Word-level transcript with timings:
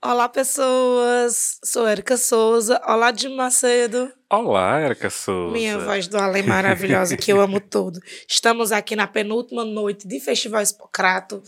Olá, 0.00 0.28
pessoas. 0.28 1.58
Sou 1.64 1.88
Erika 1.88 2.16
Souza. 2.16 2.80
Olá, 2.86 3.10
de 3.10 3.28
Macedo. 3.28 4.12
Olá, 4.30 4.80
Erika 4.80 5.10
Souza. 5.10 5.52
Minha 5.52 5.76
voz 5.76 6.06
do 6.06 6.16
além 6.16 6.44
maravilhosa, 6.44 7.16
que 7.16 7.32
eu 7.32 7.40
amo 7.40 7.58
tudo. 7.60 7.98
Estamos 8.28 8.70
aqui 8.70 8.94
na 8.94 9.08
penúltima 9.08 9.64
noite 9.64 10.06
de 10.06 10.20
Festival 10.20 10.62
Espocrato, 10.62 11.42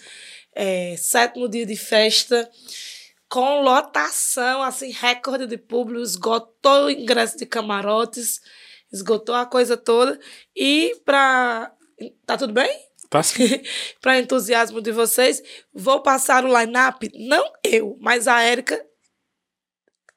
é, 0.52 0.96
sétimo 0.98 1.48
dia 1.48 1.64
de 1.64 1.76
festa, 1.76 2.50
com 3.28 3.62
lotação, 3.62 4.64
assim, 4.64 4.90
recorde 4.90 5.46
de 5.46 5.56
público, 5.56 6.02
esgotou 6.02 6.86
o 6.86 6.90
ingresso 6.90 7.38
de 7.38 7.46
camarotes, 7.46 8.40
esgotou 8.92 9.36
a 9.36 9.46
coisa 9.46 9.76
toda. 9.76 10.18
E 10.56 11.00
para. 11.04 11.70
Tá 12.26 12.36
tudo 12.36 12.52
bem? 12.52 12.89
Tá 13.10 13.22
sim. 13.24 13.60
para 14.00 14.20
entusiasmo 14.20 14.80
de 14.80 14.92
vocês, 14.92 15.42
vou 15.74 16.00
passar 16.00 16.44
o 16.44 16.58
line-up, 16.58 17.10
não 17.14 17.44
eu, 17.64 17.98
mas 18.00 18.28
a 18.28 18.40
Érica. 18.40 18.80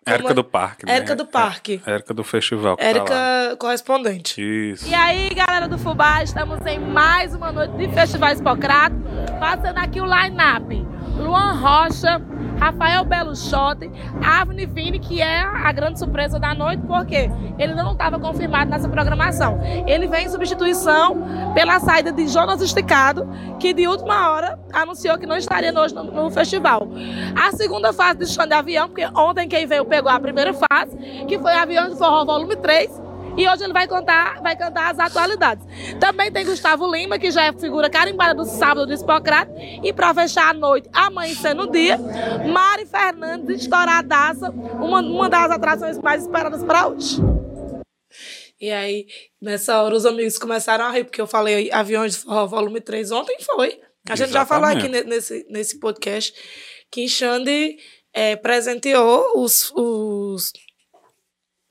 Érica 0.06 0.34
do 0.34 0.44
Parque, 0.44 0.86
né? 0.86 0.98
Érica 0.98 1.16
do 1.16 1.26
Parque. 1.26 1.82
Érica 1.86 2.14
do 2.14 2.24
Festival. 2.26 2.76
que 2.76 2.84
Érica 2.84 3.06
tá 3.06 3.56
correspondente. 3.58 4.42
Isso. 4.42 4.88
E 4.88 4.94
aí, 4.94 5.30
galera 5.30 5.68
do 5.68 5.78
Fubá, 5.78 6.22
estamos 6.22 6.64
em 6.66 6.78
mais 6.78 7.34
uma 7.34 7.52
noite 7.54 7.78
de 7.78 7.88
Festival 7.94 8.34
Espocrato, 8.34 8.98
passando 9.40 9.78
aqui 9.78 10.02
o 10.02 10.06
line-up. 10.06 10.93
Luan 11.18 11.54
Rocha, 11.54 12.22
Rafael 12.60 13.04
Belo 13.04 13.36
Shot, 13.36 13.90
Avni 14.24 14.66
Vini, 14.66 15.00
que 15.00 15.22
é 15.22 15.42
a 15.42 15.72
grande 15.72 16.00
surpresa 16.00 16.40
da 16.40 16.54
noite, 16.54 16.82
porque 16.88 17.30
ele 17.60 17.76
não 17.76 17.92
estava 17.92 18.20
confirmado 18.20 18.72
nessa 18.72 18.88
programação. 18.88 19.60
Ele 19.86 20.08
vem 20.08 20.26
em 20.26 20.30
substituição 20.30 21.54
pela 21.54 21.80
saída 21.80 22.12
de 22.12 22.28
Jonas 22.28 22.62
Esticado, 22.62 23.28
que 23.60 23.74
de 23.74 23.88
última 23.88 24.32
hora 24.32 24.60
anunciou 24.72 25.18
que 25.18 25.26
não 25.26 25.36
estaria 25.36 25.78
hoje 25.78 25.94
no, 25.94 26.04
no 26.06 26.32
festival. 26.32 26.88
A 27.36 27.52
segunda 27.52 27.92
fase 27.92 28.20
de 28.20 28.28
chão 28.28 28.48
de 28.48 28.54
avião, 28.54 28.88
porque 28.88 29.06
ontem 29.16 29.48
quem 29.48 29.66
veio 29.66 29.86
pegou 29.86 30.12
a 30.12 30.20
primeira 30.20 30.54
fase, 30.54 30.96
que 31.28 31.38
foi 31.38 31.54
Avião 31.54 31.90
de 31.90 31.98
Forró 31.98 32.26
Volume 32.26 32.56
3, 32.56 33.03
e 33.38 33.48
hoje 33.48 33.64
ele 33.64 33.74
vai 33.74 33.88
cantar, 33.88 34.42
vai 34.42 34.56
cantar 34.56 34.92
as 34.92 35.00
atualidades. 35.00 35.66
Também 36.00 36.32
tem 36.32 36.46
Gustavo 36.46 36.90
Lima, 36.90 37.18
que 37.18 37.32
já 37.32 37.46
é 37.46 37.54
figura 37.54 37.90
carimbada 37.90 38.34
do 38.34 38.46
sábado 38.46 38.86
do 38.86 38.94
Hipocrata. 38.94 39.52
E 39.84 39.92
para 39.92 40.14
fechar 40.14 40.50
a 40.50 40.54
noite, 40.54 40.90
amanhecendo 40.94 41.64
o 41.64 41.72
dia, 41.72 41.98
Mari 41.98 42.86
Fernandes, 42.86 43.62
estouradaça, 43.62 44.50
uma, 44.50 45.02
uma 45.02 45.30
das 45.30 45.52
atrações 45.52 45.98
mais 45.98 46.24
esperadas 46.24 46.64
para 46.64 46.88
hoje. 46.88 47.18
E 48.62 48.72
aí, 48.72 49.08
nessa 49.42 49.82
hora, 49.82 49.96
os 49.96 50.06
amigos 50.06 50.38
começaram 50.38 50.86
a 50.86 50.92
rir, 50.92 51.04
porque 51.04 51.20
eu 51.20 51.28
falei 51.28 51.72
Aviões 51.72 52.14
de 52.14 52.20
Forró 52.20 52.48
Volume 52.48 52.80
3 52.80 53.12
ontem 53.12 53.38
foi. 53.42 53.80
A 54.10 54.16
gente 54.16 54.32
já 54.32 54.46
falou 54.46 54.70
aqui 54.70 54.88
nesse, 54.88 55.46
nesse 55.50 55.80
podcast 55.80 56.34
que 56.92 57.08
Xande 57.08 57.78
é, 58.14 58.36
presenteou 58.36 59.34
os, 59.36 59.72
os, 59.76 60.54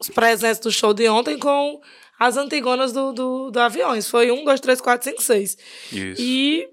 os 0.03 0.11
presentes 0.11 0.59
do 0.61 0.71
show 0.71 0.93
de 0.93 1.09
ontem 1.09 1.39
com 1.39 1.81
as 2.19 2.37
antigonas 2.37 2.93
do, 2.93 3.13
do, 3.13 3.51
do 3.51 3.61
Aviões. 3.61 4.09
Foi 4.09 4.31
um, 4.31 4.45
dois, 4.45 4.61
três, 4.61 4.81
quatro, 4.81 5.09
cinco, 5.09 5.23
seis. 5.23 5.57
Isso. 5.93 6.21
E 6.21 6.69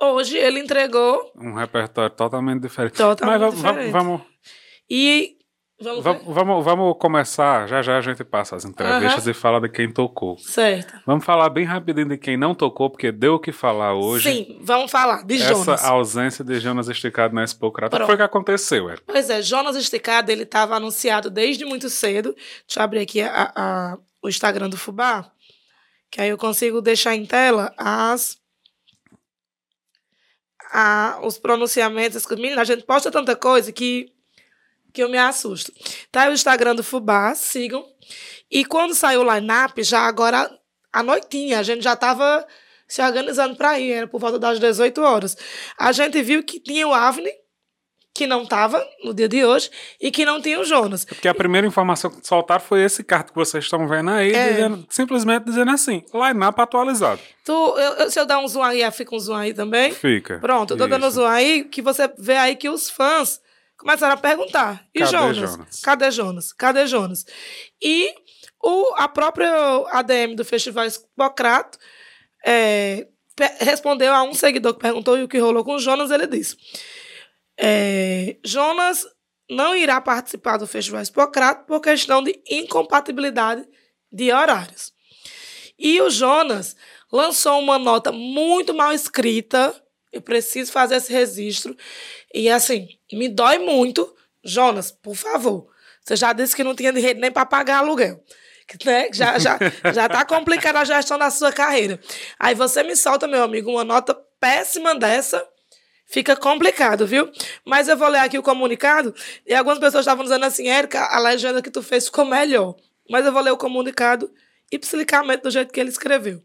hoje 0.00 0.36
ele 0.36 0.60
entregou 0.60 1.32
Um 1.36 1.54
repertório 1.54 2.14
totalmente 2.14 2.62
diferente. 2.62 2.96
Totalmente 2.96 3.40
Mas 3.40 3.54
diferente. 3.54 3.90
vamos, 3.90 4.20
e. 4.88 5.37
Vamos 5.80 6.02
vamos, 6.26 6.64
vamos, 6.64 6.96
começar. 6.98 7.68
Já 7.68 7.80
já 7.82 7.98
a 7.98 8.00
gente 8.00 8.24
passa 8.24 8.56
as 8.56 8.64
entrevistas 8.64 9.28
e 9.28 9.32
fala 9.32 9.60
de 9.60 9.68
quem 9.68 9.88
tocou. 9.92 10.36
Certo. 10.38 10.92
Vamos 11.06 11.24
falar 11.24 11.48
bem 11.50 11.64
rapidinho 11.64 12.08
de 12.08 12.18
quem 12.18 12.36
não 12.36 12.52
tocou, 12.52 12.90
porque 12.90 13.12
deu 13.12 13.34
o 13.34 13.38
que 13.38 13.52
falar 13.52 13.94
hoje. 13.94 14.28
Sim, 14.28 14.58
vamos 14.60 14.90
falar 14.90 15.24
de 15.24 15.36
Essa 15.36 15.54
Jonas. 15.54 15.84
ausência 15.84 16.44
de 16.44 16.58
Jonas 16.58 16.88
esticado 16.88 17.32
na 17.32 17.44
Expocrata. 17.44 17.88
O 17.88 17.90
que 17.90 17.96
Pronto. 17.98 18.08
foi 18.08 18.16
que 18.16 18.22
aconteceu, 18.24 18.90
Érica? 18.90 19.04
Pois 19.06 19.30
é, 19.30 19.40
Jonas 19.40 19.76
Esticado, 19.76 20.32
ele 20.32 20.42
estava 20.42 20.74
anunciado 20.74 21.30
desde 21.30 21.64
muito 21.64 21.88
cedo. 21.88 22.34
Deixa 22.66 22.80
eu 22.80 22.82
abrir 22.82 22.98
aqui 23.00 23.20
a- 23.20 23.52
a- 23.54 23.98
o 24.20 24.28
Instagram 24.28 24.68
do 24.68 24.76
Fubá, 24.76 25.30
que 26.10 26.20
aí 26.20 26.30
eu 26.30 26.36
consigo 26.38 26.80
deixar 26.82 27.14
em 27.14 27.24
tela 27.24 27.72
as 27.78 28.36
a- 30.72 31.20
os 31.22 31.38
pronunciamentos. 31.38 32.26
Menina, 32.32 32.62
a 32.62 32.64
gente 32.64 32.82
posta 32.84 33.12
tanta 33.12 33.36
coisa 33.36 33.70
que, 33.72 34.12
que 34.98 35.02
eu 35.04 35.08
me 35.08 35.16
assusto. 35.16 35.72
Tá 36.10 36.22
aí 36.22 36.30
o 36.30 36.32
Instagram 36.32 36.74
do 36.74 36.82
Fubá, 36.82 37.32
sigam. 37.36 37.84
E 38.50 38.64
quando 38.64 38.94
saiu 38.96 39.22
o 39.22 39.32
line-up, 39.34 39.80
já 39.84 40.00
agora 40.00 40.50
à 40.92 41.02
noitinha, 41.04 41.60
a 41.60 41.62
gente 41.62 41.82
já 41.84 41.92
estava 41.92 42.44
se 42.88 43.00
organizando 43.00 43.54
para 43.54 43.78
ir, 43.78 43.92
era 43.92 44.08
por 44.08 44.20
volta 44.20 44.40
das 44.40 44.58
18 44.58 45.00
horas. 45.00 45.36
A 45.78 45.92
gente 45.92 46.20
viu 46.20 46.42
que 46.42 46.58
tinha 46.58 46.88
o 46.88 46.92
Avni, 46.92 47.30
que 48.12 48.26
não 48.26 48.42
estava 48.42 48.84
no 49.04 49.14
dia 49.14 49.28
de 49.28 49.44
hoje, 49.44 49.70
e 50.00 50.10
que 50.10 50.24
não 50.24 50.40
tinha 50.42 50.58
o 50.58 50.64
Jonas. 50.64 51.04
Porque 51.04 51.28
a 51.28 51.34
primeira 51.34 51.64
informação 51.64 52.10
que 52.10 52.26
soltaram 52.26 52.64
foi 52.64 52.82
esse 52.82 53.04
cartão 53.04 53.32
que 53.32 53.38
vocês 53.38 53.62
estão 53.62 53.86
vendo 53.86 54.10
aí, 54.10 54.32
É. 54.32 54.50
dizendo- 54.50 54.84
simplesmente 54.90 55.44
dizendo 55.44 55.70
assim, 55.70 56.02
line-up 56.12 56.60
atualizado. 56.60 57.20
Tu, 57.44 57.52
eu- 57.52 57.92
eu- 57.98 58.10
se 58.10 58.18
eu 58.18 58.26
dar 58.26 58.40
um 58.40 58.48
zoom 58.48 58.64
aí, 58.64 58.90
fica 58.90 59.14
um 59.14 59.20
zoom 59.20 59.36
aí 59.36 59.54
também. 59.54 59.92
Fica. 59.92 60.38
Pronto, 60.40 60.72
eu 60.74 60.78
tô 60.78 60.88
dando 60.88 61.06
Isso. 61.06 61.16
zoom 61.16 61.26
aí, 61.26 61.62
que 61.62 61.80
você 61.80 62.10
vê 62.18 62.36
aí 62.36 62.56
que 62.56 62.68
os 62.68 62.90
fãs 62.90 63.40
começaram 63.78 64.14
a 64.14 64.18
perguntar. 64.18 64.84
E 64.94 65.00
Cadê 65.00 65.10
Jonas? 65.10 65.36
Jonas? 65.36 65.80
Cadê 65.80 66.10
Jonas? 66.10 66.52
Cadê 66.52 66.86
Jonas? 66.86 67.24
E 67.80 68.14
o, 68.62 68.94
a 68.96 69.08
própria 69.08 69.50
ADM 69.90 70.34
do 70.34 70.44
Festival 70.44 70.84
Espocrato 70.84 71.78
é, 72.44 73.06
respondeu 73.60 74.12
a 74.12 74.22
um 74.22 74.34
seguidor 74.34 74.74
que 74.74 74.80
perguntou 74.80 75.16
e 75.16 75.22
o 75.22 75.28
que 75.28 75.38
rolou 75.38 75.64
com 75.64 75.74
o 75.76 75.78
Jonas, 75.78 76.10
ele 76.10 76.26
disse. 76.26 76.56
é, 77.56 78.36
Jonas 78.44 79.06
não 79.50 79.74
irá 79.74 80.00
participar 80.00 80.58
do 80.58 80.66
Festival 80.66 81.00
Espocrato 81.00 81.64
por 81.66 81.80
questão 81.80 82.22
de 82.22 82.38
incompatibilidade 82.50 83.66
de 84.12 84.30
horários. 84.30 84.92
E 85.78 86.00
o 86.02 86.10
Jonas 86.10 86.76
lançou 87.10 87.58
uma 87.58 87.78
nota 87.78 88.12
muito 88.12 88.74
mal 88.74 88.92
escrita. 88.92 89.74
Eu 90.12 90.22
preciso 90.22 90.72
fazer 90.72 90.96
esse 90.96 91.12
registro. 91.12 91.76
E 92.32 92.48
assim, 92.48 92.88
me 93.12 93.28
dói 93.28 93.58
muito. 93.58 94.14
Jonas, 94.44 94.90
por 94.90 95.14
favor. 95.14 95.68
Você 96.02 96.16
já 96.16 96.32
disse 96.32 96.56
que 96.56 96.64
não 96.64 96.74
tinha 96.74 96.92
dinheiro 96.92 97.20
nem 97.20 97.30
para 97.30 97.44
pagar 97.46 97.78
aluguel. 97.78 98.22
Né? 98.84 99.08
Já, 99.14 99.38
já, 99.38 99.58
já 99.94 100.10
tá 100.10 100.26
complicada 100.26 100.78
a 100.78 100.84
gestão 100.84 101.18
da 101.18 101.30
sua 101.30 101.50
carreira. 101.50 101.98
Aí 102.38 102.54
você 102.54 102.82
me 102.82 102.94
solta, 102.94 103.26
meu 103.26 103.42
amigo, 103.42 103.70
uma 103.70 103.82
nota 103.82 104.14
péssima 104.38 104.94
dessa. 104.94 105.42
Fica 106.06 106.36
complicado, 106.36 107.06
viu? 107.06 107.30
Mas 107.64 107.88
eu 107.88 107.96
vou 107.96 108.08
ler 108.08 108.18
aqui 108.18 108.38
o 108.38 108.42
comunicado. 108.42 109.14
E 109.46 109.54
algumas 109.54 109.78
pessoas 109.78 110.02
estavam 110.02 110.22
dizendo 110.22 110.44
assim, 110.44 110.68
Érica, 110.68 111.02
a 111.02 111.18
legenda 111.18 111.62
que 111.62 111.70
tu 111.70 111.82
fez 111.82 112.06
ficou 112.06 112.26
melhor. 112.26 112.76
Mas 113.08 113.24
eu 113.24 113.32
vou 113.32 113.40
ler 113.40 113.52
o 113.52 113.56
comunicado 113.56 114.30
explicamente 114.70 115.42
do 115.42 115.50
jeito 115.50 115.72
que 115.72 115.80
ele 115.80 115.88
escreveu. 115.88 116.42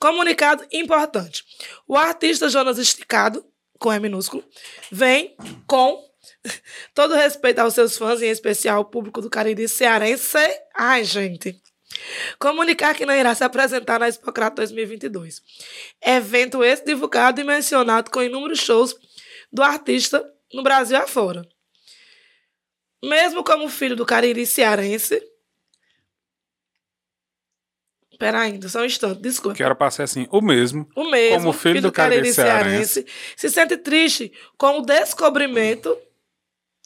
Comunicado 0.00 0.64
importante. 0.72 1.44
O 1.88 1.96
artista 1.96 2.50
Jonas 2.50 2.76
Esticado, 2.76 3.42
com 3.78 3.90
E 3.90 3.98
minúsculo, 3.98 4.44
vem 4.92 5.34
com 5.66 6.06
todo 6.92 7.14
respeito 7.14 7.60
aos 7.60 7.72
seus 7.72 7.96
fãs, 7.96 8.20
em 8.20 8.28
especial 8.28 8.76
ao 8.76 8.84
público 8.84 9.22
do 9.22 9.30
Cariri 9.30 9.66
cearense. 9.66 10.36
Ai, 10.76 11.02
gente. 11.02 11.58
Comunicar 12.38 12.94
que 12.94 13.06
não 13.06 13.14
irá 13.14 13.34
se 13.34 13.42
apresentar 13.42 13.98
na 13.98 14.06
Expocrato 14.06 14.56
2022. 14.56 15.42
Evento 16.04 16.62
esse 16.62 16.84
divulgado 16.84 17.40
e 17.40 17.44
mencionado 17.44 18.10
com 18.10 18.22
inúmeros 18.22 18.58
shows 18.58 18.94
do 19.50 19.62
artista 19.62 20.22
no 20.52 20.62
Brasil 20.62 20.98
afora. 20.98 21.48
Mesmo 23.02 23.42
como 23.42 23.68
filho 23.70 23.96
do 23.96 24.04
Cariri 24.04 24.44
cearense. 24.44 25.22
Pera 28.18 28.40
ainda, 28.40 28.68
só 28.68 28.80
um 28.80 28.84
instante, 28.84 29.20
desculpa. 29.20 29.56
Que 29.56 29.62
era 29.62 29.76
pra 29.76 29.90
ser 29.92 30.02
assim, 30.02 30.26
o 30.30 30.40
mesmo. 30.40 30.88
O 30.96 31.08
mesmo, 31.08 31.38
Como 31.38 31.52
filho 31.52 31.80
do 31.80 31.92
Cariri 31.92 32.32
cearense. 32.32 33.06
se 33.36 33.48
sente 33.48 33.76
triste 33.76 34.32
com 34.56 34.80
o 34.80 34.82
descobrimento, 34.82 35.96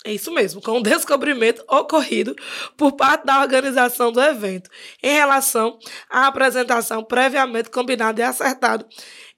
é 0.05 0.13
isso 0.13 0.31
mesmo, 0.31 0.61
com 0.61 0.73
o 0.79 0.83
descobrimento 0.83 1.65
ocorrido 1.67 2.37
por 2.77 2.93
parte 2.93 3.25
da 3.25 3.41
organização 3.41 4.13
do 4.13 4.21
evento 4.21 4.69
em 5.03 5.15
relação 5.15 5.79
à 6.11 6.27
apresentação 6.27 7.03
previamente 7.03 7.71
combinada 7.71 8.21
e 8.21 8.25
acertado 8.25 8.85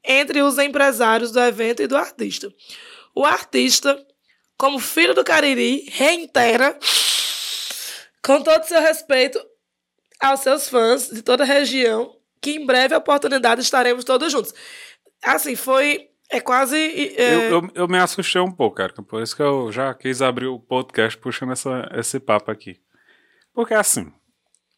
entre 0.02 0.42
os 0.42 0.58
empresários 0.58 1.30
do 1.30 1.38
evento 1.38 1.80
e 1.80 1.86
do 1.86 1.96
artista. 1.96 2.52
O 3.14 3.24
artista, 3.24 4.04
como 4.58 4.80
filho 4.80 5.14
do 5.14 5.22
Cariri, 5.22 5.88
reitera 5.92 6.76
com 8.20 8.42
todo 8.42 8.64
seu 8.64 8.80
respeito 8.80 9.40
aos 10.20 10.40
seus 10.40 10.68
fãs 10.68 11.08
de 11.08 11.22
toda 11.22 11.42
a 11.44 11.46
região, 11.46 12.16
que 12.40 12.52
em 12.52 12.66
breve 12.66 12.94
a 12.94 12.98
oportunidade 12.98 13.60
estaremos 13.60 14.04
todos 14.04 14.30
juntos. 14.32 14.52
Assim, 15.22 15.56
foi. 15.56 16.08
É 16.30 16.40
quase. 16.40 16.76
é, 17.16 17.34
Eu, 17.36 17.40
eu, 17.50 17.70
eu 17.74 17.88
me 17.88 17.98
assustei 17.98 18.40
um 18.40 18.50
pouco, 18.50 18.76
cara. 18.76 18.92
Por 18.92 19.22
isso 19.22 19.36
que 19.36 19.42
eu 19.42 19.70
já 19.70 19.92
quis 19.94 20.20
abrir 20.22 20.46
o 20.46 20.58
podcast 20.58 21.18
puxando 21.18 21.52
essa, 21.52 21.88
esse 21.94 22.18
papo 22.18 22.50
aqui. 22.50 22.76
Porque 23.52 23.74
assim, 23.74 24.10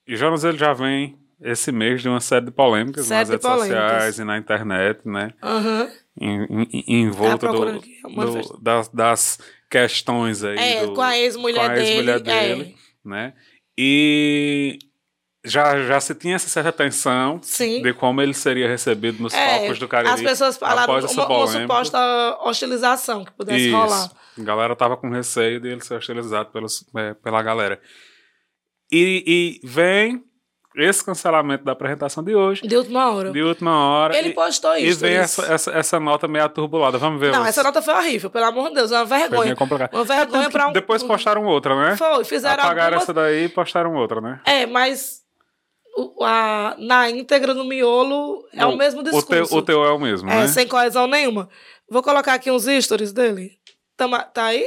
e 0.06 0.16
Jonas 0.16 0.44
ele 0.44 0.58
já 0.58 0.72
vem 0.72 1.16
esse 1.40 1.70
mês 1.72 2.02
de 2.02 2.08
uma 2.08 2.20
série 2.20 2.46
de 2.46 2.50
polêmicas 2.50 3.06
Série 3.06 3.18
nas 3.20 3.28
de 3.28 3.32
redes 3.34 3.46
polêmicas. 3.46 3.92
sociais 3.92 4.18
e 4.18 4.24
na 4.24 4.38
internet, 4.38 5.00
né? 5.04 5.32
Aham. 5.42 5.90
Em, 6.20 6.44
em, 6.72 6.84
em 6.88 7.10
volta 7.10 7.46
Tá 7.46 7.52
do, 7.52 7.80
do- 7.80 8.58
das, 8.62 8.88
das 8.88 9.38
questões 9.70 10.42
aí. 10.44 10.58
É, 10.58 10.86
do- 10.86 10.94
com 10.94 11.00
a 11.02 11.16
ex-mulher 11.16 11.66
com 11.66 11.72
a 11.72 11.74
dele. 11.74 12.10
é. 12.10 12.18
dele, 12.20 12.76
né? 13.04 13.34
E 13.78 14.78
já, 15.46 15.82
já 15.82 16.00
se 16.00 16.14
tinha 16.14 16.36
essa 16.36 16.48
certa 16.48 16.72
tensão 16.72 17.38
Sim. 17.42 17.80
de 17.82 17.92
como 17.94 18.20
ele 18.20 18.34
seria 18.34 18.68
recebido 18.68 19.22
nos 19.22 19.32
É, 19.34 19.58
palcos 19.58 19.78
do 19.78 19.88
Cariri. 19.88 20.12
As 20.14 20.20
pessoas 20.22 20.56
falaram 20.56 20.94
uma, 20.94 21.00
uma 21.00 21.08
suposta 21.46 21.98
hostilização 22.40 23.24
que 23.24 23.32
pudesse 23.32 23.68
Isso. 23.68 23.76
rolar. 23.76 24.10
A 24.38 24.42
galera 24.42 24.76
tava 24.76 24.96
com 24.96 25.08
receio 25.10 25.60
dele 25.60 25.80
ser 25.82 25.94
hostilizado 25.94 26.50
pelos, 26.50 26.84
é, 26.96 27.14
pela 27.14 27.42
galera. 27.42 27.80
E, 28.92 29.60
e 29.62 29.66
vem 29.66 30.22
esse 30.76 31.02
cancelamento 31.02 31.64
da 31.64 31.72
apresentação 31.72 32.22
de 32.22 32.34
hoje, 32.34 32.60
De 32.68 32.76
última 32.76 33.10
hora. 33.10 33.32
de 33.32 33.42
última 33.42 33.74
hora. 33.88 34.14
Ele 34.16 34.28
e, 34.28 34.34
postou 34.34 34.76
e 34.76 34.86
isso. 34.88 35.00
vem 35.00 35.14
isso. 35.14 35.40
essa, 35.40 35.52
essa, 35.54 35.70
essa 35.72 35.98
nota 36.00 36.28
meio 36.28 36.44
aturbulada. 36.44 36.98
Vamos 36.98 37.18
ver. 37.18 37.32
Não, 37.32 37.40
os- 37.42 37.48
essa 37.48 37.62
nota 37.62 37.80
foi 37.80 37.94
horrível, 37.94 38.28
pelo 38.28 38.44
amor 38.44 38.68
de 38.68 38.74
Deus. 38.74 38.92
É 38.92 38.96
uma 38.98 39.06
vergonha. 39.06 39.56
Uma 39.90 40.04
vergonha 40.04 40.50
pra 40.50 40.68
um. 40.68 40.72
Depois 40.72 41.02
postaram 41.02 41.44
outra, 41.46 41.74
né? 41.74 41.96
Foi, 41.96 42.24
fizeram 42.24 42.62
Apagaram 42.62 42.98
algumas... 42.98 43.02
essa 43.04 43.14
daí 43.14 43.44
e 43.44 43.48
postaram 43.48 43.94
outra, 43.94 44.20
né? 44.20 44.38
É, 44.44 44.66
mas 44.66 45.22
a, 46.22 46.76
na 46.78 47.08
íntegra, 47.10 47.54
no 47.54 47.64
miolo, 47.64 48.46
é 48.52 48.64
o, 48.66 48.76
mesmo 48.76 49.00
O 49.00 49.02
discurso. 49.04 49.26
teu, 49.28 49.44
o 49.44 49.62
teu 49.62 49.84
é 49.84 49.90
o 49.92 49.98
mesmo, 49.98 50.28
É, 50.30 50.40
né? 50.42 50.48
sem 50.48 50.66
coesão 50.66 51.06
nenhuma. 51.06 51.48
Vou 51.90 52.02
colocar 52.02 52.34
aqui 52.34 52.50
uns 52.50 52.64
stories 52.84 53.12
dele. 53.12 53.52
Tama, 53.96 54.22
tá 54.22 54.46
aí? 54.46 54.66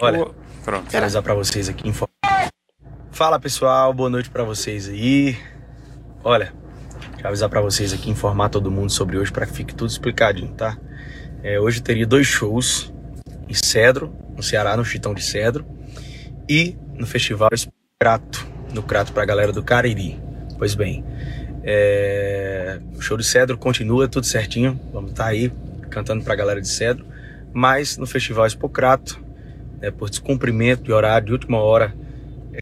Olha, 0.00 0.22
O- 0.22 0.34
Pronto. 0.64 0.90
Quero 0.90 1.04
avisar 1.04 1.22
pra 1.22 1.34
vocês 1.34 1.68
aqui. 1.68 1.88
info- 1.88 2.08
Fala 3.10 3.40
pessoal, 3.40 3.92
boa 3.92 4.08
noite 4.10 4.30
pra 4.30 4.44
vocês 4.44 4.88
aí. 4.88 5.36
Olha, 6.22 6.54
quero 7.16 7.28
avisar 7.28 7.48
pra 7.48 7.60
vocês 7.60 7.92
aqui, 7.92 8.10
informar 8.10 8.48
todo 8.48 8.70
mundo 8.70 8.90
sobre 8.90 9.18
hoje 9.18 9.32
pra 9.32 9.46
que 9.46 9.52
fique 9.52 9.74
tudo 9.74 9.90
explicadinho, 9.90 10.52
tá? 10.54 10.78
É, 11.42 11.58
hoje 11.58 11.80
teria 11.82 12.06
dois 12.06 12.26
shows 12.26 12.92
em 13.48 13.54
Cedro, 13.54 14.14
no 14.36 14.42
Ceará, 14.42 14.76
no 14.76 14.84
Chitão 14.84 15.14
de 15.14 15.22
Cedro, 15.24 15.66
e 16.48 16.76
no 16.94 17.06
Festival 17.06 17.48
Crato, 18.00 18.46
no 18.72 18.82
Crato 18.82 19.12
pra 19.12 19.24
galera 19.24 19.52
do 19.52 19.62
Cariri. 19.62 20.18
Pois 20.58 20.74
bem, 20.74 21.04
é, 21.62 22.80
o 22.96 23.00
show 23.00 23.16
de 23.16 23.24
Cedro 23.24 23.56
continua 23.56 24.08
tudo 24.08 24.26
certinho, 24.26 24.78
vamos 24.92 25.10
estar 25.10 25.26
aí 25.26 25.52
cantando 25.90 26.24
pra 26.24 26.34
galera 26.34 26.60
de 26.60 26.68
Cedro, 26.68 27.04
mas 27.52 27.96
no 27.96 28.06
Festival 28.06 28.46
Expocrato 28.46 29.20
né, 29.80 29.90
por 29.90 30.10
descumprimento 30.10 30.82
de 30.82 30.92
horário 30.92 31.26
de 31.26 31.32
última 31.32 31.58
hora, 31.58 31.94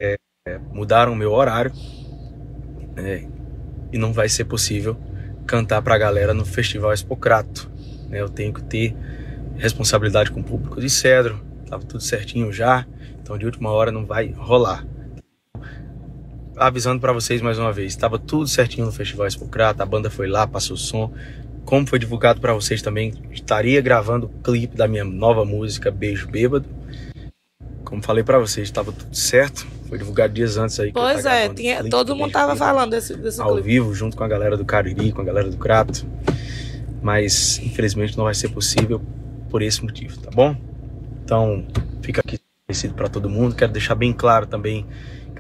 é, 0.00 0.17
é, 0.47 0.58
mudaram 0.73 1.12
o 1.12 1.17
meu 1.17 1.32
horário 1.32 1.73
né, 2.94 3.29
e 3.93 3.99
não 3.99 4.12
vai 4.12 4.29
ser 4.29 4.44
possível 4.44 4.97
cantar 5.47 5.81
para 5.82 5.94
a 5.94 5.99
galera 5.99 6.35
no 6.35 6.44
Festival 6.44 6.93
Expocrato. 6.93 7.70
Né, 8.08 8.20
eu 8.20 8.29
tenho 8.29 8.53
que 8.53 8.62
ter 8.62 8.94
responsabilidade 9.56 10.31
com 10.31 10.41
o 10.41 10.44
público 10.44 10.81
de 10.81 10.91
Cedro, 10.91 11.41
tava 11.69 11.85
tudo 11.85 12.03
certinho 12.03 12.53
já, 12.53 12.87
então 13.23 13.38
de 13.38 13.47
última 13.47 13.70
hora 13.70 13.91
não 13.91 14.05
vai 14.05 14.31
rolar. 14.31 14.85
Avisando 16.56 16.99
para 17.03 17.12
vocês 17.12 17.43
mais 17.43 17.58
uma 17.58 17.70
vez, 17.70 17.93
estava 17.93 18.19
tudo 18.19 18.49
certinho 18.49 18.87
no 18.87 18.93
Festival 18.93 19.26
Expocrato, 19.26 19.82
a 19.82 19.87
banda 19.87 20.08
foi 20.08 20.26
lá, 20.26 20.47
passou 20.47 20.75
som. 20.75 21.12
Como 21.67 21.87
foi 21.87 21.99
divulgado 21.99 22.41
para 22.41 22.55
vocês 22.55 22.81
também, 22.81 23.12
estaria 23.31 23.79
gravando 23.82 24.26
o 24.26 24.43
clipe 24.43 24.75
da 24.75 24.88
minha 24.88 25.05
nova 25.05 25.44
música 25.44 25.91
Beijo 25.91 26.26
Bêbado. 26.29 26.67
Como 27.85 28.03
falei 28.03 28.25
pra 28.25 28.38
vocês, 28.38 28.67
estava 28.69 28.91
tudo 28.91 29.14
certo. 29.14 29.67
Foi 29.87 29.99
divulgado 29.99 30.32
dias 30.32 30.56
antes 30.56 30.81
aí. 30.81 30.93
que 30.93 30.99
eu 30.99 31.03
Pois 31.03 31.26
é, 31.26 31.47
tinha, 31.50 31.76
clipe 31.76 31.91
todo 31.91 32.06
do 32.08 32.17
mundo 32.17 32.32
tava 32.32 32.55
Bêbado 32.55 32.73
falando 32.73 32.91
desse, 32.91 33.14
desse 33.17 33.38
Ao 33.38 33.53
clipe. 33.53 33.69
vivo, 33.69 33.94
junto 33.94 34.17
com 34.17 34.25
a 34.25 34.29
galera 34.29 34.56
do 34.56 34.64
Cariri, 34.64 35.12
com 35.12 35.20
a 35.20 35.25
galera 35.25 35.50
do 35.50 35.58
Crato. 35.58 36.06
Mas, 37.03 37.58
infelizmente, 37.58 38.17
não 38.17 38.25
vai 38.25 38.35
ser 38.35 38.49
possível 38.49 39.03
por 39.50 39.61
esse 39.61 39.85
motivo, 39.85 40.19
tá 40.20 40.31
bom? 40.31 40.56
Então, 41.23 41.67
fica 42.00 42.23
aqui 42.23 42.41
conhecido 42.67 42.94
para 42.94 43.08
todo 43.08 43.29
mundo. 43.29 43.55
Quero 43.55 43.73
deixar 43.73 43.94
bem 43.94 44.14
claro 44.14 44.47
também 44.47 44.87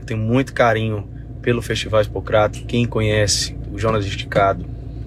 tenho 0.06 0.20
muito 0.20 0.54
carinho 0.54 1.08
pelo 1.42 1.60
Festival 1.60 2.00
Expocrato. 2.00 2.64
Quem 2.64 2.86
conhece 2.86 3.56
o 3.72 3.78
Jonas 3.78 4.06
Esticado, 4.06 4.64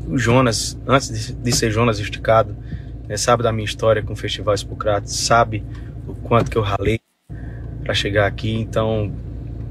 o 0.07 0.17
Jonas, 0.17 0.77
antes 0.85 1.35
de, 1.35 1.51
ser 1.51 1.71
Jonas 1.71 1.99
Esticado, 1.99 2.55
né, 3.07 3.17
sabe 3.17 3.41
da 3.41 3.51
minha 3.51 3.65
história 3.65 4.03
com 4.03 4.13
o 4.13 4.15
Festival 4.15 4.53
Expocrato, 4.53 5.09
sabe 5.09 5.63
o 6.07 6.13
quanto 6.13 6.51
que 6.51 6.57
eu 6.57 6.61
ralei 6.61 6.99
para 7.83 7.93
chegar 7.93 8.27
aqui. 8.27 8.53
Então, 8.53 9.11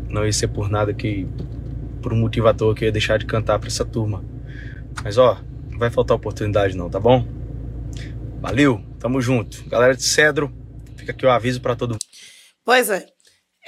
não 0.08 0.24
ia 0.24 0.32
ser 0.32 0.48
por 0.48 0.68
nada 0.70 0.92
que, 0.92 1.26
por 2.02 2.12
um 2.12 2.16
motivo 2.16 2.48
à 2.48 2.54
toa, 2.54 2.74
que 2.74 2.84
eu 2.84 2.86
ia 2.86 2.92
deixar 2.92 3.18
de 3.18 3.26
cantar 3.26 3.58
para 3.58 3.68
essa 3.68 3.84
turma. 3.84 4.24
Mas 5.04 5.18
ó, 5.18 5.38
não 5.70 5.78
vai 5.78 5.90
faltar 5.90 6.16
oportunidade 6.16 6.76
não, 6.76 6.88
tá 6.88 6.98
bom? 6.98 7.26
Valeu, 8.40 8.80
tamo 8.98 9.20
junto. 9.20 9.64
Galera 9.68 9.94
de 9.94 10.02
Cedro, 10.02 10.52
fica 10.96 11.12
aqui 11.12 11.26
o 11.26 11.30
aviso 11.30 11.60
para 11.60 11.76
todo 11.76 11.90
mundo. 11.90 12.00
Pois 12.64 12.90
é. 12.90 13.06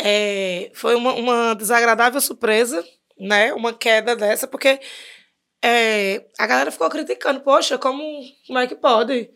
É, 0.02 0.70
foi 0.74 0.94
uma, 0.94 1.12
uma 1.14 1.54
desagradável 1.54 2.20
surpresa, 2.20 2.84
né? 3.18 3.52
Uma 3.52 3.72
queda 3.72 4.16
dessa, 4.16 4.46
porque 4.46 4.80
é, 5.62 6.24
a 6.38 6.46
galera 6.46 6.70
ficou 6.70 6.88
criticando. 6.88 7.40
Poxa, 7.40 7.78
como, 7.78 8.02
como 8.46 8.58
é 8.58 8.66
que 8.66 8.74
pode 8.74 9.30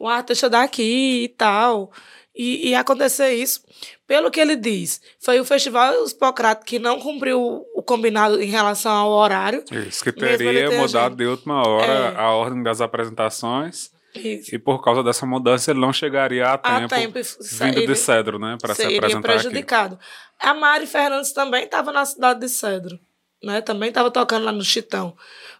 um 0.00 0.08
artista 0.08 0.50
daqui 0.50 1.24
e 1.24 1.28
tal? 1.28 1.92
E, 2.36 2.70
e 2.70 2.74
acontecer 2.74 3.32
isso. 3.32 3.62
Pelo 4.08 4.28
que 4.28 4.40
ele 4.40 4.56
diz, 4.56 5.00
foi 5.20 5.38
o 5.38 5.44
Festival 5.44 5.94
Hipocrata 6.04 6.64
que 6.64 6.80
não 6.80 6.98
cumpriu 6.98 7.64
o 7.74 7.82
combinado 7.82 8.42
em 8.42 8.50
relação 8.50 8.90
ao 8.92 9.10
horário. 9.10 9.64
Isso, 9.70 10.02
que 10.02 10.10
teria 10.10 10.68
ter 10.68 10.76
mudado 10.76 11.06
agido. 11.06 11.16
de 11.16 11.26
última 11.26 11.66
hora 11.66 11.86
É. 11.86 12.16
a 12.16 12.32
ordem 12.32 12.60
das 12.62 12.80
apresentações. 12.80 13.93
Isso. 14.14 14.54
E 14.54 14.58
por 14.58 14.82
causa 14.82 15.02
dessa 15.02 15.26
mudança, 15.26 15.70
ele 15.70 15.80
não 15.80 15.92
chegaria 15.92 16.46
a 16.46 16.54
A 16.54 16.58
tempo, 16.58 16.88
tempo 16.88 17.18
e 17.18 17.22
vindo 17.22 17.78
ele 17.78 17.86
de 17.86 17.96
Cedro, 17.96 18.38
né? 18.38 18.56
Para 18.60 18.74
se 18.74 18.82
apresentar 18.82 19.32
aqui. 19.32 19.40
prejudicado. 19.40 19.98
A 20.38 20.54
Mari 20.54 20.86
Fernandes 20.86 21.32
também 21.32 21.64
estava 21.64 21.92
na 21.92 22.04
cidade 22.04 22.40
de 22.40 22.48
Cedro, 22.48 22.98
né? 23.42 23.60
Também 23.60 23.88
estava 23.88 24.10
tocando 24.10 24.44
lá 24.44 24.52
no 24.52 24.64
Chitão. 24.64 25.16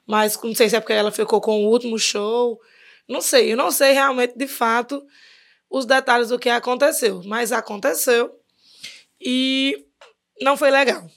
Mas 0.07 0.41
não 0.43 0.55
sei 0.55 0.69
se 0.69 0.77
é 0.77 0.81
porque 0.81 0.93
ela 0.93 1.11
ficou 1.11 1.41
com 1.41 1.65
o 1.65 1.69
último 1.69 1.99
show. 1.99 2.61
Não 3.09 3.21
sei, 3.21 3.53
eu 3.53 3.57
não 3.57 3.71
sei 3.71 3.93
realmente, 3.93 4.37
de 4.37 4.47
fato, 4.47 5.03
os 5.69 5.85
detalhes 5.85 6.29
do 6.29 6.39
que 6.39 6.49
aconteceu. 6.49 7.23
Mas 7.25 7.51
aconteceu. 7.51 8.31
E 9.21 9.85
não 10.41 10.57
foi 10.57 10.71
legal. 10.71 11.09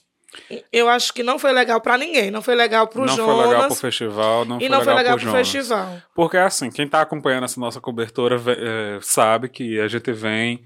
Eu 0.72 0.88
acho 0.90 1.14
que 1.14 1.24
não 1.24 1.38
foi 1.40 1.52
legal 1.52 1.80
para 1.82 1.98
ninguém. 1.98 2.32
Não 2.32 2.42
foi 2.42 2.56
legal 2.56 2.88
para 2.88 3.02
o 3.02 3.06
Não 3.06 3.16
Jonas. 3.16 3.36
foi 3.36 3.48
legal 3.48 3.68
pro 3.68 3.76
festival, 3.76 4.46
não 4.46 4.58
e 4.58 4.60
foi 4.62 4.70
não 4.70 4.82
foi 4.84 4.94
legal 4.94 5.14
pro 5.16 5.22
pro 5.24 5.32
Jonas. 5.32 5.50
festival. 5.50 5.98
Porque 6.16 6.38
assim, 6.38 6.70
quem 6.72 6.88
tá 6.88 7.02
acompanhando 7.02 7.44
essa 7.46 7.60
nossa 7.60 7.82
cobertura 7.82 8.42
eh, 8.48 9.00
sabe 9.02 9.50
que 9.50 9.80
a 9.80 9.88
gente 9.88 10.12
vem 10.12 10.64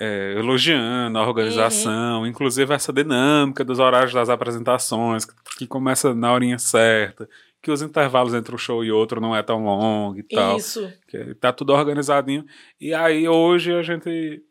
eh, 0.00 0.34
elogiando 0.38 1.18
a 1.18 1.22
Uhum. 1.22 1.28
organização, 1.28 2.26
inclusive 2.26 2.72
essa 2.74 2.92
dinâmica 2.92 3.62
dos 3.64 3.78
horários 3.78 4.12
das 4.14 4.28
apresentações, 4.30 5.24
que, 5.24 5.32
que 5.58 5.66
começa 5.66 6.14
na 6.14 6.32
horinha 6.32 6.58
certa, 6.58 7.28
que 7.62 7.70
os 7.70 7.82
intervalos 7.82 8.32
entre 8.32 8.54
um 8.54 8.58
show 8.58 8.82
e 8.82 8.90
outro 8.90 9.20
não 9.20 9.36
é 9.36 9.42
tão 9.42 9.62
longo 9.64 10.18
e 10.18 10.22
tal. 10.22 10.56
Isso. 10.56 10.90
Que 11.06 11.34
tá 11.34 11.52
tudo 11.52 11.74
organizadinho. 11.74 12.44
E 12.80 12.94
aí 12.94 13.28
hoje 13.28 13.74
a 13.74 13.82
gente 13.82 14.42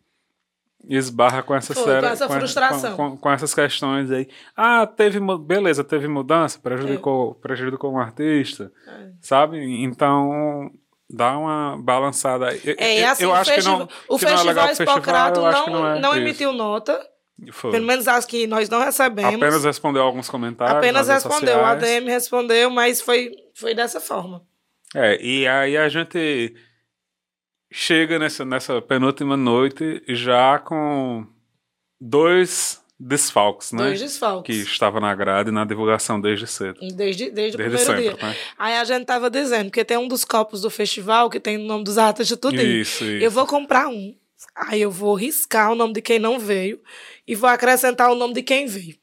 esbarra 0.88 1.44
com 1.44 1.54
essa 1.56 1.74
Foi, 1.74 1.84
série, 1.84 2.02
com 2.08 2.14
essa 2.14 2.28
com, 2.28 2.34
frustração. 2.34 2.96
com- 2.96 3.18
com 3.18 3.32
essas 3.32 3.54
questões 3.54 4.10
aí. 4.12 4.28
Ah, 4.56 4.88
teve 4.88 5.20
beleza, 5.40 5.84
teve 5.84 6.08
mudança, 6.08 6.60
prejudicou, 6.60 7.36
prejudicou 7.36 7.92
um 7.94 8.00
artista, 8.00 8.72
É. 8.88 9.10
sabe? 9.22 9.60
Então 9.84 10.72
dá 11.10 11.38
uma 11.38 11.78
balançada. 11.82 12.50
aí. 12.50 12.62
É, 12.78 13.06
assim, 13.06 13.24
eu 13.24 13.30
o, 13.30 13.34
acho 13.34 13.50
que 13.50 13.56
festival, 13.56 13.80
não, 13.80 13.90
o 14.08 14.18
que 14.20 14.26
não 14.26 14.32
é 14.32 14.36
Festival 14.38 14.46
legal 14.46 14.76
pro 14.76 14.84
Hipocrato 14.84 15.40
eu 15.40 15.52
não, 15.52 15.68
não, 15.68 15.88
é 15.96 16.00
não 16.00 16.16
emitiu 16.16 16.54
nota. 16.54 17.00
Foi. 17.52 17.72
Pelo 17.72 17.86
menos 17.86 18.06
as 18.08 18.26
que 18.26 18.46
nós 18.48 18.68
não 18.68 18.80
recebemos. 18.84 19.36
Apenas 19.36 19.64
respondeu 19.64 20.04
alguns 20.04 20.30
comentários. 20.30 20.78
Apenas 20.78 21.08
respondeu. 21.08 21.64
A. 21.64 21.72
ADM 21.72 22.06
respondeu, 22.08 22.70
mas 22.70 23.00
foi, 23.00 23.32
foi 23.56 23.74
dessa 23.74 24.02
forma. 24.02 24.42
É, 24.94 25.22
e 25.24 25.48
aí 25.48 25.78
a 25.78 25.88
gente 25.88 26.54
chega 27.72 28.18
nessa, 28.20 28.44
nessa 28.46 28.82
penúltima 28.82 29.36
noite 29.38 30.02
já 30.08 30.58
com 30.60 31.26
dois 32.00 32.82
desfalques, 33.00 33.72
né? 33.72 33.84
Dois 33.86 34.00
Que 34.00 34.06
desfalques. 34.06 34.58
estava 34.58 35.00
na 35.00 35.14
grade 35.16 35.50
e 35.50 35.54
na 35.54 35.64
divulgação 35.66 36.20
desde 36.20 36.46
cedo. 36.48 36.80
Desde, 36.82 37.30
desde, 37.32 37.32
o 37.32 37.34
Desde 37.34 37.58
primeiro 37.58 37.80
sempre, 37.86 38.02
dia. 38.04 38.18
né? 38.28 38.36
Aí 38.58 38.76
a 38.76 38.84
gente 38.84 39.06
tava 39.06 39.30
dizendo, 39.30 39.66
porque 39.66 39.86
tem 39.86 39.98
um 39.98 40.08
dos 40.08 40.26
copos 40.26 40.62
do 40.62 40.70
festival 40.70 41.30
que 41.30 41.40
tem 41.40 41.58
o 41.58 41.62
nome 41.66 41.84
dos 41.84 41.98
artistas 41.98 42.38
tudo. 42.38 42.56
Isso, 42.62 43.04
isso. 43.06 43.24
Eu 43.24 43.32
vou 43.32 43.46
comprar 43.48 43.88
um. 43.88 44.14
Aí 44.56 44.82
eu 44.82 44.92
vou 44.92 45.16
riscar 45.16 45.72
o 45.72 45.76
nome 45.76 45.94
de 45.94 46.02
quem 46.02 46.20
não 46.20 46.40
veio 46.40 46.80
e 47.28 47.36
vou 47.36 47.50
acrescentar 47.50 48.12
o 48.12 48.16
nome 48.16 48.34
de 48.34 48.44
quem 48.44 48.66
veio. 48.68 48.96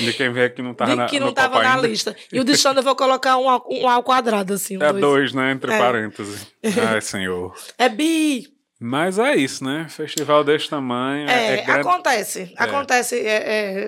De 0.00 0.12
quem 0.12 0.30
veio 0.32 0.52
que 0.54 0.62
não 0.62 0.74
tava 0.74 0.90
de 0.90 0.96
na, 0.96 1.06
que 1.06 1.18
não 1.20 1.32
tava 1.32 1.62
na 1.62 1.76
lista. 1.78 2.14
E 2.32 2.38
o 2.38 2.44
de 2.44 2.56
Xanda 2.56 2.80
eu 2.80 2.84
vou 2.84 2.94
colocar 2.94 3.36
um, 3.38 3.48
ao- 3.48 3.66
um 3.70 3.88
ao 3.88 4.02
quadrado, 4.02 4.52
assim. 4.54 4.76
Um 4.76 4.82
É 4.82 4.90
dois. 4.92 5.00
dois, 5.00 5.32
né? 5.32 5.52
Entre 5.52 5.72
É. 5.72 5.78
parênteses. 5.78 6.46
Ai, 6.90 7.00
senhor. 7.00 7.54
É 7.78 7.88
bi. 7.88 8.46
Mas 8.80 9.18
é 9.18 9.34
isso, 9.34 9.64
né? 9.64 9.86
Festival 9.88 10.44
desse 10.44 10.68
tamanho. 10.68 11.28
É, 11.28 11.32
É, 11.32 11.52
é 11.58 11.62
grande. 11.62 11.80
acontece. 11.80 12.52
Acontece 12.56 13.18
é, 13.18 13.26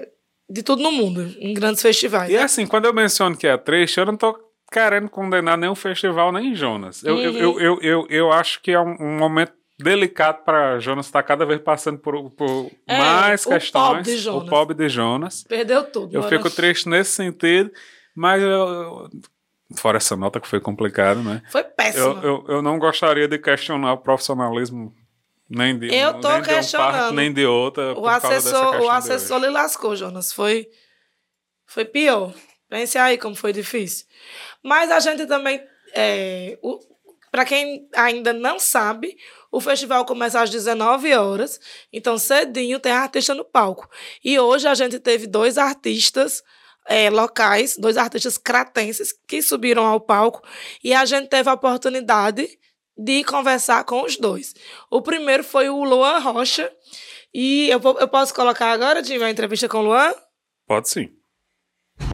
é, 0.02 0.09
de 0.49 0.62
tudo 0.64 0.83
no 0.83 0.90
mundo, 0.90 1.33
em 1.38 1.55
grandes 1.55 1.81
festivais. 1.81 2.29
E 2.31 2.35
né? 2.35 2.43
assim, 2.43 2.67
quando 2.67 2.87
eu 2.87 2.93
menciono 2.95 3.37
que 3.37 3.47
é 3.47 3.57
triste, 3.57 3.99
eu 4.00 4.07
não 4.07 4.17
tô 4.17 4.37
querendo 4.73 5.09
condenar 5.09 5.57
nenhum 5.59 5.75
festival, 5.76 6.33
nem 6.33 6.55
Jonas. 6.57 7.05
Eu, 7.05 7.19
eu, 7.19 7.31
Uhum. 7.33 7.38
eu, 7.38 7.61
eu, 7.61 7.79
eu, 7.83 8.07
eu 8.11 8.33
acho 8.33 8.61
que 8.62 8.73
é 8.73 8.81
um, 8.81 8.97
um 9.00 9.17
momento 9.19 9.52
delicado 9.82 10.44
para 10.44 10.78
Jonas 10.78 11.06
estar 11.06 11.22
cada 11.22 11.44
vez 11.46 11.60
passando 11.60 11.99
por, 11.99 12.30
por 12.30 12.70
É, 12.87 12.99
mais 12.99 13.46
o 13.46 13.49
questões. 13.50 13.72
pobre 13.72 14.02
de 14.02 14.16
Jonas. 14.18 14.42
O 14.42 14.50
pobre 14.50 14.75
de 14.76 14.88
Jonas. 14.88 15.44
Perdeu 15.44 15.84
tudo. 15.84 16.14
Eu 16.14 16.22
fico 16.25 16.50
triste 16.50 16.88
nesse 16.88 17.12
sentido, 17.12 17.70
mas 18.14 18.42
eu, 18.42 19.08
fora 19.76 19.96
essa 19.99 20.16
nota 20.16 20.40
que 20.40 20.49
foi 20.49 20.60
complicado, 20.60 21.22
né? 21.22 21.42
Foi 21.50 21.62
péssimo. 21.64 22.04
Eu, 22.04 22.22
eu, 22.22 22.44
eu 22.49 22.62
não 22.62 22.78
gostaria 22.78 23.26
de 23.28 23.38
questionar 23.38 23.92
o 23.94 23.99
profissionalismo 23.99 24.94
nem 25.49 25.76
de 25.78 25.92
Eu 25.92 26.20
tô 26.20 26.28
nem 26.30 26.42
de 26.42 26.50
um 26.50 26.54
questionando. 26.54 26.92
parte, 26.92 27.14
nem 27.14 27.32
de 27.32 27.44
outra. 27.44 27.99
O 27.99 28.06
assessor, 28.06 28.80
o 28.82 28.88
assessor 28.90 29.38
lhe 29.40 29.49
lascou, 29.50 29.96
Jonas. 29.96 30.32
Foi, 30.32 30.68
foi 31.66 31.84
pior. 31.84 32.32
Pense 32.68 32.96
aí 32.96 33.18
como 33.18 33.34
foi 33.34 33.52
difícil. 33.52 34.06
Mas 34.62 34.90
a 34.92 35.00
gente 35.00 35.26
também. 35.26 35.60
É, 35.92 36.56
para 37.30 37.44
quem 37.44 37.88
ainda 37.94 38.32
não 38.32 38.58
sabe, 38.58 39.16
o 39.50 39.60
festival 39.60 40.04
começa 40.04 40.40
às 40.40 40.50
19 40.50 41.12
horas. 41.14 41.60
Então, 41.92 42.18
cedinho 42.18 42.80
tem 42.80 42.92
artista 42.92 43.34
no 43.34 43.44
palco. 43.44 43.88
E 44.25 44.38
hoje 44.38 44.66
a 44.66 44.75
gente 44.75 44.99
teve 44.99 45.26
dois 45.26 45.58
artistas 45.58 46.42
é, 46.87 47.08
locais, 47.10 47.76
dois 47.76 47.96
artistas 47.96 48.37
cratenses 48.37 49.12
que 49.26 49.40
subiram 49.42 49.87
ao 49.87 50.00
palco. 50.00 50.42
E 50.82 50.92
a 50.92 51.04
gente 51.04 51.28
teve 51.28 51.49
a 51.49 51.54
oportunidade 51.54 52.49
de 52.96 53.25
conversar 53.25 53.84
com 53.84 54.02
os 54.04 54.16
dois. 54.16 54.54
O 54.90 55.00
primeiro 55.00 55.42
foi 55.44 55.68
o 55.68 55.84
Luan 55.84 56.18
Rocha. 56.18 56.70
E 57.32 57.68
eu, 57.70 57.80
eu 57.99 58.08
posso 58.08 58.34
colocar 58.34 58.72
agora, 58.72 59.02
Jimmy, 59.02 59.25
a 59.25 59.30
entrevista 59.30 59.68
com 59.68 59.78
o 59.78 59.82
Luan? 59.82 60.12
Pode 60.66 60.88
sim. 60.90 61.08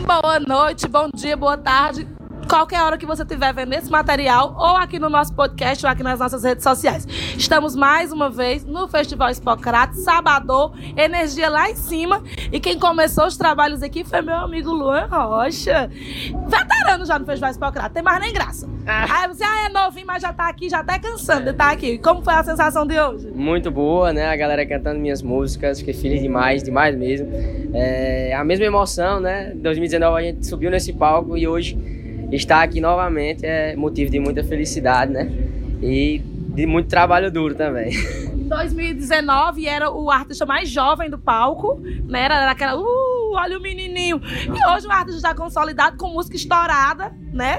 Boa 0.04 0.38
noite, 0.40 0.86
bom 0.88 1.08
dia, 1.14 1.36
boa 1.36 1.56
tarde. 1.56 2.06
Qualquer 2.48 2.80
hora 2.82 2.96
que 2.96 3.04
você 3.04 3.22
estiver 3.22 3.52
vendo 3.52 3.72
esse 3.72 3.90
material, 3.90 4.54
ou 4.56 4.76
aqui 4.76 4.98
no 4.98 5.10
nosso 5.10 5.34
podcast, 5.34 5.84
ou 5.84 5.90
aqui 5.90 6.02
nas 6.02 6.20
nossas 6.20 6.44
redes 6.44 6.62
sociais. 6.62 7.06
Estamos 7.36 7.74
mais 7.74 8.12
uma 8.12 8.30
vez 8.30 8.64
no 8.64 8.86
Festival 8.86 9.30
Hipocrates, 9.30 10.04
Sabador, 10.04 10.72
energia 10.96 11.50
lá 11.50 11.68
em 11.70 11.74
cima. 11.74 12.22
E 12.52 12.60
quem 12.60 12.78
começou 12.78 13.26
os 13.26 13.36
trabalhos 13.36 13.82
aqui 13.82 14.04
foi 14.04 14.22
meu 14.22 14.36
amigo 14.36 14.72
Luan 14.72 15.06
Rocha. 15.06 15.90
Veterano 16.46 17.04
já 17.04 17.18
no 17.18 17.26
Festival 17.26 17.50
Hipocrates, 17.50 17.92
tem 17.92 18.02
mais 18.02 18.20
nem 18.20 18.32
graça. 18.32 18.68
Aí 18.86 19.26
você, 19.26 19.42
ah, 19.42 19.66
é 19.66 19.68
novinho, 19.68 20.06
mas 20.06 20.22
já 20.22 20.32
tá 20.32 20.48
aqui, 20.48 20.68
já 20.68 20.84
tá 20.84 20.98
cansando 20.98 21.44
de 21.44 21.50
estar 21.50 21.72
aqui. 21.72 21.98
Como 21.98 22.22
foi 22.22 22.34
a 22.34 22.44
sensação 22.44 22.86
de 22.86 22.98
hoje? 22.98 23.32
muito 23.34 23.70
boa, 23.70 24.12
né? 24.12 24.26
A 24.26 24.36
galera 24.36 24.66
cantando 24.66 25.00
minhas 25.00 25.22
músicas, 25.22 25.78
fiquei 25.78 25.94
feliz 25.94 26.20
demais, 26.20 26.62
demais 26.62 26.94
mesmo. 26.96 27.28
É 27.72 28.34
a 28.34 28.44
mesma 28.44 28.66
emoção, 28.66 29.18
né? 29.18 29.52
Em 29.54 29.58
2019 29.58 30.18
a 30.18 30.22
gente 30.22 30.46
subiu 30.46 30.70
nesse 30.70 30.92
palco 30.92 31.36
e 31.36 31.48
hoje 31.48 31.95
estar 32.32 32.62
aqui 32.62 32.80
novamente 32.80 33.44
é 33.44 33.76
motivo 33.76 34.10
de 34.10 34.18
muita 34.18 34.42
felicidade, 34.42 35.12
né? 35.12 35.30
E 35.82 36.20
de 36.54 36.66
muito 36.66 36.88
trabalho 36.88 37.30
duro 37.30 37.54
também. 37.54 37.90
2019 38.46 39.66
era 39.66 39.90
o 39.90 40.10
artista 40.10 40.46
mais 40.46 40.68
jovem 40.68 41.10
do 41.10 41.18
palco, 41.18 41.80
né? 42.04 42.22
Era, 42.22 42.50
aquela, 42.50 42.80
uh, 42.80 43.32
olha 43.34 43.58
o 43.58 43.60
menininho. 43.60 44.20
E 44.24 44.74
hoje 44.74 44.86
o 44.86 44.90
artista 44.90 45.16
está 45.16 45.34
consolidado 45.34 45.96
com 45.96 46.08
música 46.10 46.36
estourada, 46.36 47.12
né? 47.32 47.58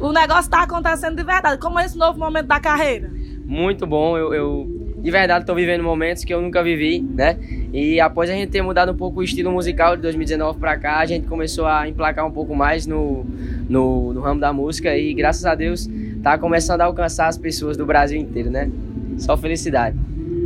O 0.00 0.12
negócio 0.12 0.50
tá 0.50 0.62
acontecendo 0.62 1.16
de 1.16 1.22
verdade. 1.22 1.60
Como 1.60 1.78
é 1.78 1.86
esse 1.86 1.96
novo 1.96 2.18
momento 2.18 2.46
da 2.46 2.60
carreira? 2.60 3.15
Muito 3.46 3.86
bom, 3.86 4.18
eu, 4.18 4.34
eu 4.34 4.94
de 4.98 5.10
verdade 5.10 5.44
estou 5.44 5.54
vivendo 5.54 5.84
momentos 5.84 6.24
que 6.24 6.34
eu 6.34 6.42
nunca 6.42 6.64
vivi, 6.64 7.00
né? 7.00 7.38
E 7.72 8.00
após 8.00 8.28
a 8.28 8.32
gente 8.32 8.50
ter 8.50 8.60
mudado 8.60 8.90
um 8.90 8.96
pouco 8.96 9.20
o 9.20 9.22
estilo 9.22 9.52
musical 9.52 9.94
de 9.94 10.02
2019 10.02 10.58
para 10.58 10.76
cá, 10.76 10.98
a 10.98 11.06
gente 11.06 11.28
começou 11.28 11.64
a 11.64 11.88
emplacar 11.88 12.26
um 12.26 12.30
pouco 12.32 12.56
mais 12.56 12.86
no, 12.86 13.24
no, 13.68 14.12
no 14.12 14.20
ramo 14.20 14.40
da 14.40 14.52
música 14.52 14.96
e 14.96 15.14
graças 15.14 15.44
a 15.46 15.54
Deus 15.54 15.88
tá 16.24 16.36
começando 16.36 16.80
a 16.80 16.86
alcançar 16.86 17.28
as 17.28 17.38
pessoas 17.38 17.76
do 17.76 17.86
Brasil 17.86 18.18
inteiro, 18.18 18.50
né? 18.50 18.68
Só 19.16 19.36
felicidade. 19.36 19.96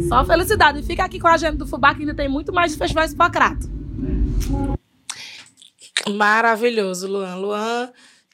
Só 0.07 0.23
felicidade. 0.27 0.81
E 0.81 0.83
fica 0.83 1.05
aqui 1.05 1.19
com 1.19 1.29
a 1.29 1.39
gente 1.39 1.57
do 1.57 1.67
Fubá, 1.67 1.95
que 1.95 2.03
ainda 2.03 2.15
tem 2.15 2.29
muito 2.29 2.53
mais 2.53 2.73
de 2.73 2.79
festivais 2.79 3.13
Hipocrato. 3.13 3.67
Maravilhoso, 6.09 7.09
Luan. 7.09 7.35
Luan, 7.37 7.91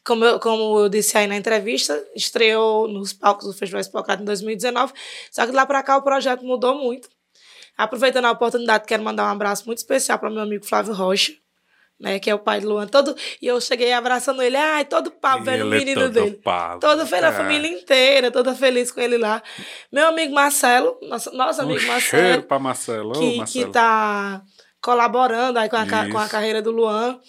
como 0.06 0.24
eu, 0.24 0.38
como 0.38 0.78
eu 0.80 0.88
disse 0.88 1.18
aí 1.18 1.26
na 1.26 1.36
entrevista, 1.36 2.00
estreou 2.14 2.86
nos 2.86 3.12
palcos 3.12 3.46
do 3.46 3.52
Festival 3.52 3.80
Espocado 3.80 4.22
em 4.22 4.24
2019. 4.24 4.92
Só 5.30 5.42
que 5.42 5.50
de 5.50 5.56
lá 5.56 5.66
pra 5.66 5.82
cá 5.82 5.96
o 5.96 6.02
projeto 6.02 6.44
mudou 6.44 6.76
muito. 6.76 7.08
Aproveitando 7.76 8.26
a 8.26 8.30
oportunidade, 8.30 8.84
quero 8.86 9.02
mandar 9.02 9.24
um 9.24 9.32
abraço 9.32 9.66
muito 9.66 9.78
especial 9.78 10.18
para 10.18 10.30
meu 10.30 10.40
amigo 10.42 10.64
Flávio 10.64 10.94
Rocha, 10.94 11.32
né, 12.00 12.18
que 12.18 12.30
é 12.30 12.34
o 12.34 12.38
pai 12.38 12.60
do 12.60 12.68
Luan. 12.68 12.86
Todo, 12.86 13.14
e 13.42 13.46
eu 13.46 13.60
cheguei 13.60 13.92
abraçando 13.92 14.40
ele, 14.42 14.56
ai, 14.56 14.84
todo 14.84 15.10
papo, 15.10 15.44
vendo 15.44 15.64
o 15.64 15.74
Ele 15.74 15.76
é 15.76 15.78
menino 15.78 16.00
todo 16.02 16.12
dele. 16.12 16.40
pavo, 16.42 16.80
Toda 16.80 17.04
feliz, 17.04 17.24
a 17.24 17.32
família 17.32 17.68
inteira, 17.70 18.30
toda 18.30 18.54
feliz 18.54 18.90
com 18.92 19.00
ele 19.00 19.18
lá. 19.18 19.42
Meu 19.92 20.06
amigo 20.06 20.32
Marcelo, 20.32 20.98
nosso, 21.02 21.30
nosso 21.32 21.60
amigo 21.60 21.82
Um 21.82 21.86
Marcelo 21.88 22.22
cheiro 22.22 22.42
pra 22.44 22.58
Marcelo. 22.58 23.12
Que, 23.12 23.36
Marcelo. 23.38 23.66
que 23.66 23.72
tá 23.72 24.40
colaborando 24.80 25.58
aí 25.58 25.68
com 25.68 25.76
a, 25.76 25.86
com 26.10 26.18
a 26.18 26.28
carreira 26.28 26.62
do 26.62 26.70
Luan, 26.70 27.20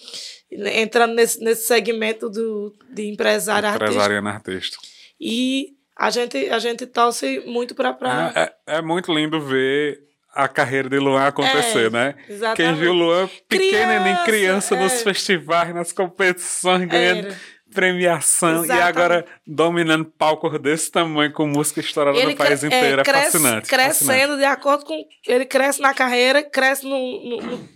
entrando 0.50 1.14
nesse, 1.14 1.40
nesse 1.42 1.66
segmento 1.66 2.28
do, 2.28 2.74
de 2.90 3.08
empresário 3.08 3.68
artista. 3.68 3.84
Empresariando 3.86 4.28
artista. 4.28 4.76
E 5.20 5.68
a 5.96 6.10
gente, 6.10 6.48
a 6.50 6.58
gente 6.58 6.86
torce 6.86 7.40
muito 7.46 7.74
pra. 7.74 7.92
pra... 7.92 8.32
É, 8.34 8.42
é- 8.42 8.78
é 8.78 8.82
muito 8.82 9.12
lindo 9.12 9.40
ver 9.40 10.00
a 10.34 10.46
carreira 10.46 10.88
de 10.88 10.98
Luan 10.98 11.26
acontecer, 11.26 11.86
É, 11.86 11.90
né? 11.90 12.14
exatamente. 12.28 12.56
Quem 12.56 12.74
viu 12.74 12.92
Luan 12.92 13.28
pequeno, 13.48 14.02
Criança, 14.24 14.24
criança, 14.24 14.76
nos 14.76 14.92
é. 14.92 14.96
festivais, 14.98 15.74
nas 15.74 15.90
competições, 15.92 16.86
ganhando 16.88 17.34
premiação 17.74 18.62
e 18.62 18.64
Exatamente. 18.64 18.88
agora 18.88 19.26
dominando 19.46 20.04
palcos 20.06 20.58
desse 20.60 20.90
tamanho 20.90 21.32
com 21.32 21.46
música 21.46 21.80
estourada 21.80 22.18
no 22.24 22.36
país 22.36 22.60
cre- 22.60 22.68
inteiro. 22.68 23.00
É, 23.00 23.04
cresce- 23.04 23.32
fascinante. 23.32 23.68
Crescendo 23.68 24.08
fascinante. 24.08 24.38
de 24.38 24.44
acordo 24.44 24.84
com. 24.84 25.04
Ele 25.26 25.44
cresce 25.44 25.80
na 25.82 25.92
carreira, 25.92 26.42
cresce 26.42 26.84
no, 26.86 26.98
no- 26.98 27.36
no- 27.42 27.68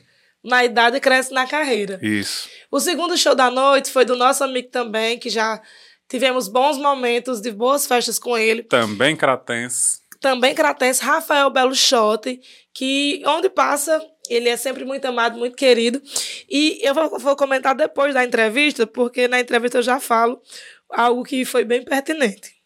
na 0.42 0.64
idade 0.64 0.98
cresce 1.00 1.32
na 1.32 1.46
carreira. 1.46 1.98
Isso. 2.02 2.48
O 2.70 2.80
segundo 2.80 3.16
show 3.16 3.34
da 3.34 3.50
noite 3.50 3.90
foi 3.90 4.04
do 4.04 4.16
nosso 4.16 4.42
amigo 4.42 4.68
também, 4.68 5.18
que 5.18 5.30
já 5.30 5.60
tivemos 6.08 6.48
bons 6.48 6.76
momentos 6.78 7.40
de 7.40 7.50
boas 7.50 7.86
festas 7.86 8.18
com 8.18 8.36
ele. 8.36 8.62
Também 8.64 9.16
cratense. 9.16 10.00
também 10.20 10.54
cratense, 10.54 11.02
Rafael 11.02 11.50
Belo 11.50 11.74
Chote, 11.74 12.40
que 12.72 13.22
onde 13.26 13.48
passa, 13.50 14.00
ele 14.30 14.48
é 14.48 14.56
sempre 14.56 14.84
muito 14.84 15.04
amado, 15.04 15.36
muito 15.38 15.56
querido. 15.56 16.00
E 16.48 16.78
eu 16.82 16.94
vou, 16.94 17.18
vou 17.18 17.34
comentar 17.36 17.74
depois 17.74 18.14
da 18.14 18.24
entrevista, 18.24 18.86
porque 18.86 19.26
na 19.26 19.40
entrevista 19.40 19.78
eu 19.78 19.82
já 19.82 19.98
falo 19.98 20.40
algo 20.88 21.24
que 21.24 21.44
foi 21.44 21.64
bem 21.64 21.82
pertinente. 21.84 22.61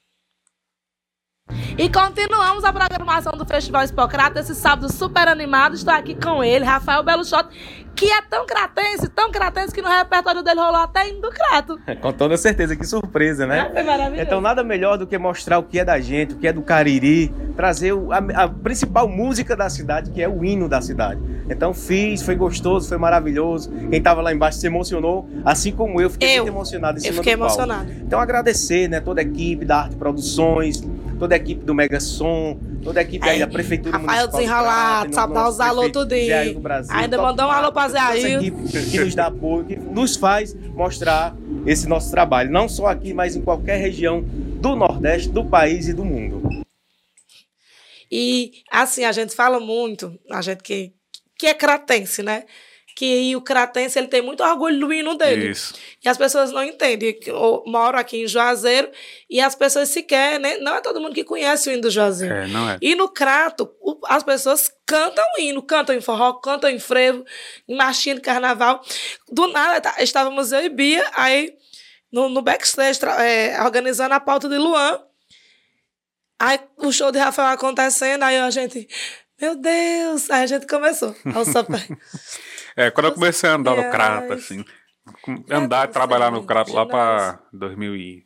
E 1.78 1.90
continuamos 1.90 2.64
a 2.64 2.72
programação 2.72 3.32
do 3.32 3.44
Festival 3.44 3.84
Hipocrata, 3.84 4.40
esse 4.40 4.54
sábado 4.54 4.90
super 4.90 5.28
animado. 5.28 5.74
Estou 5.74 5.92
aqui 5.92 6.14
com 6.14 6.42
ele, 6.42 6.64
Rafael 6.64 7.02
Belo 7.02 7.22
Shot, 7.22 7.46
que 7.94 8.06
é 8.10 8.22
tão 8.22 8.46
cratense, 8.46 9.08
tão 9.08 9.30
cratense, 9.30 9.74
que 9.74 9.82
no 9.82 9.88
repertório 9.88 10.42
dele 10.42 10.58
rolou 10.58 10.80
até 10.80 11.08
indo 11.08 11.20
do 11.20 11.30
Crato. 11.30 11.78
Com 12.00 12.12
toda 12.12 12.36
certeza, 12.36 12.74
que 12.74 12.86
surpresa, 12.86 13.46
né? 13.46 13.70
Foi 13.72 13.82
maravilhoso. 13.82 14.22
Então 14.22 14.40
nada 14.40 14.64
melhor 14.64 14.96
do 14.96 15.06
que 15.06 15.16
mostrar 15.18 15.58
o 15.58 15.62
que 15.62 15.78
é 15.78 15.84
da 15.84 16.00
gente, 16.00 16.34
o 16.34 16.38
que 16.38 16.48
é 16.48 16.52
do 16.52 16.62
Cariri, 16.62 17.28
trazer 17.54 17.92
a, 18.10 18.44
a 18.44 18.48
principal 18.48 19.06
música 19.06 19.54
da 19.54 19.68
cidade, 19.68 20.10
que 20.10 20.22
é 20.22 20.28
o 20.28 20.44
hino 20.44 20.68
da 20.68 20.80
cidade. 20.80 21.20
Então 21.48 21.72
fiz, 21.72 22.22
foi 22.22 22.34
gostoso, 22.34 22.88
foi 22.88 22.98
maravilhoso. 22.98 23.70
Quem 23.90 24.02
tava 24.02 24.20
lá 24.20 24.32
embaixo 24.32 24.58
se 24.58 24.66
emocionou, 24.66 25.28
assim 25.44 25.72
como 25.72 26.00
eu, 26.00 26.10
fiquei 26.10 26.38
Eu. 26.38 26.42
muito 26.44 26.54
emocionado 26.56 26.98
em 26.98 27.02
Eu 27.02 27.12
cima 27.12 27.22
fiquei 27.22 27.36
do 27.36 27.46
palco. 27.46 27.92
Então 28.02 28.18
agradecer, 28.18 28.88
né, 28.88 28.98
toda 29.00 29.20
a 29.20 29.24
equipe 29.24 29.64
da 29.64 29.82
Arte 29.82 29.96
Produções, 29.96 30.82
toda 31.18 31.34
a 31.34 31.36
equipe 31.36 31.64
do 31.64 31.74
Mega 31.74 31.98
Som, 32.00 32.58
toda 32.82 33.00
a 33.00 33.02
equipe 33.02 33.28
aí 33.28 33.38
da 33.38 33.46
Prefeitura 33.46 33.96
Rafael 33.98 34.06
Municipal. 34.06 34.30
do 34.30 34.36
Desenrolado, 34.38 35.14
sabe, 35.14 35.34
dar 35.34 35.48
os 35.48 35.60
alô 35.60 35.82
prefeito 35.82 35.98
tudinho. 36.00 36.26
Zé 36.26 36.38
Ailton 36.38 36.54
do 36.54 36.60
Brasil, 36.60 36.94
Ainda 36.96 37.22
mandou 37.22 37.46
um 37.46 37.50
alô 37.50 37.72
pra 37.72 37.88
Zé 37.88 37.98
Ailton. 37.98 38.44
equipe 38.44 38.90
que 38.90 39.00
nos 39.00 39.14
dá 39.14 39.26
apoio, 39.26 39.64
que 39.64 39.76
nos 39.76 40.16
faz 40.16 40.54
mostrar 40.74 41.36
esse 41.66 41.88
nosso 41.88 42.10
trabalho, 42.10 42.50
não 42.50 42.68
só 42.68 42.86
aqui, 42.86 43.12
mas 43.14 43.34
em 43.36 43.42
qualquer 43.42 43.78
região 43.78 44.22
do 44.22 44.76
Nordeste, 44.76 45.28
do 45.28 45.44
país 45.44 45.88
e 45.88 45.92
do 45.92 46.04
mundo. 46.04 46.48
E, 48.10 48.62
assim, 48.70 49.04
a 49.04 49.12
gente 49.12 49.34
fala 49.34 49.58
muito, 49.58 50.18
a 50.30 50.40
gente 50.40 50.62
que, 50.62 50.92
que 51.38 51.46
é 51.46 51.54
cratense, 51.54 52.22
né? 52.22 52.44
Que 52.98 53.36
o 53.36 53.42
cratense 53.42 53.98
ele 53.98 54.08
tem 54.08 54.22
muito 54.22 54.42
orgulho 54.42 54.80
do 54.80 54.90
hino 54.90 55.16
dele. 55.18 55.50
Isso. 55.50 55.74
E 56.02 56.08
as 56.08 56.16
pessoas 56.16 56.50
não 56.50 56.62
entendem. 56.64 57.14
Eu 57.26 57.62
moro 57.66 57.98
aqui 57.98 58.22
em 58.22 58.26
Juazeiro 58.26 58.90
e 59.28 59.38
as 59.38 59.54
pessoas 59.54 59.90
sequer, 59.90 60.40
né? 60.40 60.56
Não 60.56 60.74
é 60.76 60.80
todo 60.80 60.98
mundo 60.98 61.14
que 61.14 61.22
conhece 61.22 61.68
o 61.68 61.72
hino 61.74 61.82
do 61.82 61.90
Juazeiro. 61.90 62.34
É, 62.34 62.46
não 62.46 62.70
é? 62.70 62.78
E 62.80 62.94
no 62.94 63.06
Crato, 63.10 63.70
o- 63.82 64.00
as 64.06 64.22
pessoas 64.22 64.72
cantam 64.86 65.22
o 65.36 65.40
hino, 65.42 65.62
cantam 65.62 65.94
em 65.94 66.00
forró, 66.00 66.32
cantam 66.40 66.70
em 66.70 66.78
frevo, 66.78 67.22
em 67.68 67.76
marchinha 67.76 68.14
de 68.14 68.22
carnaval. 68.22 68.80
Do 69.30 69.46
nada, 69.48 69.78
tá- 69.78 70.02
estávamos 70.02 70.50
eu 70.52 70.64
e 70.64 70.70
Bia, 70.70 71.06
aí 71.14 71.52
no, 72.10 72.30
no 72.30 72.40
backstage, 72.40 72.98
é, 73.20 73.62
organizando 73.62 74.14
a 74.14 74.20
pauta 74.20 74.48
de 74.48 74.56
Luan. 74.56 74.98
Aí 76.38 76.58
o 76.78 76.90
show 76.90 77.12
de 77.12 77.18
Rafael 77.18 77.48
acontecendo, 77.48 78.22
aí 78.22 78.38
a 78.38 78.48
gente, 78.50 78.88
meu 79.38 79.54
Deus, 79.54 80.30
aí 80.30 80.44
a 80.44 80.46
gente 80.46 80.66
começou. 80.66 81.14
Ao 81.34 81.44
sopé. 81.44 81.86
É, 82.76 82.90
quando 82.90 83.06
eu 83.06 83.12
comecei 83.14 83.48
a 83.48 83.54
andar 83.54 83.74
no 83.76 83.90
crato, 83.90 84.32
assim, 84.34 84.64
com- 85.22 85.42
andar 85.50 85.88
e 85.88 85.92
trabalhar 85.92 86.30
no 86.30 86.44
crato 86.44 86.72
lá 86.72 86.84
pra 86.86 87.40
2000 87.52 87.96
e, 87.96 88.24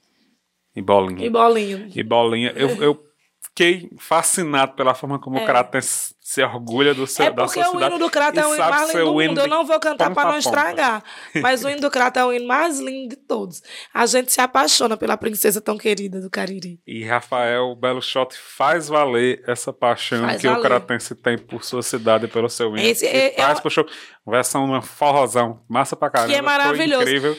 e 0.74 0.82
bolinha. 0.82 1.24
e 1.24 1.30
bolinho. 1.30 1.90
E 1.94 2.02
bolinha, 2.02 2.52
eu, 2.56 2.68
eu 2.82 3.04
fiquei 3.50 3.90
fascinado 3.98 4.72
pela 4.72 4.94
forma 4.94 5.18
como 5.18 5.38
É. 5.38 5.42
o 5.42 5.46
Cratense 5.46 6.14
se 6.20 6.42
orgulha 6.44 6.94
do 6.94 7.06
seu, 7.08 7.26
É 7.26 7.30
da 7.30 7.44
porque 7.44 7.60
sua 7.60 7.68
o 7.70 7.72
cidade. 7.72 7.90
hino 7.94 7.98
do 8.04 8.10
Crato 8.10 8.38
é 8.38 8.46
o 8.46 8.54
hino 8.54 8.68
mais 8.70 8.88
lindo 8.92 9.04
do 9.04 9.10
o 9.10 9.14
mundo. 9.14 9.40
Eu 9.40 9.48
não 9.48 9.64
vou 9.66 9.80
cantar 9.80 10.14
para 10.14 10.30
não 10.30 10.38
estragar. 10.38 11.02
Mas 11.42 11.64
o 11.64 11.68
hino 11.68 11.80
do 11.80 11.90
Crato 11.90 12.20
é 12.20 12.24
o 12.24 12.32
hino 12.32 12.46
mais 12.46 12.78
lindo 12.78 13.08
de 13.08 13.16
todos. 13.16 13.60
A 13.92 14.06
gente 14.06 14.32
se 14.32 14.40
apaixona 14.40 14.96
pela 14.96 15.16
princesa 15.16 15.60
tão 15.60 15.76
querida 15.76 16.20
do 16.20 16.30
Cariri. 16.30 16.80
E 16.86 17.04
Rafael 17.04 17.74
Belo 17.74 18.00
Shot 18.00 18.32
faz 18.36 18.86
valer 18.88 19.42
essa 19.46 19.72
paixão 19.72 20.20
Faz 20.24 20.40
que 20.40 20.46
o 20.46 20.52
valer. 20.52 20.62
Cratense 20.66 21.14
tem 21.16 21.36
por 21.36 21.64
sua 21.64 21.82
cidade 21.82 22.26
e 22.26 22.28
pelo 22.28 22.48
seu 22.48 22.68
hino. 22.76 22.86
Esse 22.86 23.04
e 23.04 23.08
é- 23.08 23.34
faz 23.36 23.58
é- 23.58 23.60
pro 23.60 23.70
show. 23.70 23.84
Versão 24.26 24.64
uma 24.64 24.80
forrozão. 24.80 25.64
Massa 25.68 25.96
pra 25.96 26.08
caramba. 26.10 26.32
Que 26.32 26.38
é 26.38 26.42
maravilhoso. 26.42 27.02
Foi 27.02 27.10
incrível. 27.16 27.36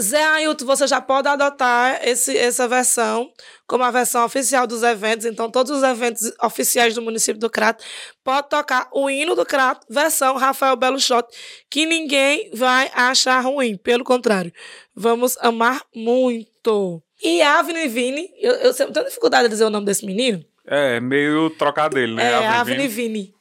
Zé 0.00 0.24
Ailton, 0.24 0.64
você 0.64 0.86
já 0.86 1.00
pode 1.00 1.28
adotar 1.28 2.00
esse, 2.06 2.36
essa 2.36 2.66
versão 2.66 3.30
como 3.66 3.84
a 3.84 3.90
versão 3.90 4.24
oficial 4.24 4.66
dos 4.66 4.82
eventos. 4.82 5.24
Então, 5.24 5.50
todos 5.50 5.70
os 5.70 5.82
eventos 5.82 6.32
oficiais 6.42 6.94
do 6.94 7.02
município 7.02 7.40
do 7.40 7.48
Crato 7.48 7.84
pode 8.22 8.48
tocar 8.48 8.88
o 8.92 9.08
hino 9.08 9.34
do 9.34 9.46
Crato, 9.46 9.86
versão 9.88 10.36
Rafael 10.36 10.76
Belo 10.76 10.98
Shot, 10.98 11.28
que 11.70 11.86
ninguém 11.86 12.50
vai 12.52 12.90
achar 12.94 13.40
ruim. 13.40 13.76
Pelo 13.76 14.02
contrário, 14.02 14.52
vamos 14.94 15.36
amar 15.38 15.82
muito. 15.94 17.02
E 17.22 17.40
Avni 17.40 17.86
Vini, 17.88 18.28
eu, 18.38 18.52
eu 18.54 18.72
sempre 18.72 18.92
tenho 18.92 19.06
dificuldade 19.06 19.44
de 19.44 19.50
dizer 19.50 19.64
o 19.64 19.70
nome 19.70 19.86
desse 19.86 20.04
menino. 20.04 20.44
É, 20.66 20.98
meio 20.98 21.50
trocadilho, 21.50 22.14
né? 22.14 22.32
É, 22.32 22.46
Avni 22.46 22.88
Vini. 22.88 23.34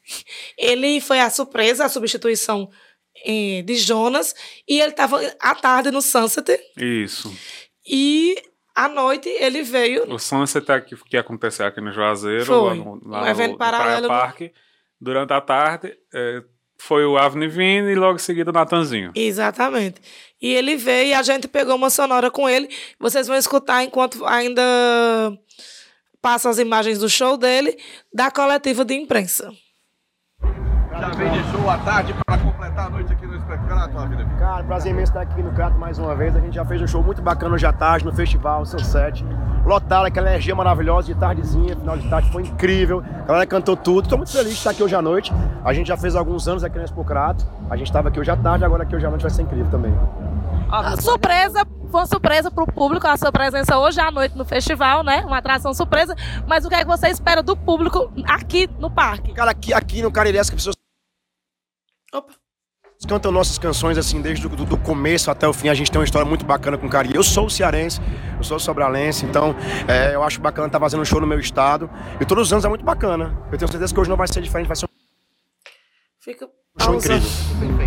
Ele 0.58 1.00
foi 1.00 1.20
a 1.20 1.30
surpresa, 1.30 1.86
a 1.86 1.90
substituição 1.90 2.70
eh, 3.26 3.62
de 3.64 3.76
Jonas, 3.76 4.36
e 4.68 4.80
ele 4.80 4.90
estava 4.92 5.20
à 5.40 5.56
tarde 5.56 5.92
no 5.92 6.02
Sunset, 6.02 6.60
Isso. 6.78 7.34
e 7.88 8.36
à 8.76 8.88
noite 8.88 9.30
ele 9.30 9.62
veio. 9.64 10.12
O 10.12 10.18
Sunset 10.20 10.70
é 10.72 10.82
que, 10.82 10.96
que 10.96 11.18
aconteceu 11.18 11.66
aqui 11.66 11.80
no 11.82 11.92
Juazeiro, 11.92 12.46
Foi. 12.46 12.70
lá 12.70 12.76
no, 12.76 13.02
lá 13.08 13.24
Um 13.24 13.28
evento 13.28 13.52
no, 13.54 13.58
paralelo 13.58 14.02
no- 14.04 14.08
Praia 14.08 14.22
Parque. 14.24 14.54
Durante 15.00 15.34
a 15.34 15.42
tarde, 15.42 15.94
é, 16.14 16.42
foi 16.78 17.06
o 17.06 17.18
Avni 17.18 17.48
Vini 17.48 17.92
e 17.92 17.96
logo 17.96 18.16
em 18.16 18.20
seguida 18.20 18.52
o 18.52 18.54
Natanzinho. 18.54 19.12
Exatamente. 19.16 20.02
E 20.42 20.54
ele 20.54 20.76
veio 20.78 21.10
e 21.10 21.14
a 21.14 21.22
gente 21.22 21.48
pegou 21.48 21.76
uma 21.76 21.90
sonora 21.90 22.32
com 22.32 22.48
ele. 22.50 22.70
Vocês 23.00 23.28
vão 23.28 23.36
escutar 23.38 23.84
enquanto 23.84 24.26
ainda 24.26 24.62
passam 26.22 26.50
as 26.52 26.58
imagens 26.58 27.00
do 27.00 27.10
show 27.10 27.36
dele, 27.38 27.78
da 28.14 28.32
coletiva 28.32 28.86
de 28.86 28.94
imprensa. 28.94 29.52
Já 30.42 31.10
vem 31.10 31.32
de 31.32 31.52
show 31.52 31.70
à 31.70 31.78
tarde 31.80 32.14
para 32.26 32.38
completar 32.74 32.88
a 32.88 32.90
noite 32.90 33.14
aqui 33.14 33.26
no 33.26 33.36
Espectrato, 33.36 33.98
a 33.98 34.06
vida. 34.06 34.26
Cara, 34.40 34.64
prazer 34.64 34.92
imenso 34.92 35.12
estar 35.12 35.22
aqui 35.22 35.42
no 35.42 35.52
Crato 35.54 35.78
mais 35.78 36.00
uma 36.00 36.16
vez. 36.16 36.36
A 36.36 36.40
gente 36.40 36.56
já 36.56 36.66
fez 36.66 36.82
um 36.82 36.88
show 36.88 37.04
muito 37.04 37.22
bacana 37.22 37.56
hoje 37.56 37.66
à 37.66 37.72
tarde 37.72 38.06
no 38.06 38.12
festival 38.12 38.66
Sunset. 38.66 39.24
Lotado, 39.66 40.06
aquela 40.06 40.30
energia 40.30 40.54
maravilhosa 40.56 41.08
de 41.08 41.16
tardezinha, 41.16 41.76
final 41.76 41.98
de 41.98 42.10
tarde 42.10 42.32
foi 42.32 42.44
incrível. 42.44 43.04
A 43.24 43.28
galera 43.28 43.46
cantou 43.46 43.78
tudo. 43.78 44.04
Estou 44.04 44.18
muito 44.18 44.32
feliz 44.32 44.50
de 44.50 44.58
estar 44.58 44.72
aqui 44.72 44.84
hoje 44.84 44.96
à 44.96 45.02
noite. 45.02 45.32
A 45.64 45.74
gente 45.74 45.88
já 45.88 45.96
fez 45.96 46.16
alguns 46.16 46.48
anos 46.48 46.64
aqui 46.64 46.78
no 46.78 46.84
Expo 46.84 47.04
Crato. 47.06 47.46
A 47.70 47.78
gente 47.78 47.88
estava 47.88 48.10
aqui 48.10 48.20
hoje 48.20 48.32
à 48.32 48.36
tarde, 48.36 48.66
agora 48.66 48.84
aqui 48.84 48.96
hoje 48.96 49.06
à 49.06 49.10
noite 49.10 49.22
vai 49.22 49.32
ser 49.32 49.44
incrível 49.44 49.70
também. 49.70 49.94
A 50.70 51.00
surpresa, 51.00 51.66
foi 51.92 52.00
uma 52.02 52.08
surpresa 52.08 52.50
pro 52.50 52.66
público 52.66 53.06
a 53.06 53.16
sua 53.16 53.32
presença 53.32 53.78
hoje 53.78 54.02
à 54.02 54.10
noite 54.10 54.36
no 54.36 54.44
festival, 54.44 55.04
né? 55.04 55.24
Uma 55.26 55.38
atração 55.38 55.74
surpresa. 55.74 56.16
Mas 56.48 56.66
o 56.66 56.70
que 56.70 56.76
é 56.76 56.80
que 56.80 56.88
você 56.88 57.08
espera 57.10 57.44
do 57.44 57.56
público 57.56 58.12
aqui 58.26 58.68
no 58.80 58.90
parque? 58.90 59.32
Cara, 59.34 59.52
aqui, 59.52 59.74
aqui 59.74 60.02
no 60.02 60.12
Cariri, 60.12 60.40
as 60.40 60.50
pessoas 60.50 60.76
Opa. 62.14 62.43
Cantam 63.06 63.32
nossas 63.32 63.58
canções 63.58 63.98
assim 63.98 64.22
desde 64.22 64.46
o 64.46 64.50
do, 64.50 64.66
do 64.66 64.78
começo 64.78 65.30
até 65.30 65.48
o 65.48 65.54
fim. 65.54 65.70
A 65.70 65.74
gente 65.74 65.92
tem 65.92 66.00
uma 66.00 66.06
história 66.06 66.28
muito 66.28 66.46
bacana 66.46 66.78
com 66.78 66.88
o 66.88 66.90
Cariri. 66.90 67.16
Eu 67.16 67.24
sou 67.24 67.50
cearense, 67.50 68.00
eu 68.38 68.44
sou 68.44 68.60
sobralense, 68.60 69.26
então 69.26 69.56
é, 69.88 70.16
eu 70.16 70.24
acho 70.24 70.40
bacana 70.40 70.68
estar 70.68 70.80
fazendo 70.80 71.02
um 71.02 71.06
show 71.06 71.20
no 71.20 71.28
meu 71.28 71.40
estado. 71.40 71.90
E 72.20 72.26
todos 72.26 72.48
os 72.48 72.54
anos 72.54 72.66
é 72.66 72.70
muito 72.70 72.86
bacana. 72.86 73.38
Eu 73.52 73.58
tenho 73.58 73.72
certeza 73.72 73.94
que 73.94 74.00
hoje 74.00 74.10
não 74.10 74.18
vai 74.18 74.28
ser 74.28 74.42
diferente, 74.42 74.68
vai 74.68 74.76
ser 74.76 74.88
Fica 76.20 76.46
um 76.46 76.84
show 76.84 76.96
incrível. 76.96 77.30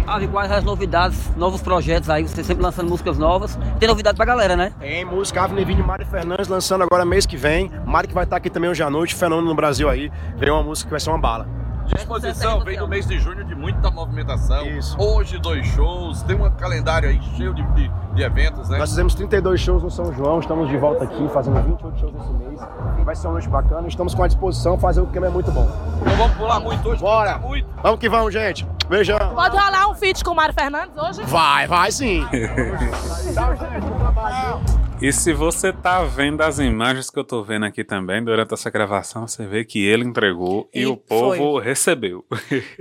Ave, 0.06 0.28
quais 0.28 0.52
as 0.52 0.62
novidades, 0.62 1.34
novos 1.36 1.62
projetos 1.62 2.08
aí, 2.08 2.22
você 2.22 2.44
sempre 2.44 2.62
lançando 2.62 2.88
músicas 2.88 3.18
novas. 3.18 3.58
Tem 3.80 3.88
novidade 3.88 4.16
pra 4.16 4.24
galera, 4.24 4.54
né? 4.54 4.72
Tem 4.78 5.04
música 5.04 5.42
Ave 5.42 5.54
Neville 5.54 5.80
e 5.80 5.84
Mari 5.84 6.04
Fernandes 6.04 6.46
lançando 6.46 6.84
agora 6.84 7.04
mês 7.04 7.26
que 7.26 7.36
vem. 7.36 7.70
Mari 7.84 8.06
que 8.06 8.14
vai 8.14 8.24
estar 8.24 8.36
aqui 8.36 8.50
também 8.50 8.70
hoje 8.70 8.82
à 8.82 8.90
noite, 8.90 9.14
fenômeno 9.14 9.48
no 9.48 9.54
Brasil 9.54 9.88
aí. 9.88 10.10
Veio 10.36 10.54
uma 10.54 10.62
música 10.62 10.86
que 10.86 10.92
vai 10.92 11.00
ser 11.00 11.10
uma 11.10 11.18
bala. 11.18 11.65
Disposição 11.86 12.60
vem 12.60 12.78
no 12.78 12.88
mês 12.88 13.06
de 13.06 13.18
junho 13.18 13.44
de 13.44 13.54
muita 13.54 13.90
movimentação. 13.90 14.66
Isso. 14.66 14.96
Hoje, 14.98 15.38
dois 15.38 15.66
shows, 15.68 16.22
tem 16.22 16.36
um 16.36 16.50
calendário 16.50 17.08
aí 17.08 17.20
cheio 17.36 17.54
de, 17.54 17.62
de, 17.72 17.90
de 18.14 18.22
eventos, 18.22 18.68
né? 18.68 18.78
Nós 18.78 18.90
fizemos 18.90 19.14
32 19.14 19.60
shows 19.60 19.82
no 19.82 19.90
São 19.90 20.12
João, 20.12 20.40
estamos 20.40 20.68
de 20.68 20.76
volta 20.76 21.04
aqui, 21.04 21.28
fazendo 21.32 21.62
28 21.62 22.00
shows 22.00 22.14
esse 22.14 22.32
mês. 22.32 22.60
Vai 23.04 23.14
ser 23.14 23.26
uma 23.28 23.34
noite 23.34 23.48
bacana, 23.48 23.86
estamos 23.86 24.14
com 24.14 24.22
a 24.22 24.26
disposição, 24.26 24.78
fazer 24.78 25.00
o 25.00 25.06
que 25.06 25.18
é 25.18 25.28
muito 25.28 25.50
bom. 25.52 25.66
Não 26.04 26.16
vamos 26.16 26.36
pular 26.36 26.60
muito 26.60 26.88
hoje, 26.88 27.00
Bora. 27.00 27.34
cantar 27.34 27.46
muito. 27.46 27.68
Vamos 27.82 28.00
que 28.00 28.08
vamos, 28.08 28.32
gente. 28.32 28.66
Beijão. 28.88 29.18
Pode 29.34 29.56
rolar 29.56 29.90
um 29.90 29.94
feat 29.94 30.24
com 30.24 30.30
o 30.30 30.34
Mário 30.34 30.54
Fernandes 30.54 30.96
hoje? 30.96 31.22
Vai, 31.24 31.66
vai 31.66 31.90
sim. 31.90 32.26
E 35.00 35.12
se 35.12 35.34
você 35.34 35.74
tá 35.74 36.02
vendo 36.04 36.40
as 36.40 36.58
imagens 36.58 37.10
que 37.10 37.18
eu 37.18 37.24
tô 37.24 37.42
vendo 37.42 37.66
aqui 37.66 37.84
também, 37.84 38.24
durante 38.24 38.54
essa 38.54 38.70
gravação, 38.70 39.28
você 39.28 39.46
vê 39.46 39.62
que 39.62 39.84
ele 39.84 40.04
entregou 40.04 40.70
e, 40.74 40.80
E 40.80 40.86
o 40.86 40.96
povo 40.96 41.58
recebeu. 41.58 42.24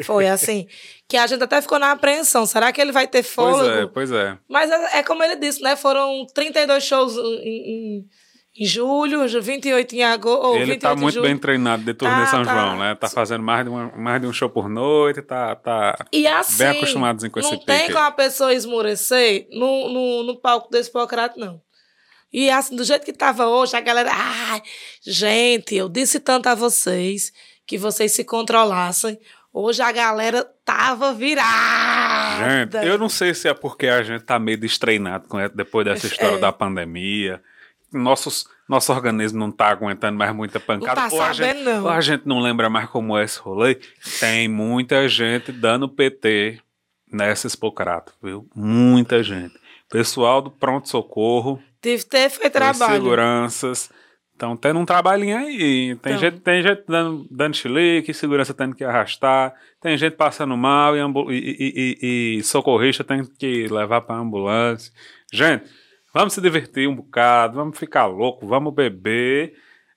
Foi 0.05 0.27
assim. 0.27 0.65
Que 1.09 1.17
a 1.17 1.27
gente 1.27 1.43
até 1.43 1.61
ficou 1.61 1.77
na 1.77 1.91
apreensão. 1.91 2.45
Será 2.45 2.71
que 2.71 2.79
ele 2.79 2.93
vai 2.93 3.05
ter 3.05 3.21
pois 3.21 3.27
fôlego? 3.27 3.81
é, 3.81 3.87
pois 3.87 4.11
é. 4.11 4.37
Mas 4.49 4.71
é, 4.71 4.99
é 4.99 5.03
como 5.03 5.23
ele 5.23 5.35
disse, 5.35 5.61
né? 5.61 5.75
Foram 5.75 6.25
32 6.33 6.83
shows 6.83 7.17
em, 7.17 7.99
em, 7.99 8.05
em 8.59 8.65
julho, 8.65 9.27
28 9.27 9.95
em 9.95 10.03
agosto. 10.05 10.55
ele 10.55 10.71
28 10.71 10.81
tá 10.81 10.95
muito 10.95 11.21
bem 11.21 11.37
treinado 11.37 11.83
de 11.83 11.93
turnê 11.93 12.15
Tá, 12.15 12.27
São 12.27 12.45
tá. 12.45 12.53
João, 12.53 12.79
né? 12.79 12.95
Tá 12.95 13.09
fazendo 13.09 13.43
mais 13.43 13.65
de, 13.65 13.69
uma, 13.69 13.91
mais 13.93 14.21
de 14.21 14.27
um 14.27 14.31
show 14.31 14.49
por 14.49 14.69
noite, 14.69 15.21
tá, 15.21 15.53
tá 15.53 15.97
E 16.13 16.25
assim, 16.25 16.59
bem 16.59 16.77
acostumados 16.77 17.27
com 17.27 17.39
esse 17.41 17.51
não 17.51 17.59
tem 17.59 17.79
pique. 17.81 17.91
como 17.91 18.05
a 18.05 18.11
pessoa 18.11 18.53
esmorecer 18.53 19.47
no, 19.51 19.89
no, 19.89 20.23
no 20.23 20.39
palco 20.39 20.71
do 20.71 20.77
Hipocrata, 20.77 21.37
não. 21.37 21.64
E 22.35 22.49
assim, 22.49 22.75
do 22.75 22.83
jeito 22.83 23.05
que 23.05 23.13
tava 23.13 23.47
hoje, 23.47 23.77
a 23.77 23.79
galera... 23.79 24.11
Ai, 24.13 24.61
gente, 25.01 25.73
eu 25.73 25.87
disse 25.87 26.19
tanto 26.19 26.47
a 26.47 26.53
vocês 26.53 27.31
que 27.65 27.77
vocês 27.77 28.11
se 28.11 28.25
controlassem. 28.25 29.17
Hoje 29.53 29.81
a 29.81 29.89
galera 29.89 30.45
tava 30.65 31.13
virada. 31.13 32.43
Gente, 32.43 32.75
eu 32.85 32.97
não 32.97 33.07
sei 33.07 33.33
se 33.33 33.47
é 33.47 33.53
porque 33.53 33.87
a 33.87 34.03
gente 34.03 34.25
tá 34.25 34.37
meio 34.37 34.57
destreinado 34.57 35.29
com 35.29 35.37
depois 35.55 35.85
dessa 35.85 36.07
história 36.07 36.35
É. 36.35 36.39
da 36.39 36.51
pandemia. 36.51 37.41
Nossos, 37.89 38.45
nosso 38.67 38.91
organismo 38.91 39.39
não 39.39 39.49
tá 39.49 39.69
aguentando 39.69 40.17
mais 40.17 40.35
muita 40.35 40.59
pancada. 40.59 41.03
Não 41.03 41.09
tá 41.09 41.15
ou, 41.15 41.21
a 41.21 41.31
gente, 41.31 41.61
não. 41.61 41.83
ou 41.83 41.89
a 41.89 42.01
gente 42.01 42.27
não 42.27 42.41
lembra 42.41 42.69
mais 42.69 42.89
como 42.89 43.17
é 43.17 43.23
esse 43.23 43.39
rolê. 43.39 43.79
Tem 44.19 44.49
muita 44.49 45.07
gente 45.07 45.53
dando 45.53 45.87
PT 45.87 46.59
nessa 47.09 47.47
Expocrato, 47.47 48.11
viu? 48.21 48.45
Muita 48.53 49.23
gente. 49.23 49.57
Pessoal 49.89 50.41
do 50.41 50.51
pronto-socorro, 50.51 51.63
Tive 51.85 52.03
que 52.03 52.09
ter 52.09 52.29
feito 52.29 52.53
os 52.55 52.59
trabalho. 52.59 52.93
seguranças. 52.93 53.89
Estão 54.33 54.57
tendo 54.57 54.79
um 54.79 54.85
trabalhinho 54.85 55.37
aí. 55.37 55.95
Tem 55.95 56.13
Então. 56.13 56.17
gente, 56.17 56.39
tem 56.41 56.61
gente 56.61 56.83
dando, 56.87 57.25
dando 57.31 57.55
chilique, 57.55 58.13
segurança 58.13 58.53
tendo 58.53 58.75
que 58.75 58.83
arrastar, 58.83 59.53
tem 59.79 59.97
gente 59.97 60.17
passando 60.17 60.57
mal 60.57 60.93
e, 60.97 60.99
e, 60.99 61.33
e- 61.33 61.97
e- 62.01 62.37
e 62.39 62.43
socorrista 62.43 63.03
tendo 63.03 63.29
que 63.29 63.67
levar 63.67 64.01
para 64.01 64.15
ambulância. 64.17 64.91
Gente, 65.31 65.63
vamos 66.13 66.33
se 66.33 66.41
divertir 66.41 66.85
um 66.89 66.95
bocado, 66.95 67.55
vamos 67.55 67.77
ficar 67.79 68.07
louco, 68.07 68.45
vamos 68.45 68.73
beber, 68.73 69.53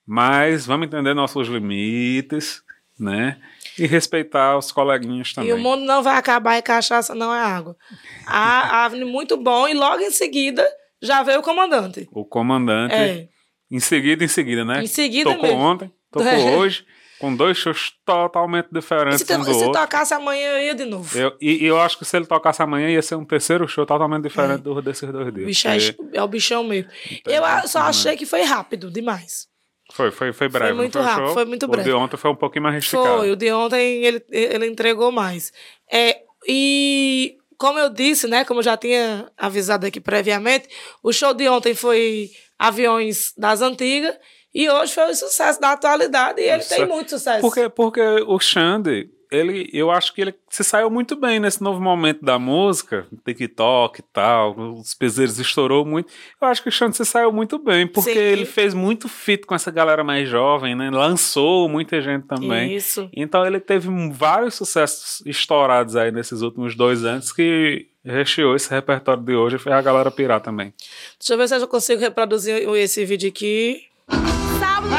mas 0.07 0.65
vamos 0.65 0.87
entender 0.87 1.13
nossos 1.13 1.49
limites, 1.49 2.61
né? 2.97 3.37
E 3.77 3.85
respeitar 3.87 4.57
os 4.57 4.71
coleguinhas 4.71 5.33
também. 5.33 5.49
E 5.49 5.53
o 5.53 5.57
mundo 5.57 5.83
não 5.83 6.01
vai 6.01 6.15
acabar 6.17 6.57
e 6.57 6.61
cachaça 6.61 7.13
não 7.13 7.33
é 7.35 7.39
água. 7.41 7.75
A 8.25 8.85
Avni 8.85 9.03
muito 9.03 9.35
bom 9.35 9.67
e 9.67 9.73
logo 9.73 10.01
em 10.01 10.11
seguida 10.11 10.65
já 11.01 11.23
veio 11.23 11.39
o 11.39 11.43
comandante. 11.43 12.07
O 12.11 12.25
comandante, 12.25 12.93
É. 12.95 13.27
em 13.71 13.79
seguida, 13.79 14.23
em 14.23 14.27
seguida, 14.27 14.63
né? 14.65 14.83
Em 14.83 14.87
seguida 14.87 15.31
Tocou 15.31 15.47
mesmo. 15.49 15.61
ontem, 15.61 15.91
tocou 16.11 16.27
É. 16.31 16.55
hoje, 16.57 16.85
com 17.19 17.35
dois 17.35 17.57
shows 17.57 17.91
totalmente 18.05 18.67
E 18.71 18.73
diferentes 18.79 19.21
se, 19.27 19.33
um 19.35 19.39
do 19.39 19.45
se 19.53 19.63
outro. 19.65 19.71
tocasse 19.81 20.13
amanhã 20.13 20.51
eu 20.57 20.63
ia 20.67 20.75
de 20.75 20.85
novo. 20.85 21.17
Eu, 21.17 21.35
e, 21.41 21.63
e 21.63 21.65
eu 21.65 21.79
acho 21.79 21.97
que 21.97 22.05
se 22.05 22.15
ele 22.15 22.25
tocasse 22.25 22.61
amanhã 22.61 22.89
ia 22.89 23.01
ser 23.01 23.15
um 23.15 23.25
terceiro 23.25 23.67
show 23.67 23.85
totalmente 23.85 24.23
diferente 24.23 24.61
do, 24.61 24.81
desses 24.81 25.11
dois 25.11 25.27
O 25.27 25.31
dias. 25.31 25.45
bicho 25.47 25.67
é, 25.67 25.91
porque 25.91 26.17
é 26.17 26.23
o 26.23 26.27
bichão 26.27 26.63
mesmo. 26.63 26.89
tem 27.25 27.35
Eu 27.35 27.43
a- 27.43 27.67
só 27.67 27.79
né? 27.83 27.85
achei 27.89 28.15
que 28.15 28.25
foi 28.25 28.43
rápido 28.43 28.89
demais. 28.89 29.47
Foi, 29.91 30.11
foi, 30.11 30.31
foi 30.31 30.47
breve. 30.47 30.69
não 30.71 30.77
muito 30.77 30.99
o 30.99 31.01
rápido, 31.01 31.25
show? 31.25 31.33
foi 31.33 31.45
muito 31.45 31.63
O 31.65 31.67
breve. 31.67 31.89
de 31.89 31.95
ontem 31.95 32.15
foi 32.15 32.29
um 32.31 32.35
pouquinho 32.35 32.63
mais 32.63 32.75
esticado. 32.77 33.17
Foi, 33.17 33.31
o 33.31 33.35
de 33.35 33.51
ontem 33.51 34.05
ele, 34.05 34.23
ele 34.29 34.67
entregou 34.67 35.11
mais. 35.11 35.51
É, 35.91 36.21
e 36.47 37.35
como 37.59 37.77
eu 37.77 37.89
disse, 37.89 38.25
né, 38.25 38.45
como 38.45 38.61
eu 38.61 38.63
já 38.63 38.77
tinha 38.77 39.29
avisado 39.37 39.85
aqui 39.85 39.99
previamente, 39.99 40.69
o 41.03 41.11
show 41.11 41.33
de 41.33 41.47
ontem 41.49 41.75
foi 41.75 42.31
Aviões 42.57 43.33
das 43.37 43.61
Antigas 43.61 44.17
e 44.53 44.69
hoje 44.69 44.93
foi 44.93 45.11
o 45.11 45.15
sucesso 45.15 45.59
da 45.59 45.73
atualidade 45.73 46.41
e 46.41 46.45
ele 46.45 46.63
tem 46.63 46.79
Sucesso. 46.79 46.87
muito 46.87 47.09
sucesso. 47.09 47.41
Porque, 47.41 47.69
porque 47.69 48.01
o 48.01 48.39
Xande, 48.39 49.09
ele, 49.31 49.69
eu 49.71 49.91
acho 49.91 50.13
que 50.13 50.21
ele 50.21 50.33
se 50.49 50.63
saiu 50.63 50.89
muito 50.89 51.15
bem 51.15 51.39
nesse 51.39 51.61
novo 51.61 51.79
momento 51.79 52.23
da 52.25 52.39
música, 52.39 53.05
TikTok 53.25 53.99
e 53.99 54.03
tal, 54.11 54.55
os 54.73 54.93
peseiros 54.93 55.39
estourou 55.39 55.85
muito. 55.85 56.11
Eu 56.41 56.47
acho 56.47 56.63
que 56.63 56.69
o 56.69 56.71
Xande 56.71 56.97
se 56.97 57.05
saiu 57.05 57.31
muito 57.31 57.59
bem, 57.59 57.85
porque 57.85 58.13
Sim. 58.13 58.19
ele 58.19 58.45
fez 58.45 58.73
muito 58.73 59.07
fit 59.07 59.45
com 59.45 59.53
essa 59.53 59.69
galera 59.69 60.03
mais 60.03 60.27
jovem, 60.27 60.75
né? 60.75 60.89
Lançou 60.89 61.69
muita 61.69 62.01
gente 62.01 62.25
também. 62.25 62.75
Isso. 62.75 63.09
Então 63.13 63.45
ele 63.45 63.59
teve 63.59 63.87
vários 64.11 64.55
sucessos 64.55 65.21
estourados 65.25 65.95
aí 65.95 66.11
nesses 66.11 66.41
últimos 66.41 66.75
dois 66.75 67.05
anos 67.05 67.31
que 67.31 67.87
recheou 68.03 68.55
esse 68.55 68.69
repertório 68.71 69.21
de 69.21 69.35
hoje 69.35 69.57
e 69.57 69.59
fez 69.59 69.75
a 69.75 69.81
galera 69.81 70.09
pirar 70.09 70.41
também. 70.41 70.73
Deixa 71.19 71.33
eu 71.33 71.37
ver 71.37 71.47
se 71.47 71.55
eu 71.55 71.67
consigo 71.67 72.01
reproduzir 72.01 72.67
esse 72.75 73.05
vídeo 73.05 73.29
aqui. 73.29 73.83
Sábado 74.59 74.89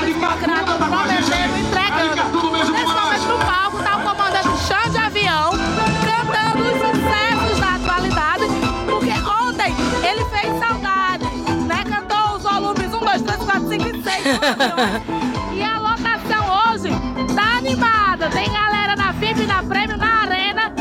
e 14.40 15.59
6. 15.59 15.62
A 15.62 15.79
lotação 15.79 16.72
hoje 16.72 17.35
tá 17.35 17.59
animada. 17.59 18.31
Tem 18.31 18.50
galera 18.53 18.96
na 18.96 19.12
FIP, 19.14 19.46
na 19.46 19.62
Prêmio, 19.62 19.96
na 19.96 20.22
Arena. 20.22 20.72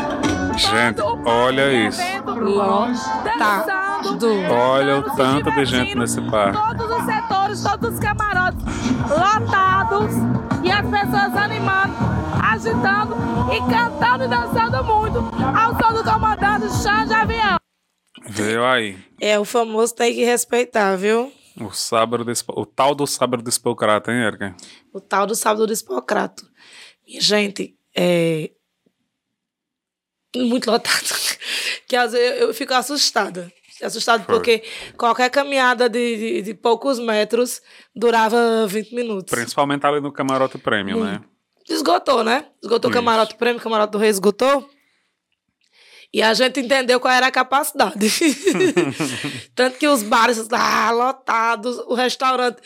Gente, 0.56 1.00
olha 1.24 1.88
isso. 1.88 2.00
Lotado. 2.26 3.66
dançando, 3.66 4.26
Olha 4.52 4.98
o 4.98 5.02
tanto 5.16 5.50
de 5.50 5.64
gente 5.64 5.94
nesse 5.94 6.20
parque. 6.30 6.58
Todos 6.58 6.98
os 6.98 7.04
setores, 7.04 7.62
todos 7.62 7.94
os 7.94 8.00
camarotes 8.00 8.64
lotados 9.08 10.12
e 10.62 10.70
as 10.70 10.86
pessoas 10.86 11.36
animando, 11.36 11.94
agitando 12.42 13.16
e 13.52 13.60
cantando 13.70 14.24
e 14.24 14.28
dançando 14.28 14.84
muito 14.84 15.18
ao 15.56 15.74
som 15.80 15.94
do 15.94 16.04
comandante 16.04 16.68
Chão 16.82 17.06
de 17.06 17.14
Avião. 17.14 17.56
Veio 18.28 18.64
aí. 18.64 18.98
É, 19.20 19.38
o 19.38 19.44
famoso 19.44 19.94
tem 19.94 20.14
que 20.14 20.24
respeitar, 20.24 20.96
viu? 20.96 21.32
O 21.58 21.70
sábado 21.72 22.24
desse, 22.24 22.44
o 22.48 22.64
tal 22.64 22.94
do 22.94 23.06
sábado 23.06 23.42
do 23.42 23.50
Hipócrata, 23.50 24.12
hein, 24.12 24.22
Erika? 24.22 24.56
O 24.92 25.00
tal 25.00 25.26
do 25.26 25.34
sábado 25.34 25.66
do 25.66 25.72
Hipocrato. 25.72 26.46
Minha 27.06 27.20
gente, 27.20 27.76
é. 27.94 28.50
Muito 30.36 30.70
lotado. 30.70 31.30
Que 31.88 31.96
às 31.96 32.12
vezes 32.12 32.40
eu, 32.40 32.54
fico 32.54 32.72
assustada. 32.72 33.52
Assustada 33.82 34.22
Foi. 34.22 34.36
porque 34.36 34.62
qualquer 34.96 35.28
caminhada 35.28 35.88
de, 35.88 36.16
de, 36.16 36.42
de 36.42 36.54
poucos 36.54 37.00
metros 37.00 37.60
durava 37.96 38.64
20 38.68 38.94
minutos. 38.94 39.30
Principalmente 39.30 39.84
ali 39.84 40.00
no 40.00 40.12
camarote 40.12 40.56
prêmio, 40.56 41.02
né? 41.02 41.20
Esgotou, 41.68 42.22
né? 42.22 42.46
Esgotou 42.62 42.90
o 42.90 42.92
Isso. 42.92 43.00
camarote 43.00 43.34
prêmio, 43.34 43.58
o 43.58 43.62
camarote 43.62 43.90
do 43.90 43.98
rei 43.98 44.10
esgotou. 44.10 44.68
E 46.12 46.20
a 46.22 46.34
gente 46.34 46.58
entendeu 46.58 46.98
qual 46.98 47.14
era 47.14 47.28
a 47.28 47.30
capacidade. 47.30 47.94
Tanto 49.54 49.78
que 49.78 49.86
os 49.86 50.02
bares 50.02 50.44
ah, 50.50 50.90
lotados, 50.90 51.78
o 51.86 51.94
restaurante 51.94 52.56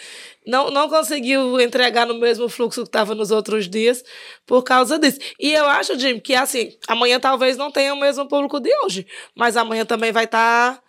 não, 0.46 0.70
não 0.70 0.88
conseguiu 0.88 1.60
entregar 1.60 2.06
no 2.06 2.14
mesmo 2.14 2.48
fluxo 2.48 2.82
que 2.82 2.88
estava 2.88 3.14
nos 3.14 3.30
outros 3.30 3.68
dias 3.68 4.02
por 4.46 4.62
causa 4.62 4.98
disso. 4.98 5.18
E 5.38 5.52
eu 5.52 5.66
acho, 5.66 5.98
Jim, 5.98 6.18
que 6.20 6.34
assim, 6.34 6.70
amanhã 6.88 7.20
talvez 7.20 7.56
não 7.56 7.70
tenha 7.70 7.92
o 7.92 8.00
mesmo 8.00 8.26
público 8.26 8.58
de 8.60 8.70
hoje, 8.84 9.06
mas 9.36 9.56
amanhã 9.58 9.84
também 9.84 10.10
vai 10.10 10.24
estar. 10.24 10.80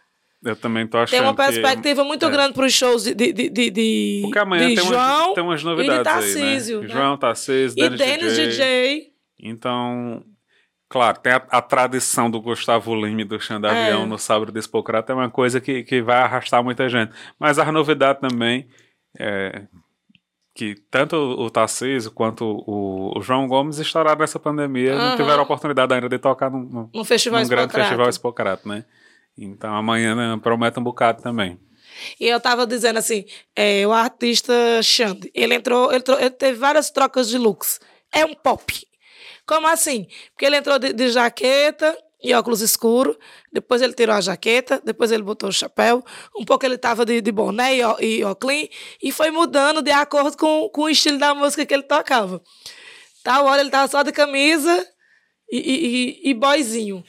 Eu 0.44 0.56
também 0.56 0.86
tô 0.88 0.98
achando 0.98 1.10
Tem 1.20 1.22
uma 1.22 1.36
que- 1.36 1.42
perspectiva 1.44 2.04
muito 2.04 2.26
é. 2.26 2.30
grande 2.30 2.54
para 2.54 2.66
os 2.66 2.74
shows 2.74 3.04
de, 3.04 3.16
de, 3.16 3.34
de, 3.34 3.50
de, 3.50 3.70
de 3.72 4.20
Porque 4.24 4.40
amanhã 4.40 4.70
de 4.70 4.76
tem, 4.76 4.86
João 4.86 5.24
umas, 5.26 5.34
tem 5.36 5.44
umas 5.44 5.64
novidades 5.64 5.96
e 5.96 5.98
de 5.98 6.04
Tarcísio. 6.04 6.78
aí, 6.78 6.88
né? 6.88 6.94
né? 6.94 7.00
João, 7.02 7.18
Tarcísio, 7.18 7.76
e 7.84 7.90
Denis, 7.90 7.98
Denis 8.00 8.36
DJ. 8.36 8.48
DJ. 8.50 9.08
Então, 9.42 10.24
claro, 10.90 11.20
tem 11.20 11.34
a, 11.34 11.44
a 11.50 11.62
tradição 11.62 12.30
do 12.30 12.42
Gustavo 12.42 12.96
Lima 12.96 13.22
e 13.22 13.26
do 13.26 13.40
Xanda 13.40 13.70
É. 13.70 14.06
No 14.06 14.18
sábado 14.18 14.52
do 14.52 14.60
Hipócrata 14.60 15.14
é 15.14 15.16
uma 15.16 15.30
coisa 15.30 15.60
que, 15.62 15.84
que 15.84 16.02
vai 16.02 16.18
arrastar 16.18 16.64
muita 16.64 16.88
gente. 16.90 17.12
Mas 17.40 17.60
a 17.60 17.72
novidade 17.72 18.20
também 18.20 18.68
é 19.18 19.64
que 20.56 20.74
tanto 20.90 21.18
o 21.18 21.50
Tarcísio 21.50 22.12
quanto 22.12 22.64
o, 22.66 23.20
o 23.20 23.22
João 23.22 23.46
Gomes 23.46 23.78
estouraram 23.78 24.22
nessa 24.22 24.40
pandemia, 24.40 24.96
não 24.96 25.08
Aham. 25.08 25.18
tiveram 25.18 25.40
a 25.40 25.44
oportunidade 25.44 25.94
ainda 25.94 26.08
de 26.08 26.18
tocar 26.18 26.50
num, 26.50 26.90
num, 26.94 27.04
Festival 27.04 27.42
num 27.42 27.50
grande 27.50 27.74
festival 27.74 28.10
Hipócrata, 28.10 28.68
né? 28.68 28.86
Então 29.38 29.76
amanhã 29.76 30.16
né, 30.16 30.40
promete 30.42 30.80
um 30.80 30.84
bocado 30.84 31.22
também. 31.22 31.60
E 32.18 32.26
eu 32.26 32.40
tava 32.40 32.66
dizendo 32.66 32.98
assim, 32.98 33.26
é, 33.54 33.86
o 33.86 33.92
artista 33.92 34.54
Xande, 34.82 35.30
ele 35.34 35.56
entrou, 35.56 35.92
ele, 35.92 36.04
ele 36.20 36.30
teve 36.30 36.58
várias 36.58 36.90
trocas 36.90 37.28
de 37.28 37.38
looks. 37.38 37.82
É 38.14 38.24
um 38.24 38.34
pop. 38.34 38.88
Como 39.46 39.68
assim? 39.68 40.08
Porque 40.32 40.46
ele 40.46 40.58
entrou 40.58 40.80
de, 40.80 40.94
de 40.94 41.10
jaqueta 41.10 41.98
e 42.24 42.34
óculos 42.34 42.62
escuros, 42.62 43.16
depois 43.52 43.82
ele 43.82 43.94
tirou 43.94 44.16
a 44.16 44.22
jaqueta, 44.22 44.82
depois 44.84 45.12
ele 45.12 45.22
botou 45.22 45.50
o 45.50 45.54
chapéu, 45.54 46.04
um 46.36 46.44
pouco 46.44 46.66
ele 46.66 46.78
tava 46.78 47.06
de, 47.06 47.22
de 47.22 47.32
boné 47.32 47.76
e, 47.76 47.82
e 48.02 48.24
óculos, 48.24 48.68
e 49.02 49.12
foi 49.12 49.30
mudando 49.30 49.82
de 49.82 49.92
acordo 49.92 50.36
com, 50.36 50.68
com 50.70 50.82
o 50.82 50.90
estilo 50.90 51.20
da 51.20 51.36
música 51.36 51.66
que 51.66 51.74
ele 51.74 51.84
tocava. 51.84 52.42
Tal 53.24 53.46
hora 53.46 53.62
ele 53.62 53.70
tava 53.70 53.88
só 53.88 54.02
de 54.02 54.12
camisa 54.12 54.88
e, 55.52 55.58
e, 55.58 56.28
e, 56.28 56.30
e 56.32 56.34
boyzinho. 56.34 57.04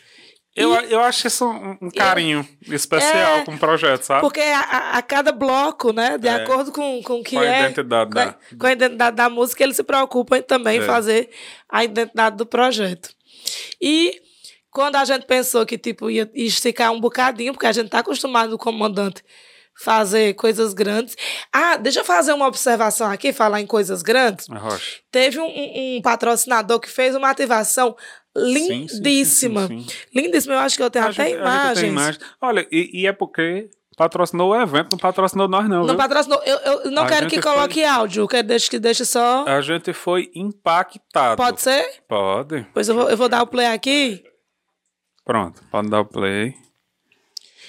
Eu, 0.56 0.72
eu 0.72 1.00
acho 1.00 1.26
isso 1.26 1.44
um, 1.46 1.76
um 1.82 1.90
carinho 1.90 2.48
especial 2.66 3.38
É, 3.38 3.44
com 3.44 3.54
o 3.54 3.58
projeto, 3.58 4.02
sabe? 4.04 4.22
Porque 4.22 4.40
a, 4.40 4.96
a- 4.96 5.02
cada 5.02 5.30
bloco, 5.30 5.92
né, 5.92 6.16
de 6.16 6.26
É. 6.28 6.34
acordo 6.36 6.72
com, 6.72 7.02
com 7.02 7.20
o 7.20 7.22
que 7.22 7.36
Com 7.36 7.42
a 7.42 7.44
é. 7.46 7.60
identidade 7.64 8.10
com 8.10 8.18
a, 8.18 8.24
da- 8.24 8.36
com 8.58 8.66
a 8.66 8.72
identidade 8.72 9.16
da 9.16 9.28
música, 9.28 9.62
ele 9.62 9.74
se 9.74 9.82
preocupa 9.82 10.38
em 10.38 10.42
também 10.42 10.78
É. 10.78 10.82
fazer 10.82 11.28
a 11.68 11.84
identidade 11.84 12.36
do 12.36 12.46
projeto. 12.46 13.10
E 13.80 14.20
quando 14.70 14.96
a 14.96 15.04
gente 15.04 15.26
pensou 15.26 15.64
que 15.66 15.76
tipo, 15.76 16.10
ia 16.10 16.30
esticar 16.34 16.90
um 16.90 17.00
bocadinho, 17.00 17.52
porque 17.52 17.66
a 17.66 17.72
gente 17.72 17.90
tá 17.90 17.98
acostumado 17.98 18.52
o 18.54 18.58
comandante 18.58 19.22
fazer 19.78 20.32
coisas 20.34 20.72
grandes. 20.72 21.14
Ah, 21.52 21.76
deixa 21.76 22.00
eu 22.00 22.04
fazer 22.04 22.32
uma 22.32 22.46
observação 22.46 23.10
aqui, 23.10 23.30
falar 23.30 23.60
em 23.60 23.66
coisas 23.66 24.00
grandes. 24.00 24.46
Teve 25.10 25.38
um- 25.38 25.96
um 25.96 26.00
patrocinador 26.02 26.80
que 26.80 26.88
fez 26.88 27.14
uma 27.14 27.28
ativação 27.28 27.94
Sim, 28.36 28.54
sim, 28.54 28.88
sim, 28.88 28.96
lindíssima. 28.96 29.66
sim, 29.68 29.86
sim. 29.88 29.96
Lindíssima, 30.14 30.54
eu 30.54 30.58
acho 30.60 30.76
que 30.76 30.82
eu 30.82 30.90
tenho 30.90 31.04
até 31.06 31.14
gente 31.24 31.32
tem 31.32 31.40
imagens. 31.40 31.88
imagem. 31.92 32.20
Olha, 32.40 32.66
e, 32.70 33.02
e 33.02 33.06
é 33.06 33.12
porque 33.12 33.68
patrocinou 33.96 34.50
o 34.50 34.60
evento, 34.60 34.90
não 34.92 34.98
patrocinou 34.98 35.48
nós, 35.48 35.68
não. 35.68 35.80
Não 35.80 35.86
viu? 35.88 35.96
patrocinou. 35.96 36.40
Eu, 36.44 36.58
eu 36.58 36.90
não 36.90 37.04
A 37.04 37.06
quero 37.06 37.26
que 37.28 37.40
coloque 37.40 37.82
áudio, 37.82 38.24
eu 38.24 38.28
quero 38.28 38.46
deixe, 38.46 38.68
que 38.68 38.78
deixe 38.78 39.04
só. 39.04 39.44
A 39.46 39.60
gente 39.60 39.92
foi 39.92 40.30
impactado. 40.34 41.36
Pode 41.36 41.60
ser? 41.62 42.02
Pode. 42.06 42.66
Pois 42.74 42.88
eu 42.88 42.94
vou, 42.94 43.08
eu 43.10 43.16
vou 43.16 43.28
dar 43.28 43.42
o 43.42 43.46
play 43.46 43.66
aqui. 43.66 44.22
Pronto, 45.24 45.62
pode 45.70 45.88
dar 45.88 46.00
o 46.00 46.04
play. 46.04 46.54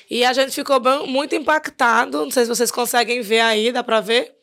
E 0.10 0.24
a 0.24 0.32
gente 0.32 0.52
ficou 0.52 0.80
bem- 0.80 1.08
muito 1.08 1.34
impactado. 1.36 2.24
Não 2.24 2.32
sei 2.32 2.44
se 2.44 2.50
vocês 2.50 2.72
conseguem 2.72 3.22
ver 3.22 3.40
aí, 3.42 3.72
dá 3.72 3.84
pra 3.84 4.00
ver? 4.00 4.36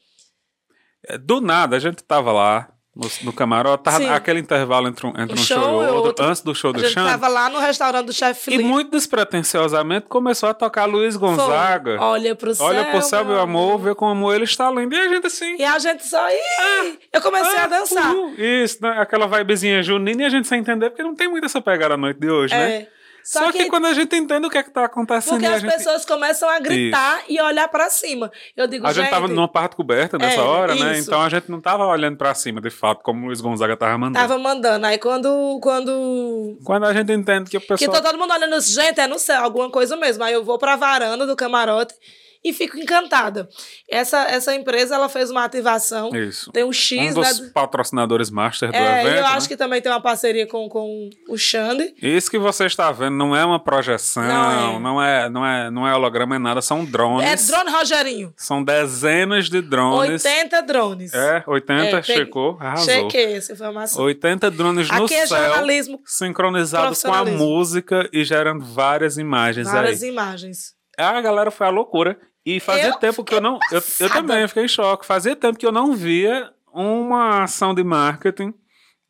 É, 1.07 1.17
Do 1.19 1.41
nada, 1.41 1.77
a 1.77 1.79
gente 1.79 2.03
tava 2.03 2.33
lá 2.33 2.69
no, 2.95 3.11
no 3.23 3.33
camarote, 3.33 3.83
tava 3.83 3.99
Sim. 3.99 4.09
aquele 4.09 4.39
intervalo 4.41 4.87
entre 4.87 5.07
um, 5.07 5.11
entre 5.11 5.33
Um 5.33 5.35
um 5.35 5.37
show, 5.37 5.59
show 5.61 5.83
e 5.83 5.87
outro, 5.87 6.07
outro. 6.07 6.25
antes 6.27 6.43
do 6.43 6.55
show 6.55 6.71
A 6.71 6.75
do 6.75 6.81
gente 6.81 6.93
Xande. 6.93 7.11
tava 7.11 7.27
lá 7.29 7.51
no 7.51 7.59
restaurante 7.59 8.07
do 8.07 8.13
chefe 8.13 8.55
E 8.55 8.59
muito 8.63 8.93
despretensiosamente 8.93 10.07
começou 10.09 10.49
a 10.49 10.55
tocar 10.55 10.85
Luiz 10.85 11.17
Gonzaga. 11.17 12.01
Olha 12.01 12.35
pro 12.35 12.55
céu. 12.55 12.67
Olha 12.67 12.85
pro 12.85 13.03
céu, 13.03 13.25
meu 13.25 13.41
amor. 13.41 13.79
vê 13.81 13.95
como 13.95 14.13
amor 14.13 14.35
ele 14.35 14.45
está 14.45 14.71
lindo. 14.71 14.95
E 14.95 14.99
a 14.99 15.09
gente 15.09 15.27
assim. 15.27 15.57
E 15.59 15.65
a 15.65 15.79
gente 15.79 16.07
só. 16.07 16.25
Ih, 16.31 16.99
eu 17.13 17.21
comecei 17.21 17.59
a 17.59 17.67
dançar. 17.67 18.15
uhul. 18.15 18.35
Isso, 18.39 18.79
né? 18.81 18.97
aquela 18.99 19.27
vibezinha 19.27 19.83
junina 19.83 20.23
e 20.23 20.25
a 20.27 20.29
gente 20.29 20.47
sem 20.47 20.61
entender, 20.61 20.91
porque 20.91 21.03
não 21.03 21.15
tem 21.15 21.29
muito 21.29 21.45
essa 21.45 21.61
pegada 21.61 21.95
à 21.95 21.97
noite 21.97 22.21
de 22.21 22.31
hoje, 22.31 22.55
né? 22.55 22.87
É. 23.25 23.27
Só, 23.27 23.51
que, 23.51 23.65
quando 23.71 23.87
a 23.87 23.95
gente 23.95 24.15
entende 24.15 24.47
o 24.47 24.51
que 24.51 24.59
é 24.59 24.63
que 24.63 24.71
tá 24.71 24.85
acontecendo, 24.85 25.33
Porque 25.41 25.47
as 25.47 25.63
gente, 25.63 25.73
pessoas 25.73 26.05
começam 26.05 26.47
a 26.47 26.59
gritar 26.61 27.23
e 27.27 27.41
olhar 27.41 27.67
pra 27.69 27.89
cima. 27.89 28.31
Eu 28.55 28.67
digo, 28.67 28.87
a 28.87 28.93
gente 28.93 29.09
tava 29.09 29.27
numa 29.27 29.49
parte 29.49 29.75
coberta 29.75 30.19
nessa 30.19 30.41
É, 30.41 30.45
hora, 30.45 30.75
né? 30.75 30.93
isso. 30.99 31.09
Então 31.09 31.23
a 31.23 31.29
gente 31.31 31.51
não 31.51 31.59
tava 31.59 31.87
olhando 31.87 32.19
pra 32.19 32.35
cima, 32.35 32.61
de 32.61 32.69
fato, 32.69 33.03
como 33.03 33.23
o 33.23 33.27
Luiz 33.29 33.41
Gonzaga 33.41 33.77
tava 33.79 33.97
mandando. 33.97 34.19
Tava 34.29 34.39
mandando. 34.39 34.85
Aí 34.85 34.99
quando. 34.99 35.59
quando 35.63 36.59
Quando 36.65 36.85
a 36.85 36.93
gente 36.93 37.11
entende 37.13 37.51
que 37.51 37.57
o 37.57 37.61
Que 37.61 37.67
pessoal. 37.69 37.93
tá 37.93 38.03
todo 38.03 38.19
mundo 38.19 38.33
olhando 38.35 38.55
assim, 38.57 38.73
gente, 38.75 39.01
é 39.01 39.07
no 39.07 39.19
céu, 39.19 39.43
alguma 39.43 39.71
coisa 39.71 39.97
mesmo. 39.97 40.23
Aí 40.23 40.35
eu 40.35 40.45
vou 40.45 40.59
pra 40.59 40.77
varanda 40.77 41.27
do 41.27 41.35
camarote 41.35 41.95
e 42.45 42.53
fico 42.53 42.77
encantada. 42.77 43.49
Essa, 43.91 44.25
essa 44.29 44.55
empresa, 44.55 44.95
ela 44.97 45.09
fez 45.09 45.31
uma 45.31 45.45
ativação. 45.45 46.15
Isso. 46.15 46.53
Tem 46.53 46.63
um 46.63 46.73
X, 46.73 47.13
um 47.17 47.21
dos 47.21 47.41
né? 47.41 47.51
patrocinadores 47.55 48.29
master 48.31 48.71
do 48.71 48.77
É, 48.77 49.01
evento. 49.01 49.17
eu 49.17 49.23
né? 49.23 49.29
acho 49.29 49.49
que 49.49 49.57
também 49.57 49.81
tem 49.81 49.91
uma 49.91 50.01
parceria 50.03 50.47
com, 50.47 50.69
com 50.69 51.09
o 51.29 51.39
Xande. 51.39 51.95
Isso 52.03 52.31
que 52.31 52.39
você 52.39 52.67
está 52.67 52.93
vendo 52.93 53.17
não 53.17 53.35
é 53.35 53.45
uma 53.45 53.59
projeção, 53.59 54.23
Não 54.23 54.79
não 54.79 55.03
é, 55.03 55.31
não 55.31 55.47
é, 55.47 55.71
não 55.71 55.89
é, 55.89 55.95
holograma, 55.95 56.37
é 56.37 56.39
nada, 56.39 56.61
são 56.61 56.85
drones. 56.85 57.49
É 57.49 57.53
drone 57.53 57.71
Rogerinho. 57.71 58.35
São 58.37 58.63
dezenas 58.63 59.49
de 59.49 59.63
drones. 59.63 60.25
80 60.25 60.63
drones. 60.63 61.15
É, 61.15 61.43
80, 61.47 61.97
É, 61.99 62.03
checou, 62.03 62.59
arrasou. 62.61 62.85
Chequei 62.85 63.37
essa 63.37 63.53
informação. 63.53 64.05
80 64.05 64.51
drones 64.51 64.91
no 64.91 65.05
Aqui 65.05 65.15
é 65.15 65.27
céu, 65.27 65.39
jornalismo, 65.39 66.01
sincronizados 66.05 67.03
com 67.03 67.13
a 67.13 67.25
música 67.25 68.09
e 68.13 68.23
gerando 68.25 68.65
várias 68.65 69.17
imagens 69.17 69.67
várias 69.71 70.03
aí. 70.03 70.11
imagens. 70.11 70.75
A 70.99 71.21
galera 71.21 71.51
foi 71.51 71.67
a 71.67 71.71
loucura. 71.71 72.19
E 72.47 72.61
fazia 72.61 72.89
Eu 72.89 72.95
tempo 72.97 73.25
que 73.25 73.35
eu 73.35 73.41
não. 73.41 73.59
Eu, 73.73 73.83
eu 74.01 74.11
também 74.11 74.47
fiquei 74.49 74.65
em 74.65 74.69
choque. 74.69 75.07
Fazia 75.07 75.35
tempo 75.35 75.59
que 75.59 75.67
eu 75.67 75.73
não 75.73 75.95
via 75.95 76.51
uma 76.73 77.45
ação 77.45 77.75
de 77.75 77.83
marketing 77.85 78.53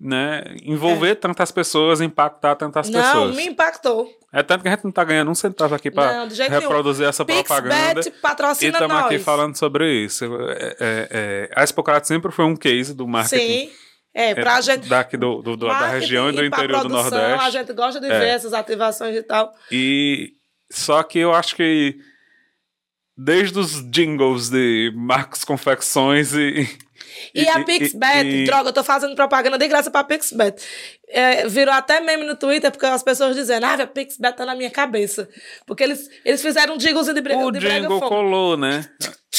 né, 0.00 0.42
envolver 0.62 1.14
tantas 1.14 1.50
pessoas, 1.50 2.00
impactar 2.00 2.56
tantas 2.56 2.90
Não, 2.90 3.00
pessoas. 3.00 3.36
me 3.36 3.46
impactou. 3.46 4.06
É 4.32 4.42
tanto 4.42 4.62
que 4.62 4.68
a 4.68 4.72
gente 4.72 4.84
não 4.84 4.90
tá 4.92 5.02
ganhando 5.04 5.30
um 5.30 5.34
centavo 5.34 5.74
aqui 5.74 5.90
para 5.90 6.12
Não, 6.18 6.28
do 6.28 6.34
jeito 6.34 6.50
nenhum. 6.50 6.62
reproduzir 6.62 7.06
essa 7.06 7.24
propaganda. 7.24 7.94
Pixbet 7.94 8.08
E 8.08 8.20
patrocina 8.20 8.72
estamos 8.72 8.96
nós. 8.96 9.06
aqui 9.06 9.18
falando 9.20 9.56
sobre 9.56 9.90
isso. 10.04 10.24
É, 10.24 10.28
é, 10.50 10.76
é, 10.80 11.50
a 11.56 11.64
Expocrat 11.64 12.04
sempre 12.04 12.30
foi 12.32 12.44
um 12.44 12.56
case 12.56 12.92
do 12.92 13.06
marketing 13.06 13.68
Sim. 13.68 13.70
É, 14.12 14.34
pra 14.34 14.58
é, 14.58 14.62
gente. 14.62 14.88
daqui 14.88 15.16
do, 15.16 15.40
do- 15.42 15.56
do- 15.56 15.66
da 15.68 15.86
região 15.88 16.28
e 16.28 16.32
do 16.32 16.44
interior 16.44 16.82
do 16.82 16.88
produção, 16.88 17.10
Nordeste. 17.18 17.46
A 17.46 17.50
gente 17.50 17.72
gosta 17.72 18.00
de 18.00 18.06
É. 18.10 18.18
ver 18.18 18.28
essas 18.28 18.52
ativações 18.52 19.16
e 19.16 19.22
tal. 19.22 19.52
E 19.72 20.32
só 20.70 21.02
que 21.02 21.18
eu 21.20 21.32
acho 21.34 21.54
que 21.56 21.96
desde 23.16 23.58
os 23.58 23.82
jingles 23.92 24.50
de 24.50 24.92
Marcos 24.94 25.44
Confecções 25.44 26.34
e. 26.34 26.68
E, 27.34 27.48
a 27.48 27.62
Pixbet, 27.64 28.26
e- 28.26 28.44
droga, 28.44 28.68
eu 28.68 28.72
tô 28.72 28.82
fazendo 28.84 29.14
propaganda 29.14 29.58
de 29.58 29.68
graça 29.68 29.90
pra 29.90 30.04
Pixbet. 30.04 30.60
É, 31.08 31.46
virou 31.48 31.72
até 31.74 32.00
meme 32.00 32.24
no 32.24 32.36
Twitter, 32.36 32.70
porque 32.70 32.86
as 32.86 33.02
pessoas 33.02 33.36
dizendo, 33.36 33.64
ah, 33.66 33.74
a 33.74 33.86
Pixbet 33.86 34.36
tá 34.36 34.44
na 34.46 34.54
minha 34.54 34.70
cabeça. 34.70 35.28
Porque 35.66 35.82
eles, 35.84 36.08
eles 36.24 36.40
fizeram 36.42 36.74
um 36.76 36.80
jinglezinho 36.80 37.14
de 37.14 37.20
brega, 37.20 37.40
O 37.44 37.50
de 37.50 37.60
brega 37.60 37.80
jingle 37.82 37.98
funk. 38.00 38.08
colou, 38.08 38.56
né? 38.56 38.84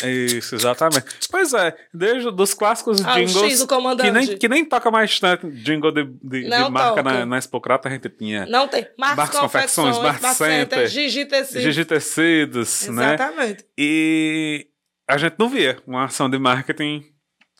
Isso, 0.04 0.56
exatamente. 0.56 1.06
Pois 1.32 1.54
é, 1.54 1.74
desde 1.94 2.30
dos 2.30 2.54
clássicos 2.54 3.04
Ah, 3.06 3.16
o 3.16 3.20
X, 3.20 3.32
jingles 3.34 3.64
comandante. 3.64 4.12
que 4.12 4.12
nem, 4.28 4.38
que 4.40 4.48
nem 4.50 4.66
toca 4.66 4.92
mais 4.92 5.18
tanto 5.20 5.50
jingle 5.50 5.92
de, 5.92 6.04
de, 6.22 6.44
de 6.50 6.70
marca 6.70 7.02
na, 7.02 7.26
na 7.26 7.38
Expocrata, 7.38 7.88
a 7.88 7.92
gente 7.92 8.10
tinha 8.10 8.46
Não 8.46 8.68
tem. 8.68 8.86
Marcos, 8.98 9.18
Marcos 9.18 9.40
Confecções, 9.40 9.96
Confecções, 9.98 10.22
Bar 10.22 10.34
Center, 10.36 10.88
Gigi 10.88 11.26
Tecido. 11.26 11.62
Gigi 11.62 11.86
Tecidos, 11.86 12.88
né? 12.90 13.14
Exatamente. 13.16 13.66
E 13.78 14.68
a 15.08 15.18
gente 15.18 15.36
não 15.40 15.48
via 15.48 15.78
uma 15.88 16.06
ação 16.06 16.30
de 16.30 16.38
marketing 16.38 17.04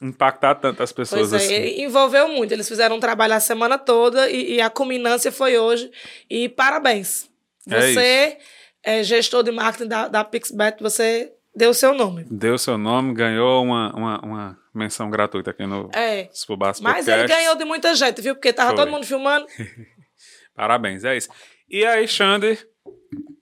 impactar 0.02 0.56
tantas 0.56 0.92
pessoas 0.92 1.30
Pois 1.30 1.34
é, 1.34 1.46
assim. 1.46 1.82
envolveu 1.84 2.28
muito. 2.28 2.52
Eles 2.52 2.68
fizeram 2.68 2.98
um 2.98 3.00
trabalho 3.00 3.34
a 3.34 3.40
semana 3.40 3.78
toda 3.78 4.30
e, 4.30 4.56
e 4.56 4.62
a 4.62 4.70
culminância 4.70 5.32
foi 5.32 5.58
hoje. 5.58 5.90
E 6.30 6.50
parabéns. 6.50 7.30
É 7.70 7.80
Você 7.94 8.38
é, 8.84 9.04
gestor 9.04 9.42
de 9.44 9.52
marketing 9.52 9.88
da, 9.90 10.08
da 10.08 10.24
Pixbet, 10.24 10.82
você 10.82 11.32
deu 11.56 11.70
o 11.72 11.74
seu 11.74 11.94
nome. 11.94 12.26
Deu 12.30 12.58
seu 12.58 12.78
nome, 12.78 13.14
ganhou 13.14 13.64
uma, 13.64 13.96
uma, 13.96 14.20
uma 14.22 14.60
menção 14.74 15.10
gratuita 15.10 15.52
aqui 15.52 15.66
no 15.66 15.90
É. 15.94 16.30
Spubas 16.34 16.80
Mas 16.82 17.08
ele 17.08 17.26
ganhou 17.28 17.56
de 17.56 17.64
muita 17.66 17.96
gente, 17.96 18.22
viu? 18.22 18.36
Porque 18.36 18.52
tava 18.54 18.72
Foi. 18.72 18.78
todo 18.80 18.92
mundo 18.92 19.06
filmando. 19.06 19.48
Parabéns, 20.54 21.04
é 21.04 21.16
isso. 21.18 21.30
E 21.70 21.86
aí, 21.86 22.08
Xande, 22.08 22.58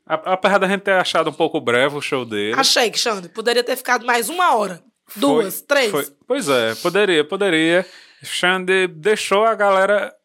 a- 0.06 0.34
apesar 0.34 0.58
da 0.60 0.68
gente 0.68 0.82
ter 0.82 0.94
achado 0.94 1.30
um 1.30 1.34
pouco 1.34 1.60
breve 1.60 1.96
o 1.98 2.02
show 2.02 2.24
dele. 2.26 2.56
Achei 2.58 2.90
que, 2.90 2.98
Xande, 2.98 3.30
poderia 3.30 3.64
ter 3.64 3.76
ficado 3.76 4.06
mais 4.06 4.30
uma 4.30 4.56
hora. 4.56 4.82
Duas, 5.16 5.58
foi- 5.60 5.68
três. 5.68 5.92
foi- 5.92 6.08
pois 6.28 6.50
é, 6.50 6.76
poderia, 6.76 7.24
poderia. 7.24 7.86
Xande 8.24 8.88
deixou 8.88 9.44
a 9.46 9.54
galera 9.56 10.16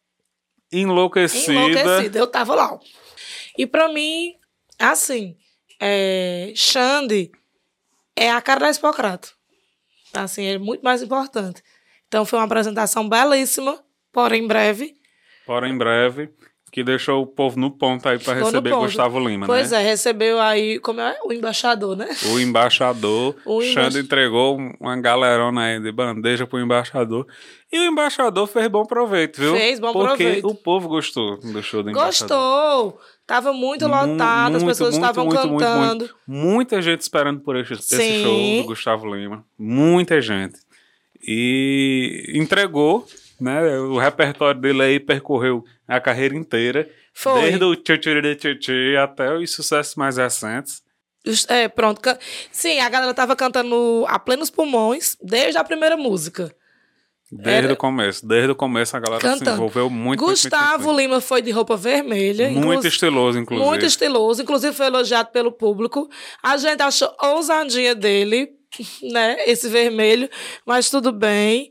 enlouquecida. 0.73 1.53
Enlouquecida. 1.53 2.19
Eu 2.19 2.27
tava 2.27 2.55
lá. 2.55 2.79
E 3.57 3.67
pra 3.67 3.89
mim, 3.89 4.35
assim, 4.79 5.37
é, 5.81 6.53
Xande 6.55 7.31
é 8.17 8.31
a 8.31 8.41
cara 8.41 8.61
da 8.61 8.71
Hipocrata. 8.71 9.29
Assim, 10.15 10.45
é 10.47 10.59
muito 10.59 10.83
mais 10.83 11.03
importante. 11.03 11.63
Então 12.07 12.25
foi 12.25 12.39
uma 12.39 12.45
apresentação 12.47 13.09
belíssima, 13.09 13.83
porém 14.13 14.47
breve. 14.47 14.95
Porém, 15.45 15.77
breve, 15.77 16.31
que 16.71 16.85
deixou 16.85 17.23
o 17.23 17.27
povo 17.27 17.59
no 17.59 17.71
ponto 17.71 18.09
aí 18.09 18.19
no 18.19 18.33
receber. 18.33 18.71
Gustavo 18.71 19.19
Lima, 19.21 19.47
Pois 19.47 19.71
né? 19.71 19.81
é, 19.83 19.85
recebeu 19.87 20.39
aí, 20.41 20.79
como 20.79 21.01
é? 21.01 21.17
O 21.25 21.33
embaixador, 21.33 21.97
né? 21.97 22.09
O 22.33 22.39
embaixador, 22.39 23.35
O 23.47 23.61
Xande 23.63 23.79
embaix- 23.79 23.97
entregou 23.97 24.59
um- 24.59 24.73
uma 24.81 25.01
galerona 25.01 25.63
aí 25.65 25.81
de 25.81 25.91
bandeja 25.93 26.47
pro 26.47 26.61
embaixador. 26.61 27.27
E 27.73 27.79
o 27.79 27.83
embaixador 27.85 28.47
fez 28.47 28.69
bom 28.69 28.85
proveito, 28.85 29.41
viu? 29.41 29.55
Fez 29.57 29.79
bom 29.81 29.93
Porque 29.93 30.25
proveito. 30.25 30.49
o 30.49 30.55
povo 30.55 30.89
gostou 30.89 31.39
do 31.39 31.63
show 31.63 31.83
do 31.83 31.91
embaixador. 31.91 32.37
Gostou! 32.39 33.01
Tava 33.27 33.53
muito 33.53 33.87
lotado, 33.87 34.57
as 34.57 34.63
pessoas 34.65 34.95
muito, 34.99 35.05
estavam 35.05 35.27
muito, 35.27 35.41
cantando. 35.59 36.05
muito. 36.05 36.17
Muita 36.27 36.81
gente 36.81 37.03
esperando 37.03 37.41
por 37.41 37.57
esse, 37.57 37.75
esse 37.75 38.23
show 38.23 38.63
do 38.63 38.69
Gustavo 38.69 39.15
Lima. 39.15 39.45
Muita 39.59 40.19
gente. 40.23 40.59
E 41.31 42.33
entregou, 42.35 43.07
né? 43.41 43.79
O 43.79 43.99
repertório 43.99 44.61
dele 44.61 44.83
aí 44.83 45.01
percorreu 45.01 45.65
a 45.87 46.01
carreira 46.01 46.35
inteira. 46.37 46.89
Foi. 47.15 47.43
Desde 47.43 47.65
o 47.65 47.75
tchê 47.77 47.99
tchê 47.99 48.97
até 49.01 49.35
os 49.35 49.51
sucessos 49.53 49.95
mais 49.97 50.17
recentes. 50.17 50.83
É, 51.49 51.69
pronto. 51.69 52.01
Sim, 52.51 52.79
a 52.81 52.89
galera 52.89 53.13
tava 53.13 53.35
cantando 53.37 54.05
a 54.09 54.19
plenos 54.19 54.51
pulmões 54.51 55.17
desde 55.23 55.59
a 55.59 55.65
primeira 55.65 55.97
música. 55.97 56.55
Desde 57.31 57.65
Era- 57.67 57.73
o 57.75 57.77
começo. 57.77 58.27
Desde 58.27 58.51
o 58.51 58.55
começo 58.55 58.97
a 58.97 59.01
galera 59.01 59.21
se 59.21 59.27
Cantando. 59.27 59.57
envolveu 59.59 59.91
muito. 59.91 60.25
Gustavo 60.25 60.85
muito, 60.85 60.99
Lima 61.01 61.21
foi 61.21 61.43
de 61.43 61.51
roupa 61.51 61.77
vermelha. 61.77 62.45
muito, 62.45 62.55
muito. 62.55 62.67
Muito 62.67 62.79
inclu- 62.79 62.89
estiloso, 62.89 63.39
inclusive. 63.39 63.69
Muito 63.69 63.85
estiloso, 63.85 64.43
inclusive 64.43 64.75
foi 64.75 64.87
elogiado 64.87 65.31
pelo 65.31 65.53
público. 65.53 66.09
A 66.43 66.57
gente 66.57 66.81
achou 66.83 67.15
ousadia 67.23 67.95
dele, 67.95 68.49
né? 69.13 69.37
Esse 69.47 69.69
vermelho, 69.69 70.31
mas 70.65 70.89
tudo 70.89 71.13
bem. 71.13 71.71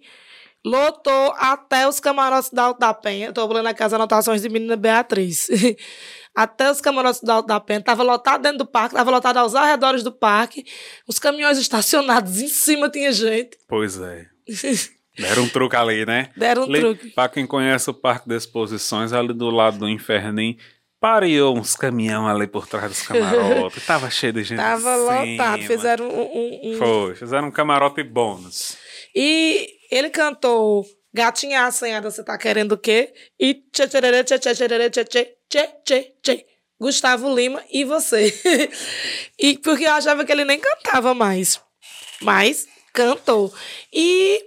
Lotou 0.67 1.34
até 1.38 1.88
os 1.88 1.99
camarotes 1.99 2.49
da 2.51 2.63
Alto 2.63 2.80
da 2.80 2.93
Penha. 2.93 3.32
Tô 3.32 3.45
olhando 3.47 3.67
aqui 3.67 3.84
as 3.84 3.93
anotações 3.93 4.41
de 4.41 4.49
menina 4.49 4.75
Beatriz. 4.75 5.47
até 6.36 6.69
os 6.69 6.82
camarotes 6.82 7.21
da 7.21 7.36
Alto 7.36 7.47
da 7.47 7.60
Penha. 7.60 7.82
Tava 7.82 8.03
lotado 8.03 8.41
dentro 8.41 8.60
do 8.60 8.65
parque, 8.65 8.95
tava 8.95 9.10
lotado 9.12 9.38
aos 9.38 9.56
arredores 9.56 10.03
do 10.03 10.12
parque. 10.12 10.65
Os 11.08 11.17
caminhões 11.19 11.58
estacionados 11.58 12.41
em 12.41 12.47
cima 12.47 12.89
tinha 12.89 13.12
gente. 13.12 13.58
Pois 13.67 13.99
é. 13.99 14.25
Deram 15.17 15.43
um 15.43 15.49
truque 15.49 15.75
ali, 15.75 16.06
né? 16.06 16.30
Deram 16.38 16.62
um 16.63 16.65
ali, 16.65 16.80
truque. 16.80 17.10
Pra 17.10 17.27
quem 17.27 17.47
conhece 17.47 17.89
o 17.89 17.93
Parque 17.93 18.30
de 18.30 18.36
Exposições, 18.36 19.13
ali 19.13 19.34
do 19.34 19.49
lado 19.49 19.80
do 19.80 19.89
Infernim, 19.89 20.58
pareou 20.99 21.58
uns 21.58 21.75
caminhão 21.75 22.27
ali 22.27 22.45
por 22.45 22.67
trás 22.67 22.88
dos 22.89 23.01
camarotes. 23.01 23.82
Tava 23.88 24.12
cheio 24.12 24.34
de 24.34 24.43
gente. 24.43 24.60
Tava 24.60 24.95
lotado. 24.95 25.63
Fizeram 25.63 26.08
um- 26.08 26.21
um- 26.21 26.60
um, 26.73 26.77
Foi, 26.77 27.15
fizeram 27.15 27.47
um 27.47 27.51
camarote 27.51 28.03
bônus. 28.03 28.77
E 29.19 29.80
ele 29.89 30.12
cantou 30.12 30.86
Gatinha 31.12 31.65
Assanhada, 31.65 32.12
você 32.12 32.23
tá 32.23 32.38
querendo 32.38 32.73
o 32.73 32.77
quê? 32.77 33.12
E 33.39 33.56
tchê 33.73 33.88
tchê 33.88 33.99
tchê 33.99 34.23
tchê 34.23 34.53
tchê 34.53 34.53
tchê 34.53 35.03
tchê 35.03 35.38
tchê 35.49 35.67
tchê 35.84 36.13
tchê 36.21 36.45
Gustavo 36.80 37.34
Lima 37.34 37.63
e 37.71 37.84
você. 37.84 38.32
e 39.39 39.58
porque 39.58 39.86
eu 39.86 39.93
achava 39.93 40.23
que 40.23 40.32
ele 40.32 40.45
nem 40.45 40.60
cantava 40.60 41.15
mais. 41.15 41.60
Mas 42.21 42.67
cantou. 42.93 43.51
E 43.91 44.39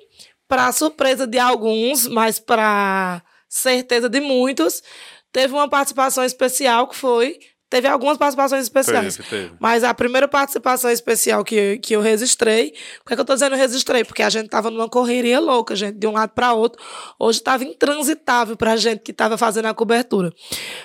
para 0.47 0.71
surpresa 0.71 1.27
de 1.27 1.41
alguns, 1.41 2.07
mas 2.07 2.39
para 2.39 3.25
certeza 3.49 4.09
de 4.09 4.21
muitos, 4.21 4.85
teve 5.33 5.53
uma 5.53 5.69
participação 5.69 6.25
especial 6.25 6.87
que 6.87 6.95
foi 6.95 7.41
Teve 7.71 7.87
algumas 7.87 8.19
participações 8.19 8.65
especiais. 8.65 9.17
Teve, 9.17 9.29
teve. 9.29 9.53
Mas 9.61 9.85
a 9.85 9.95
primeira 9.95 10.27
participação 10.27 10.91
especial 10.91 11.45
que, 11.45 11.79
que 11.79 11.95
eu 11.95 12.01
registrei, 12.01 12.73
por 12.99 13.11
que, 13.11 13.15
que 13.15 13.21
eu 13.21 13.25
tô 13.25 13.33
dizendo 13.33 13.55
registrei? 13.55 14.03
Porque 14.03 14.25
a 14.25 14.29
gente 14.29 14.49
tava 14.49 14.73
numa 14.73 14.89
correria 14.89 15.39
louca, 15.39 15.77
gente, 15.77 15.97
de 15.97 16.05
um 16.05 16.13
lado 16.13 16.31
para 16.31 16.53
outro. 16.53 16.83
Hoje 17.17 17.41
tava 17.41 17.63
intransitável 17.63 18.57
pra 18.57 18.77
gente 18.77 19.03
que 19.03 19.13
tava 19.13 19.39
fazendo 19.39 19.67
a 19.67 19.75
cobertura. 19.75 20.33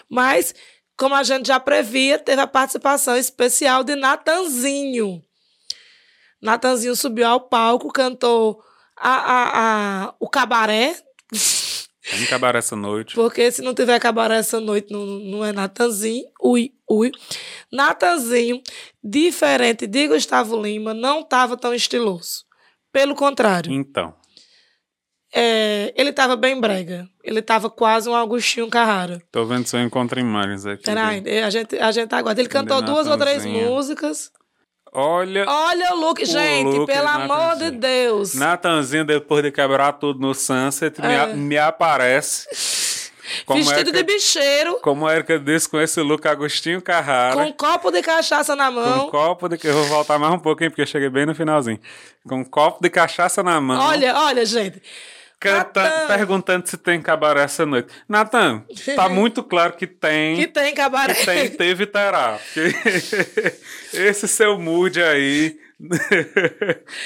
Mas, 0.08 0.54
como 0.96 1.16
a 1.16 1.24
gente 1.24 1.48
já 1.48 1.60
previa, 1.60 2.20
teve 2.20 2.40
a 2.40 2.46
participação 2.46 3.18
especial 3.18 3.84
de 3.84 3.96
Natanzinho. 3.96 5.24
Natanzinho 6.40 6.96
subiu 6.96 7.26
ao 7.26 7.42
palco, 7.42 7.92
cantou 7.92 8.62
a, 8.96 9.10
a, 9.10 10.06
a, 10.06 10.14
o 10.20 10.30
cabaré, 10.30 10.96
Que 12.08 12.24
acabar 12.24 12.56
essa 12.56 12.76
noite. 12.76 13.16
porque 13.16 13.52
se 13.52 13.62
não 13.64 13.74
tiver 13.74 14.00
cabaré 14.00 14.36
essa 14.38 14.60
noite, 14.60 14.92
não, 14.92 15.06
não 15.06 15.44
é 15.46 15.52
Natanzinho. 15.52 16.26
Ui, 16.42 16.72
ui. 16.90 17.12
Natanzinho, 17.72 18.62
diferente 19.04 19.88
de 19.88 20.08
Gustavo 20.08 20.62
Lima, 20.62 20.94
não 20.94 21.22
estava 21.22 21.58
tão 21.58 21.74
estiloso. 21.74 22.46
Pelo 22.92 23.16
contrário, 23.16 23.72
Então, 23.74 24.14
é, 25.34 25.94
ele 25.98 26.12
estava 26.12 26.38
bem 26.38 26.62
brega. 26.62 27.10
Ele 27.22 27.40
estava 27.40 27.70
quase 27.70 28.08
um 28.08 28.16
Augustinho 28.16 28.70
Carrara. 28.70 29.22
tô 29.32 29.44
vendo 29.46 29.66
se 29.66 29.76
eu 29.76 29.82
encontro 29.82 30.18
imagens 30.18 30.66
aqui. 30.66 30.84
Peraí, 30.84 31.22
a 31.44 31.50
gente, 31.50 31.78
a 31.78 31.92
gente 31.92 32.14
aguarda. 32.14 32.40
Ele 32.40 32.48
cantou 32.48 32.82
duas 32.82 33.08
ou 33.08 33.18
três 33.18 33.46
músicas. 33.46 34.32
Olha, 34.96 35.46
Olha 35.48 35.94
o 35.94 36.00
look, 36.00 36.24
gente, 36.26 36.78
look, 36.78 36.86
pelo 36.88 37.08
amor 37.08 37.56
de. 37.58 37.72
Deus. 37.72 38.34
Natanzinho, 38.34 39.04
depois 39.06 39.44
de 39.44 39.52
quebrar 39.52 39.94
tudo 39.94 40.20
no 40.20 40.34
Sunset, 40.34 41.02
me, 41.02 41.08
É. 41.14 41.20
a- 41.20 41.28
me 41.28 41.58
aparece. 41.58 42.48
Como 43.46 43.58
Vestido 43.60 43.90
Érica- 43.90 43.98
de 43.98 44.04
bicheiro, 44.04 44.76
Como 44.84 45.08
a 45.08 45.16
Erika 45.16 45.40
disse, 45.40 45.68
com 45.68 45.82
esse 45.82 46.00
look 46.00 46.26
Agostinho 46.28 46.80
Carrara. 46.80 47.34
com 47.36 47.42
um 47.44 47.52
copo 47.52 47.92
de 47.92 48.02
cachaça 48.04 48.56
na 48.56 48.68
Com 48.68 48.74
mão. 48.74 49.08
um 49.08 49.10
copo 49.10 49.50
de. 49.50 49.58
Eu 49.68 49.74
vou 49.74 49.84
voltar 49.86 50.20
mais 50.20 50.32
um 50.32 50.38
pouquinho, 50.40 50.70
porque 50.70 50.84
eu 50.84 50.86
cheguei 50.86 51.10
bem 51.10 51.26
no 51.26 51.34
finalzinho. 51.34 51.80
Com 52.28 52.36
um 52.38 52.44
copo 52.46 52.78
de 52.84 52.90
cachaça 52.90 53.42
na 53.42 53.60
mão. 53.60 53.82
Olha, 53.82 54.16
olha, 54.16 54.46
gente. 54.46 54.80
Canta- 55.46 55.84
Natan. 55.84 56.08
perguntando 56.08 56.68
se 56.68 56.78
tem 56.78 57.02
cabaré 57.02 57.42
essa 57.44 57.66
noite. 57.66 57.88
Natan, 58.08 58.64
tá 58.96 59.08
muito 59.10 59.44
claro 59.44 59.74
que 59.74 59.88
tem. 59.88 60.36
Que 60.36 60.48
tem 60.48 60.74
cabaré. 60.74 61.14
que 61.14 61.26
tem, 61.26 61.50
teve 61.52 61.84
e 61.84 61.88
terá. 61.88 62.40
Esse 63.94 64.28
seu 64.28 64.58
mood 64.60 65.02
aí 65.02 65.58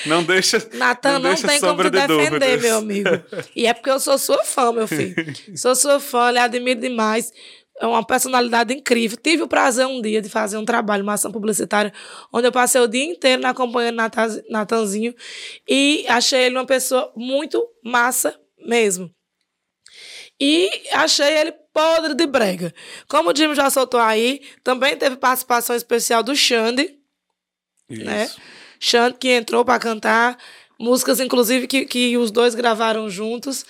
não 0.06 0.24
deixa. 0.24 0.58
Natan 0.74 1.14
não, 1.20 1.22
deixa 1.30 1.48
tem 1.48 1.60
como 1.60 1.78
te 1.84 1.84
de 1.84 1.90
defender, 1.92 2.30
dúvidas. 2.30 2.62
meu 2.62 2.78
amigo. 2.78 3.10
E 3.56 3.66
é 3.68 3.74
porque 3.74 3.90
eu 3.90 4.00
sou 4.00 4.18
sua 4.18 4.44
fã, 4.44 4.72
meu 4.72 4.88
filho. 4.88 5.16
Sou 5.58 5.76
sua 5.76 6.00
fã, 6.00 6.32
lhe 6.32 6.40
admiro 6.40 6.80
demais. 6.80 7.32
É 7.82 7.86
uma 7.88 8.06
personalidade 8.06 8.74
incrível. 8.74 9.18
Tive 9.18 9.44
o 9.44 9.48
prazer 9.48 9.86
um 9.88 10.02
dia 10.02 10.22
de 10.22 10.28
fazer 10.30 10.58
um 10.58 10.66
trabalho, 10.66 11.02
uma 11.04 11.14
ação 11.14 11.32
publicitária, 11.32 11.94
onde 12.32 12.46
eu 12.48 12.52
passei 12.52 12.82
o 12.82 12.88
dia 12.88 13.06
inteiro 13.06 13.42
na 13.42 13.52
acompanhando 13.52 13.96
Natan- 13.96 14.44
Natanzinho 14.50 15.16
e 15.68 16.06
achei 16.10 16.42
ele 16.46 16.58
uma 16.58 16.66
pessoa 16.66 17.12
muito 17.16 17.66
massa 17.84 18.38
mesmo. 18.66 19.10
E 20.40 20.70
achei 20.94 21.38
ele 21.38 21.54
podre 21.74 22.14
de 22.14 22.26
brega. 22.28 22.74
Como 23.08 23.32
o 23.32 23.36
Jimmy 23.36 23.56
já 23.56 23.70
soltou 23.70 24.00
aí, 24.00 24.42
também 24.64 24.98
teve 24.98 25.16
participação 25.16 25.76
especial 25.76 26.22
do 26.22 26.36
Xande, 26.36 26.98
né? 27.90 28.26
Isso. 28.26 28.40
Xande 28.80 29.18
que 29.18 29.30
entrou 29.30 29.64
para 29.66 29.80
cantar 29.80 30.38
músicas, 30.80 31.20
inclusive, 31.20 31.68
que, 31.68 31.86
que 31.86 32.18
os 32.18 32.32
dois 32.32 32.56
gravaram 32.56 33.10
juntos. 33.10 33.66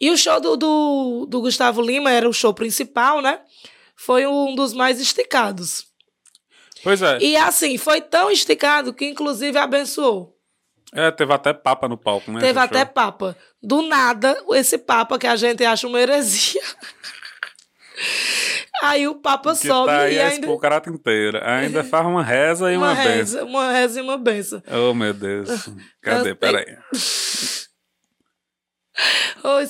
E 0.00 0.10
o 0.10 0.16
show 0.16 0.40
do, 0.40 0.56
do, 0.56 1.26
do 1.28 1.40
Gustavo 1.40 1.80
Lima 1.82 2.10
era 2.10 2.28
o 2.28 2.32
show 2.32 2.54
principal, 2.54 3.20
né? 3.20 3.40
Foi 3.96 4.26
um 4.26 4.54
dos 4.54 4.72
mais 4.72 5.00
esticados. 5.00 5.86
Pois 6.84 7.02
é. 7.02 7.18
E 7.20 7.36
assim, 7.36 7.76
foi 7.76 8.00
tão 8.00 8.30
esticado 8.30 8.94
que, 8.94 9.04
inclusive, 9.06 9.58
abençoou. 9.58 10.36
É, 10.94 11.10
teve 11.10 11.32
até 11.32 11.52
papa 11.52 11.88
no 11.88 11.98
palco, 11.98 12.30
né? 12.30 12.40
Teve 12.40 12.58
até 12.58 12.84
show. 12.84 12.88
papa. 12.94 13.36
Do 13.62 13.82
nada, 13.82 14.40
esse 14.52 14.78
papa 14.78 15.18
que 15.18 15.26
a 15.26 15.34
gente 15.36 15.64
acha 15.64 15.86
uma 15.86 16.00
heresia. 16.00 16.62
Aí 18.80 19.08
o 19.08 19.16
papa 19.16 19.52
Que 19.56 19.66
sobe 19.66 19.88
tá 19.88 20.02
aí 20.02 20.14
e 20.14 20.20
a 20.20 20.28
ainda. 20.28 20.34
expulcrata 20.46 20.88
inteira. 20.88 21.42
Ainda 21.44 21.82
faz 21.82 22.06
uma 22.06 22.22
reza 22.22 22.72
e 22.72 22.76
uma, 22.76 22.92
Uma 22.92 22.94
benção. 22.94 23.12
reza, 23.12 23.44
uma 23.44 23.72
reza 23.72 23.98
e 23.98 24.02
uma 24.04 24.16
benção. 24.16 24.62
Oh, 24.70 24.94
meu 24.94 25.12
Deus. 25.12 25.68
Cadê? 26.00 26.32
Peraí. 26.34 26.64
Ô, 29.44 29.60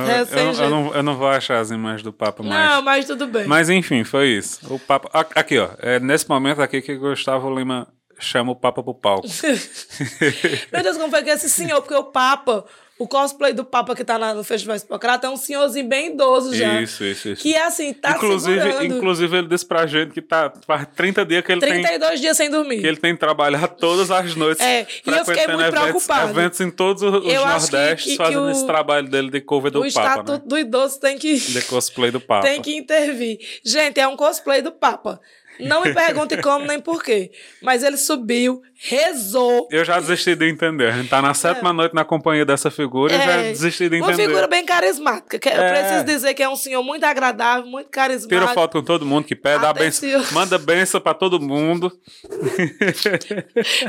Eu, 0.00 0.06
reza 0.06 0.36
eu, 0.38 0.46
eu 0.46 0.54
jeito. 0.54 0.70
não, 0.70 0.94
eu 0.94 1.02
não 1.02 1.16
vou 1.16 1.28
achar 1.28 1.58
as 1.60 1.70
imagens 1.70 2.02
do 2.02 2.12
Papa 2.12 2.42
mais. 2.42 2.70
Não, 2.70 2.82
mas 2.82 3.06
tudo 3.06 3.26
bem. 3.26 3.46
Mas 3.46 3.70
enfim, 3.70 4.04
foi 4.04 4.28
isso. 4.28 4.60
O 4.72 4.78
Papa. 4.78 5.08
Aqui, 5.34 5.58
ó. 5.58 5.70
É 5.78 6.00
nesse 6.00 6.28
momento 6.28 6.60
aqui 6.60 6.82
que 6.82 6.96
Gustavo 6.96 7.54
Lima 7.54 7.86
chama 8.18 8.52
o 8.52 8.56
Papa 8.56 8.82
pro 8.82 8.94
palco. 8.94 9.26
Meu 10.72 10.82
Deus, 10.82 10.96
como 10.96 11.10
foi 11.10 11.22
que 11.22 11.30
esse 11.30 11.48
senhor, 11.48 11.80
porque 11.80 11.94
o 11.94 12.04
Papa, 12.04 12.64
o 13.02 13.08
cosplay 13.08 13.52
do 13.52 13.64
Papa 13.64 13.94
que 13.94 14.04
tá 14.04 14.16
lá 14.16 14.32
no 14.34 14.44
Festival 14.44 14.76
Hipócrata 14.76 15.26
é 15.26 15.30
um 15.30 15.36
senhorzinho 15.36 15.86
bem 15.88 16.12
idoso 16.12 16.54
já. 16.54 16.80
Isso, 16.80 17.04
isso, 17.04 17.28
isso. 17.30 17.42
Que 17.42 17.56
assim, 17.56 17.92
tá 17.92 18.12
inclusive, 18.12 18.60
segurando 18.60 18.84
inclusive, 18.96 19.36
ele 19.38 19.48
disse 19.48 19.66
pra 19.66 19.86
gente 19.86 20.12
que 20.12 20.22
tá, 20.22 20.52
faz 20.66 20.86
30 20.96 21.24
dias 21.24 21.44
que 21.44 21.52
ele 21.52 21.60
tem. 21.60 21.82
32 21.82 22.20
dias 22.20 22.36
sem 22.36 22.50
dormir. 22.50 22.80
Que 22.80 22.86
ele 22.86 22.96
tem 22.96 23.16
trabalhado 23.16 23.74
todas 23.78 24.10
as 24.10 24.34
noites. 24.36 24.60
É, 24.64 24.86
e 25.06 25.10
eu 25.10 25.24
fiquei 25.24 25.46
muito 25.48 25.60
eventos, 25.60 25.80
preocupada. 25.80 26.30
eventos 26.30 26.60
em 26.60 26.70
todos 26.70 27.02
os 27.02 27.12
Eu 27.14 27.20
que- 27.22 27.34
Nordestes, 27.34 28.04
que- 28.04 28.10
que 28.12 28.16
fazendo 28.16 28.42
o- 28.46 28.50
esse 28.50 28.66
trabalho 28.66 29.08
dele 29.08 29.30
de 29.30 29.40
cover 29.40 29.70
do 29.70 29.80
o 29.80 29.92
Papa, 29.92 30.08
estatuto 30.10 30.32
né? 30.32 30.42
do 30.46 30.58
idoso 30.58 31.00
tem 31.00 31.18
que, 31.18 31.34
De 31.34 31.62
cosplay 31.62 32.10
do 32.10 32.20
Papa. 32.20 32.46
tem 32.46 32.62
que 32.62 32.76
intervir. 32.76 33.38
Gente, 33.64 33.98
é 34.00 34.06
um 34.06 34.16
cosplay 34.16 34.62
do 34.62 34.70
Papa. 34.72 35.20
Não 35.62 35.82
me 35.82 35.92
pergunte 35.94 36.36
como 36.38 36.66
nem 36.66 36.80
porquê. 36.80 37.30
Mas 37.62 37.82
ele 37.82 37.96
subiu, 37.96 38.60
rezou. 38.74 39.68
Eu 39.70 39.84
já 39.84 39.98
desisti 40.00 40.34
de 40.34 40.48
entender. 40.48 40.88
A 40.88 40.92
gente 40.92 41.08
tá 41.08 41.20
na 41.22 41.34
sétima 41.34 41.72
noite 41.72 41.94
na 41.94 42.04
companhia 42.04 42.44
dessa 42.44 42.70
figura 42.70 43.14
e 43.14 43.18
já 43.18 43.32
É, 43.32 43.42
desisti 43.50 43.88
de 43.88 43.96
Uma 44.00 44.08
entender. 44.12 44.28
figura 44.28 44.46
bem 44.46 44.64
carismática. 44.64 45.38
que 45.38 45.48
Eu 45.48 45.52
É. 45.62 45.80
preciso 45.82 46.04
dizer 46.04 46.34
que 46.34 46.42
é 46.42 46.48
um 46.48 46.56
senhor 46.56 46.82
muito 46.82 47.04
agradável, 47.04 47.66
muito 47.66 47.88
carismático. 47.90 48.28
Tira 48.40 48.52
foto 48.54 48.72
com 48.78 48.84
todo 48.84 49.04
mundo 49.06 49.24
que 49.26 49.34
pede, 49.36 49.62
dá 49.62 49.72
benção, 49.72 50.08
manda 50.32 50.58
benção 50.58 51.00
pra 51.00 51.14
todo 51.14 51.40
mundo. 51.40 51.92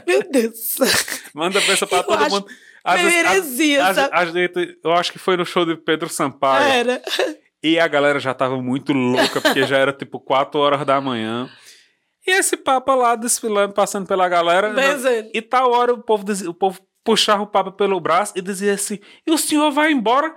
Meu 0.07 0.21
Dedeus. 0.29 0.75
Manda 1.33 1.59
benção 1.62 1.88
pra 1.88 1.99
Eu 1.99 2.03
todo 2.03 2.21
acho 2.23 2.29
mundo. 2.36 2.45
meio 2.95 3.09
heresia, 3.09 3.86
a- 3.86 3.93
sabe? 3.93 4.09
a 4.13 4.25
gente- 4.25 4.77
eu 4.83 4.93
acho 4.93 5.12
que 5.12 5.19
foi 5.19 5.38
no 5.38 5.45
show 5.45 5.65
de 5.65 5.75
Pedro 5.75 6.09
Sampaio. 6.09 6.65
Era. 6.65 7.01
E 7.63 7.79
a 7.79 7.88
galera 7.88 8.19
já 8.19 8.33
tava 8.33 8.62
muito 8.62 8.91
louca, 8.91 9.39
porque 9.39 9.65
já 9.65 9.77
era 9.77 9.93
tipo 9.93 10.19
4 10.19 10.59
horas 10.59 10.86
da 10.86 10.99
manhã. 10.99 11.49
E 12.25 12.31
esse 12.31 12.55
Papa 12.57 12.95
lá 12.95 13.15
desfilando, 13.15 13.73
passando 13.73 14.07
pela 14.07 14.27
galera. 14.29 14.71
né? 14.71 14.83
E 15.33 15.41
tal 15.41 15.71
hora 15.71 15.93
o 15.93 16.01
povo, 16.01 16.25
o 16.47 16.53
povo 16.53 16.79
puxava 17.03 17.43
o 17.43 17.47
Papa 17.47 17.71
pelo 17.71 17.99
braço 17.99 18.33
e 18.36 18.41
dizia 18.41 18.73
assim: 18.73 18.99
e 19.27 19.31
o 19.31 19.38
senhor 19.38 19.71
vai 19.71 19.91
embora? 19.91 20.33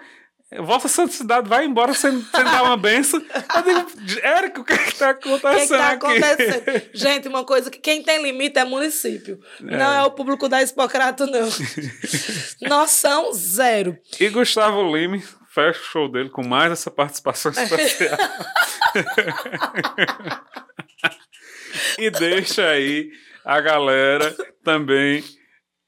Vossa 0.61 0.87
Santidade 0.87 1.49
vai 1.49 1.67
embora 1.67 1.93
sem, 1.93 2.13
sem 2.23 2.45
dar 2.45 2.63
uma 2.63 2.77
benção. 2.77 3.21
Eu 3.21 3.63
digo, 3.65 4.21
Érico, 4.25 4.61
o 4.61 4.65
que, 4.65 4.79
que 4.79 4.95
tá 4.95 5.11
O 5.11 5.15
que, 5.17 5.29
acontecendo 5.29 5.67
que 5.67 5.77
tá 5.77 5.89
aqui? 5.91 6.07
acontecendo? 6.07 6.83
Gente, 6.95 7.27
uma 7.29 7.45
coisa 7.45 7.69
que 7.69 7.81
quem 7.81 8.01
tem 8.01 8.23
limite 8.23 8.57
é 8.57 8.65
município. 8.65 9.41
Não 9.61 9.93
é 9.93 10.05
o 10.05 10.11
público 10.13 10.49
da 10.49 10.63
Hipocrato, 10.63 11.27
não. 11.27 11.49
Noção 12.63 13.33
zero. 13.33 13.99
E 14.21 14.29
Gustavo 14.29 14.97
Lima 14.97 15.21
fecha 15.53 15.81
o 15.81 15.85
show 15.85 16.09
dele 16.09 16.31
com 16.31 16.47
mais 16.47 16.71
essa 16.71 16.93
participação 16.93 17.51
especial. 17.59 18.17
e 21.99 22.11
deixa 22.11 22.67
aí 22.69 23.11
a 23.45 23.61
galera 23.61 24.37
também 24.63 25.23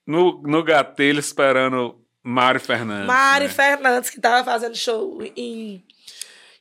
no, 0.06 0.42
no 0.42 0.62
gatilho 0.62 1.18
esperando 1.18 2.00
Mário 2.22 2.60
Fernandes. 2.60 3.06
Mari 3.06 3.46
né? 3.46 3.50
Fernandes, 3.50 4.10
que 4.10 4.20
tava 4.20 4.44
fazendo 4.44 4.76
show 4.76 5.22
em, 5.36 5.84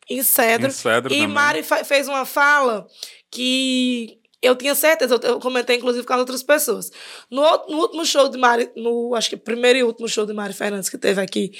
em 0.10 0.24
Cedro. 0.24 0.68
Em 0.68 0.72
Cedro 0.72 1.14
e 1.14 1.18
também. 1.18 1.28
Mari 1.28 1.64
fez 1.64 2.08
uma 2.08 2.26
fala 2.26 2.88
que 3.32 4.20
eu 4.42 4.56
tinha 4.56 4.76
certeza, 4.76 5.20
eu, 5.24 5.40
comentei 5.40 5.78
inclusive 5.78 6.06
com 6.06 6.14
as 6.14 6.20
outras 6.20 6.44
pessoas. 6.44 6.92
No, 7.30 7.42
no 7.68 7.78
último 7.80 8.06
show 8.06 8.30
de 8.30 8.38
Mari, 8.38 8.70
no 8.76 9.16
acho 9.16 9.30
que 9.30 9.38
primeiro 9.38 9.80
e 9.80 9.84
último 9.84 10.08
show 10.08 10.26
de 10.26 10.34
Mari 10.34 10.54
Fernandes 10.54 10.90
que 10.90 10.98
teve 10.98 11.22
aqui 11.22 11.52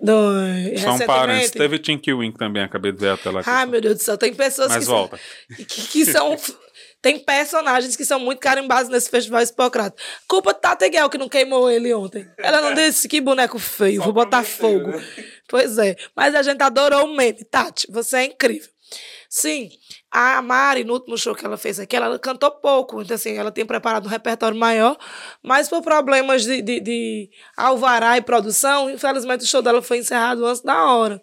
no, 0.00 0.78
São 0.78 0.98
parentes. 1.06 1.50
Teve 1.50 1.78
Tinky 1.78 2.12
Wink 2.12 2.38
também, 2.38 2.62
acabei 2.62 2.92
de 2.92 2.98
ver 2.98 3.10
a 3.10 3.16
tela 3.16 3.40
aqui. 3.40 3.48
Ai, 3.48 3.66
meu 3.66 3.80
Deus 3.80 3.96
do 3.96 4.02
céu, 4.02 4.18
tem 4.18 4.34
pessoas 4.34 4.68
Mas 4.68 4.84
que 4.84 4.90
volta. 4.90 5.16
são. 5.16 5.56
Que, 5.56 5.64
que 5.64 6.04
são. 6.06 6.36
Tem 7.06 7.20
personagens 7.20 7.94
que 7.94 8.04
são 8.04 8.18
muito 8.18 8.40
carimbados 8.40 8.90
nesse 8.90 9.08
festival 9.08 9.40
Hipócrata. 9.40 9.96
Culpa 10.26 10.52
de 10.52 10.60
Tata 10.60 10.88
Guel, 10.88 11.08
que 11.08 11.16
não 11.16 11.28
queimou 11.28 11.70
ele 11.70 11.94
ontem. 11.94 12.28
Ela 12.36 12.60
não 12.60 12.74
disse 12.74 13.06
que 13.06 13.20
boneco 13.20 13.60
feio, 13.60 14.02
vou 14.02 14.12
botar 14.12 14.42
fogo. 14.42 14.90
Pois 15.46 15.78
é. 15.78 15.94
Mas 16.16 16.34
a 16.34 16.42
gente 16.42 16.60
adorou 16.60 17.04
o 17.04 17.16
meme. 17.16 17.44
Tati, 17.44 17.86
você 17.88 18.16
é 18.16 18.24
incrível. 18.24 18.68
Sim, 19.30 19.70
a 20.18 20.40
Mari, 20.40 20.82
no 20.82 20.94
último 20.94 21.18
show 21.18 21.34
que 21.34 21.44
ela 21.44 21.58
fez 21.58 21.78
aqui, 21.78 21.94
ela 21.94 22.18
cantou 22.18 22.50
pouco. 22.50 23.02
Então, 23.02 23.14
assim, 23.14 23.36
ela 23.36 23.50
tinha 23.50 23.66
preparado 23.66 24.06
um 24.06 24.08
repertório 24.08 24.58
maior, 24.58 24.96
mas 25.42 25.68
por 25.68 25.82
problemas 25.82 26.42
de, 26.42 26.62
de, 26.62 26.80
de 26.80 27.30
alvará 27.54 28.16
e 28.16 28.22
produção, 28.22 28.88
infelizmente 28.88 29.44
o 29.44 29.46
show 29.46 29.60
dela 29.60 29.82
foi 29.82 29.98
encerrado 29.98 30.46
antes 30.46 30.62
da 30.62 30.90
hora. 30.90 31.20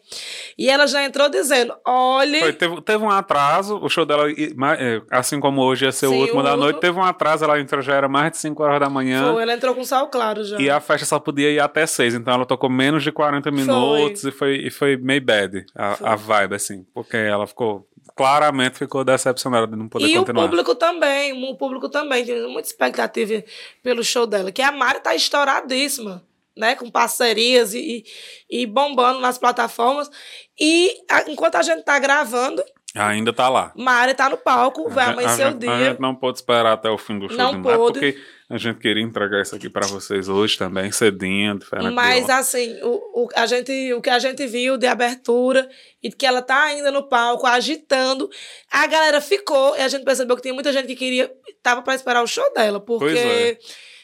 E 0.56 0.70
ela 0.70 0.86
já 0.86 1.04
entrou 1.04 1.28
dizendo: 1.28 1.74
olhe. 1.84 2.40
Foi, 2.40 2.54
teve, 2.54 2.82
teve 2.82 3.04
um 3.04 3.10
atraso, 3.10 3.80
o 3.82 3.90
show 3.90 4.06
dela, 4.06 4.30
é, 4.30 5.02
assim 5.10 5.40
como 5.40 5.64
hoje 5.64 5.86
ia 5.86 5.92
ser 5.92 6.06
o 6.06 6.12
Sim, 6.12 6.22
último 6.22 6.42
o 6.42 6.44
da 6.44 6.56
noite, 6.56 6.80
teve 6.80 6.96
um 6.96 7.04
atraso, 7.04 7.44
ela 7.46 7.60
entrou, 7.60 7.82
já 7.82 7.96
era 7.96 8.08
mais 8.08 8.32
de 8.32 8.38
5 8.38 8.62
horas 8.62 8.80
da 8.80 8.90
manhã. 8.92 9.34
Foi, 9.34 9.42
ela 9.42 9.54
entrou 9.56 9.74
com 9.74 9.84
sal 9.84 10.08
claro 10.08 10.44
já. 10.44 10.62
E 10.62 10.70
a 10.70 10.80
festa 10.80 11.08
só 11.08 11.18
podia 11.18 11.50
ir 11.50 11.60
até 11.60 11.88
6, 11.88 12.14
então 12.14 12.32
ela 12.32 12.46
tocou 12.46 12.70
menos 12.70 13.02
de 13.02 13.12
40 13.12 13.50
minutos 13.50 14.24
e 14.24 14.32
foi, 14.32 14.68
e 14.68 14.70
foi 14.70 14.98
meio 14.98 15.26
bad 15.26 15.66
a, 15.76 16.14
a 16.14 16.16
vibe, 16.16 16.54
assim, 16.54 16.86
porque 16.94 17.18
ela 17.18 17.48
ficou, 17.48 17.88
claramente 18.16 18.78
ficou 18.78 19.04
decepcionada 19.04 19.68
de 19.68 19.76
não 19.76 19.88
poder 19.88 20.06
e 20.08 20.16
continuar. 20.16 20.44
o 20.46 20.48
público 20.50 20.76
também, 20.76 21.34
o 21.52 21.56
público 21.56 21.90
também 21.90 22.26
tem 22.26 22.48
muita 22.48 22.68
expectativa 22.68 23.44
pelo 23.82 24.04
show 24.04 24.26
dela, 24.28 24.52
que 24.52 24.62
a 24.62 24.72
Mari 24.72 25.00
tá 25.02 25.16
estouradíssima, 25.16 26.24
né, 26.56 26.76
com 26.76 26.90
parcerias 26.92 27.74
e, 27.74 28.06
e, 28.50 28.62
e 28.62 28.66
bombando 28.68 29.20
nas 29.20 29.38
plataformas. 29.38 30.10
E 30.60 30.96
a- 31.10 31.30
enquanto 31.30 31.56
a 31.56 31.64
gente 31.64 31.84
tá 31.84 31.98
gravando, 31.98 32.64
Ainda 32.96 33.34
tá 33.34 33.50
lá. 33.50 33.72
Mari 33.76 34.14
tá 34.14 34.30
no 34.30 34.38
palco, 34.38 34.88
vai 34.90 35.06
A 35.06 35.08
gente- 35.08 35.14
amanhecer 35.20 35.44
a 35.44 35.48
o 35.48 35.52
gente, 35.54 35.68
A 35.68 35.76
dia. 35.78 35.86
gente 35.90 36.00
não 36.00 36.14
pôde 36.14 36.38
esperar 36.38 36.74
até 36.74 36.90
o 36.92 36.98
fim 36.98 37.18
do 37.18 37.28
show 37.28 37.36
Não 37.38 37.52
de 37.54 37.58
Mari, 37.58 37.78
pôde. 37.78 38.00
porque 38.00 38.22
a 38.48 38.58
gente 38.60 38.78
queria 38.78 39.02
entregar 39.02 39.42
isso 39.42 39.56
aqui 39.56 39.68
pra 39.68 39.88
vocês 39.88 40.30
hoje 40.30 40.56
também, 40.60 40.92
cedinho, 40.92 41.58
diferente 41.58 41.92
Mas 41.92 42.30
assim, 42.30 42.78
o, 42.84 43.24
o, 43.24 43.30
a 43.36 43.48
gente, 43.48 43.94
o 43.94 44.00
que 44.02 44.12
a 44.12 44.20
gente 44.20 44.46
viu 44.46 44.78
de 44.78 44.86
abertura 44.86 45.68
e 46.04 46.12
que 46.12 46.24
ela 46.24 46.44
tá 46.44 46.66
ainda 46.66 46.92
no 46.92 47.02
palco 47.10 47.48
agitando, 47.48 48.30
a 48.72 48.86
galera 48.86 49.20
ficou 49.20 49.76
e 49.76 49.82
a 49.82 49.88
gente 49.88 50.04
percebeu 50.06 50.36
que 50.36 50.44
tinha 50.44 50.54
muita 50.54 50.72
gente 50.72 50.86
que 50.86 50.96
queria, 50.96 51.32
tava 51.64 51.82
para 51.82 51.96
esperar 51.96 52.22
o 52.22 52.28
show 52.28 52.46
dela, 52.54 52.80
porque 52.80 53.18
é. 53.18 53.58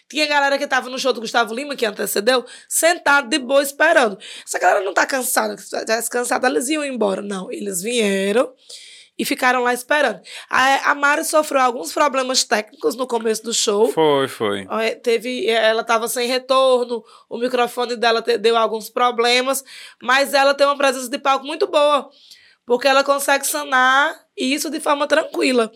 Tinha 0.10 0.26
galera 0.28 0.58
que 0.58 0.66
tava 0.68 0.90
no 0.90 0.98
show 0.98 1.14
do 1.14 1.22
Gustavo 1.22 1.54
Lima, 1.54 1.76
que 1.76 1.86
antecedeu, 1.86 2.44
sentado 2.68 3.30
de 3.30 3.38
boa 3.40 3.62
esperando. 3.62 4.18
Essa 4.46 4.58
galera 4.60 4.84
não 4.84 4.94
tá 4.94 5.06
cansada, 5.06 5.56
se 5.58 5.76
estivesse 5.76 6.10
cansada, 6.10 6.48
eles 6.48 6.68
iam 6.70 6.84
embora. 6.84 7.22
Não, 7.22 7.52
eles 7.52 7.82
vieram 7.82 8.52
e 9.18 9.26
ficaram 9.26 9.62
lá 9.62 9.74
esperando. 9.74 10.22
A, 10.50 10.92
a 10.92 10.96
Mari 10.96 11.26
sofreu 11.26 11.60
alguns 11.62 11.92
problemas 11.92 12.44
técnicos 12.46 12.96
no 12.96 13.06
começo 13.06 13.44
do 13.44 13.54
show. 13.54 13.92
Foi, 13.92 14.28
foi. 14.30 14.66
É, 14.82 14.96
Teve, 14.96 15.46
ela 15.48 15.82
estava 15.82 16.08
sem 16.08 16.28
retorno, 16.28 17.04
o 17.30 17.38
microfone 17.38 17.96
dela 17.98 18.22
te- 18.22 18.38
deu 18.38 18.56
alguns 18.56 18.90
problemas, 18.90 19.64
mas 20.02 20.34
ela 20.34 20.54
tem 20.54 20.66
uma 20.66 20.78
presença 20.78 21.10
de 21.10 21.18
palco 21.20 21.46
muito 21.46 21.68
boa, 21.68 22.10
porque 22.66 22.88
ela 22.88 23.04
consegue 23.04 23.46
sanar 23.46 24.16
isso 24.38 24.70
de 24.70 24.80
forma 24.80 25.06
tranquila. 25.06 25.70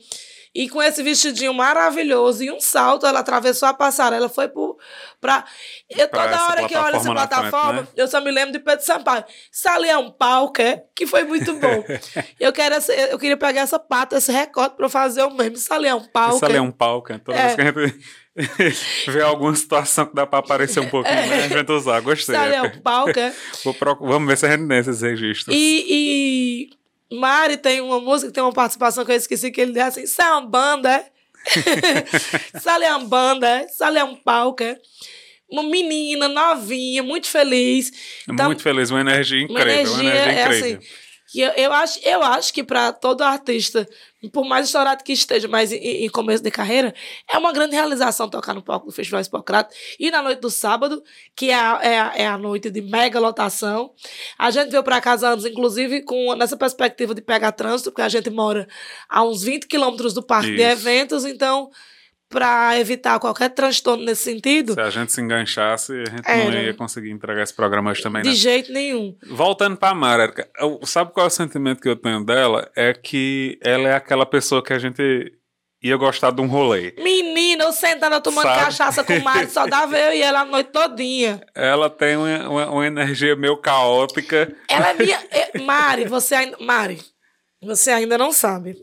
E 0.56 0.70
com 0.70 0.82
esse 0.84 1.02
vestidinho 1.02 1.52
maravilhoso 1.52 2.44
e 2.44 2.52
um 2.52 2.60
salto, 2.60 3.08
ela 3.08 3.22
atravessou 3.22 3.68
a 3.68 3.74
passarela, 3.74 4.30
foi 4.30 4.48
pro, 4.48 4.78
pra. 5.20 5.44
Eu, 5.90 6.08
Pra 6.08 6.26
toda 6.26 6.44
hora 6.48 6.68
que 6.68 6.76
eu 6.76 6.82
olho 6.82 6.96
essa 6.98 7.12
plataforma 7.12 7.74
frente, 7.74 7.86
né? 7.88 8.04
eu 8.04 8.08
só 8.08 8.22
me 8.22 8.30
lembro 8.30 8.52
de 8.52 8.60
Pedro 8.60 8.86
Sampaio. 8.86 9.24
Isso 9.52 9.68
ali 9.68 9.90
é 9.90 9.98
um 9.98 10.12
palco, 10.12 10.62
é? 10.62 10.84
Que 10.96 11.08
foi 11.08 11.24
muito 11.24 11.56
bom. 11.56 11.84
eu, 12.40 12.54
quero 12.54 12.76
essa- 12.76 12.94
eu 12.94 13.18
queria 13.18 13.36
pegar 13.38 13.62
essa 13.62 13.80
pata, 13.80 14.18
esse 14.18 14.32
recorte 14.32 14.76
pra 14.76 14.86
eu 14.86 14.90
fazer 14.92 15.24
o 15.24 15.32
meme. 15.32 15.56
Isso 15.56 15.74
ali 15.74 15.88
é 15.88 15.96
um 15.96 16.04
palco. 16.06 16.36
Isso 16.36 16.46
ali 16.46 16.54
é? 16.54 16.58
é 16.58 16.62
um 16.62 16.72
palco, 16.72 17.12
né? 17.12 17.20
Toda 17.24 17.36
É. 17.38 17.42
vez 17.44 17.56
que 17.56 17.62
a 17.62 17.66
gente 17.66 18.02
vê 19.12 19.22
alguma 19.24 19.56
situação 19.56 20.06
que 20.06 20.14
dá 20.14 20.28
pra 20.28 20.38
aparecer 20.40 20.80
um 20.82 20.90
pouquinho, 20.90 21.16
né? 21.16 21.46
a 21.46 21.48
gente 21.48 21.72
usar. 21.72 22.00
Gostei. 22.02 22.36
Ali 22.36 22.54
é 22.56 22.62
um 22.62 22.82
é? 23.20 23.34
Vou 23.64 23.74
Vamos 24.08 24.28
ver 24.28 24.38
se 24.38 24.46
a 24.46 24.52
gente 24.56 24.68
tem 24.68 24.78
esses 24.78 25.02
registros. 25.02 25.56
E, 25.56 25.86
e 25.90 26.83
Mari 27.20 27.58
tem 27.58 27.82
uma 27.82 28.00
música, 28.00 28.32
tem 28.32 28.44
uma 28.44 28.54
participação 28.54 29.06
que 29.06 29.12
eu 29.12 29.16
esqueci, 29.16 29.52
que 29.52 29.62
ele 29.62 29.74
diz 29.74 29.84
assim, 29.84 30.04
isso 30.04 30.22
é 30.22 30.32
uma 30.32 30.42
banda, 30.42 30.90
é? 30.90 31.06
ali 32.70 32.86
é 32.86 32.96
uma 32.96 33.06
é? 33.48 33.68
É 34.00 34.04
um 34.04 34.18
é? 34.62 34.78
Uma 35.50 35.64
menina 35.64 36.28
novinha, 36.28 37.04
muito 37.04 37.28
feliz. 37.28 37.92
Então, 38.28 38.48
Muito 38.48 38.64
feliz, 38.64 38.90
uma 38.90 39.02
energia 39.02 39.46
uma 39.46 39.62
incrível. 39.62 39.94
Uma 39.94 40.04
energia, 40.04 40.14
é 40.14 40.46
incrível. 40.46 40.78
assim, 40.78 40.88
que 41.32 41.42
eu, 41.42 41.50
eu, 41.52 41.74
acho, 41.74 42.00
eu 42.04 42.24
acho 42.24 42.54
que 42.54 42.64
para 42.64 42.92
todo 42.94 43.22
artista, 43.22 43.88
por 44.30 44.46
mais 44.46 44.68
estourado 44.68 45.04
que 45.04 45.14
esteja, 45.14 45.48
mas 45.48 45.72
em, 45.72 46.06
em 46.06 46.10
começo 46.10 46.44
de 46.44 46.52
carreira, 46.52 46.94
é 47.30 47.38
uma 47.38 47.52
grande 47.52 47.76
realização 47.76 48.30
tocar 48.30 48.54
no 48.54 48.62
palco 48.62 48.88
do 48.88 48.92
Festival 48.92 49.22
Hipocrata. 49.22 49.74
E 50.00 50.10
na 50.10 50.22
noite 50.22 50.40
do 50.40 50.50
sábado, 50.50 51.04
que 51.36 51.50
é 51.50 51.56
a, 51.56 51.80
é 51.82 52.00
a, 52.00 52.14
é 52.16 52.28
a 52.28 52.38
noite 52.38 52.70
de 52.70 52.82
mega 52.82 53.20
lotação. 53.20 53.92
A 54.38 54.52
gente 54.52 54.72
veio 54.72 54.84
para 54.84 55.02
casa 55.02 55.30
antes, 55.30 55.46
inclusive, 55.46 56.04
com 56.04 56.34
nessa 56.36 56.58
perspectiva 56.58 57.14
de 57.14 57.22
pegar 57.22 57.52
trânsito, 57.52 57.92
porque 57.92 58.02
a 58.02 58.10
gente 58.10 58.30
mora 58.30 58.68
a 59.10 59.24
uns 59.24 59.44
20 59.44 59.68
quilômetros 59.68 60.14
do 60.14 60.24
parque 60.24 60.52
de 60.52 60.62
Isso. 60.62 60.72
eventos, 60.72 61.26
então, 61.26 61.70
para 62.34 62.80
evitar 62.80 63.20
qualquer 63.20 63.50
transtorno 63.50 64.04
nesse 64.04 64.24
sentido, 64.24 64.74
Se 64.74 64.82
a 64.82 64.90
gente 64.90 65.14
se 65.14 65.22
enganchasse, 65.22 65.92
a 65.94 66.10
gente 66.10 66.22
É, 66.30 66.44
não 66.52 66.54
ia 66.62 66.74
conseguir 66.74 67.12
entregar 67.12 67.44
esse 67.44 67.54
programa 67.54 67.92
hoje 67.92 68.02
também, 68.02 68.24
de 68.24 68.34
jeito 68.34 68.72
nenhum. 68.74 69.16
Voltando 69.30 69.78
pra 69.78 69.94
Mara, 69.94 70.24
Érica, 70.24 70.50
eu- 70.60 70.80
sabe 70.84 71.12
qual 71.14 71.26
é 71.26 71.28
o 71.28 71.32
sentimento 71.32 71.80
que 71.82 71.88
eu 71.88 71.96
tenho 71.96 72.26
dela? 72.26 72.70
É 72.76 72.92
que 72.94 73.60
ela 73.64 73.88
é 73.90 73.94
aquela 73.96 74.26
pessoa 74.26 74.64
que 74.64 74.74
a 74.74 74.80
gente 74.80 75.32
ia 75.82 75.96
gostar 75.98 76.32
de 76.32 76.42
um 76.42 76.48
rolê. 76.48 76.94
Menina, 76.98 77.66
eu 77.66 77.72
sentada 77.74 78.20
tomando 78.22 78.46
Sabe? 78.46 78.64
cachaça 78.66 79.04
com 79.04 79.14
o 79.14 79.24
Mário, 79.24 79.50
só 79.50 79.68
dava 79.68 79.98
eu 79.98 80.14
e 80.14 80.22
ela 80.22 80.40
a 80.42 80.46
noite 80.46 80.72
todinha. 80.72 81.42
Ela 81.54 81.90
tem 81.90 82.16
uma, 82.18 82.50
uma- 82.50 82.70
uma 82.72 82.88
energia 82.88 83.36
meio 83.36 83.58
caótica. 83.58 84.52
Ela 84.70 84.90
é 84.90 84.94
minha. 84.94 85.20
é- 85.30 85.60
Mari, 85.60 86.06
você 86.06 86.36
ainda. 86.36 86.58
Mari, 86.60 87.00
você 87.62 87.92
ainda 87.92 88.18
não 88.18 88.32
sabe. 88.32 88.76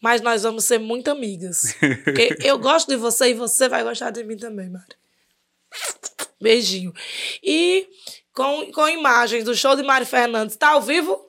Mas 0.00 0.20
nós 0.20 0.42
vamos 0.44 0.64
ser 0.64 0.78
muito 0.78 1.10
amigas. 1.10 1.74
Porque 2.04 2.36
eu 2.44 2.56
gosto 2.60 2.88
de 2.88 2.96
você 2.96 3.30
e 3.30 3.34
você 3.34 3.68
vai 3.68 3.82
gostar 3.82 4.10
de 4.10 4.22
mim 4.24 4.36
também, 4.36 4.70
Mari. 4.70 4.84
Beijinho. 6.40 6.92
E 7.42 7.86
com, 8.32 8.70
com 8.72 8.88
imagens 8.88 9.44
do 9.44 9.54
show 9.54 9.74
de 9.74 9.82
Mari 9.82 10.04
Fernandes. 10.06 10.56
Tá 10.56 10.68
ao 10.70 10.80
vivo? 10.82 11.26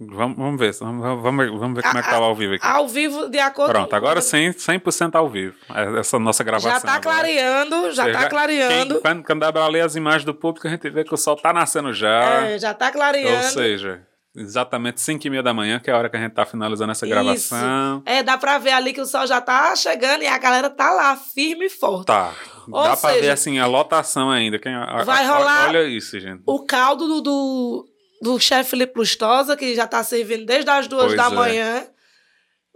Vamos, 0.00 0.36
vamos 0.36 0.58
ver, 0.58 0.72
vamos, 0.80 1.22
vamos, 1.22 1.50
vamos 1.60 1.76
ver 1.76 1.82
como 1.82 1.98
é 1.98 2.02
que 2.02 2.08
tá 2.10 2.16
ao 2.16 2.34
vivo 2.34 2.54
aqui. 2.54 2.66
Ao 2.66 2.88
vivo, 2.88 3.28
de 3.28 3.38
acordo 3.38 3.70
Pronto, 3.70 3.94
agora 3.94 4.20
sim, 4.20 4.50
100% 4.50 5.14
ao 5.14 5.30
vivo. 5.30 5.54
É 5.72 6.00
Essa 6.00 6.18
nossa 6.18 6.42
gravação. 6.42 6.70
Já 6.72 6.80
tá 6.80 6.94
agora. 6.94 7.02
clareando, 7.18 7.92
já 7.92 8.10
tá 8.10 8.28
clareando. 8.28 8.94
quem- 8.94 9.02
quando, 9.02 9.22
quando 9.24 9.40
dá 9.40 9.52
pra 9.52 9.68
ler 9.68 9.82
as 9.82 9.94
imagens 9.94 10.24
do 10.24 10.34
público, 10.34 10.66
a 10.66 10.70
gente 10.70 10.90
vê 10.90 11.04
que 11.04 11.14
o 11.14 11.16
sol 11.16 11.36
tá 11.36 11.52
nascendo 11.52 11.92
já. 11.92 12.46
É, 12.48 12.58
já 12.58 12.74
tá 12.74 12.86
Ou 12.86 12.92
clareando. 12.92 13.52
seja, 13.52 14.04
exatamente 14.36 15.00
5 15.00 15.26
e 15.26 15.30
meia 15.30 15.42
da 15.42 15.54
manhã, 15.54 15.78
que 15.78 15.88
é 15.90 15.92
a 15.92 15.98
hora 15.98 16.08
que 16.10 16.16
a 16.16 16.20
gente 16.20 16.32
tá 16.32 16.44
finalizando 16.44 16.92
essa 16.92 17.06
gravação. 17.06 18.02
É, 18.04 18.22
dá 18.22 18.36
pra 18.36 18.58
ver 18.58 18.72
ali 18.72 18.92
que 18.92 19.00
o 19.00 19.06
sol 19.06 19.26
já 19.26 19.40
tá 19.40 19.74
chegando 19.76 20.22
e 20.22 20.26
a 20.26 20.38
galera 20.38 20.68
tá 20.70 20.90
lá, 20.90 21.16
firme 21.16 21.66
e 21.66 21.70
forte. 21.70 22.06
Tá. 22.06 22.34
Ou 22.66 22.82
Dá 22.82 22.96
pra 22.96 23.10
seja, 23.10 23.20
ver 23.22 23.30
assim 23.30 23.58
a 23.58 23.66
lotação 23.66 24.30
ainda. 24.30 24.58
Quem, 24.58 24.74
a- 24.74 25.02
vai 25.04 25.24
a- 25.24 25.28
rolar 25.36 25.68
Olha 25.68 25.84
isso, 25.84 26.18
gente. 26.18 26.42
O 26.46 26.64
caldo 26.64 27.06
do, 27.06 27.20
do, 27.20 27.86
do 28.22 28.40
chefe 28.40 28.70
Felipe 28.70 28.98
Lustosa, 28.98 29.56
que 29.56 29.74
já 29.74 29.86
tá 29.86 30.02
servindo 30.02 30.46
desde 30.46 30.70
as 30.70 30.88
duas 30.88 31.06
Pois 31.06 31.16
da 31.16 31.26
é. 31.26 31.30
manhã. 31.30 31.86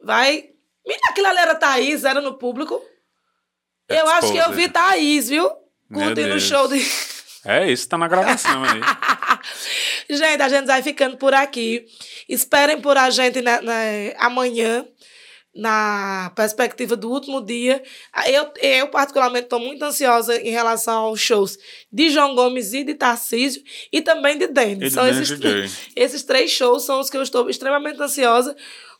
Vai. 0.04 0.44
Menina, 0.86 1.08
aquilo 1.10 1.26
ali 1.26 1.38
era 1.38 1.54
Thaís, 1.54 2.04
era 2.04 2.20
no 2.20 2.34
público. 2.38 2.80
Eu 3.88 4.06
acho 4.08 4.30
que 4.32 4.38
eu 4.38 4.52
vi 4.52 4.68
Thaís, 4.68 5.28
viu? 5.28 5.50
Curtindo 5.92 6.34
o 6.34 6.40
show 6.40 6.68
de. 6.68 6.86
É 7.44 7.70
isso, 7.70 7.88
tá 7.88 7.96
na 7.96 8.06
gravação 8.08 8.62
aí. 8.64 8.80
Gente, 10.10 10.42
a 10.42 10.48
gente 10.48 10.66
vai 10.66 10.82
ficando 10.82 11.16
por 11.16 11.34
aqui. 11.34 11.84
Esperem 12.28 12.80
por 12.80 12.96
a 12.96 13.10
gente 13.10 13.40
na, 13.42 13.60
na- 13.60 13.72
amanhã, 14.18 14.86
na 15.54 16.32
perspectiva 16.36 16.94
do 16.96 17.10
último 17.10 17.40
dia. 17.44 17.82
Eu, 18.26 18.50
eu 18.62 18.88
particularmente, 18.88 19.44
estou 19.44 19.58
muito 19.60 19.82
ansiosa 19.84 20.40
em 20.40 20.50
relação 20.50 21.04
aos 21.04 21.20
shows 21.20 21.58
de 21.92 22.10
João 22.10 22.34
Gomes 22.34 22.72
e 22.72 22.84
de 22.84 22.94
Tarcísio 22.94 23.62
e 23.92 24.00
também 24.00 24.38
de 24.38 24.46
Denis. 24.46 24.78
E 24.78 24.88
de 24.88 24.90
São 24.90 25.06
esses, 25.08 25.28
esses 25.96 26.22
três 26.22 26.50
shows 26.50 26.84
são 26.84 27.00
os 27.00 27.10
que 27.10 27.16
eu 27.16 27.22
estou 27.22 27.50
extremamente 27.50 28.00
ansiosa. 28.00 28.56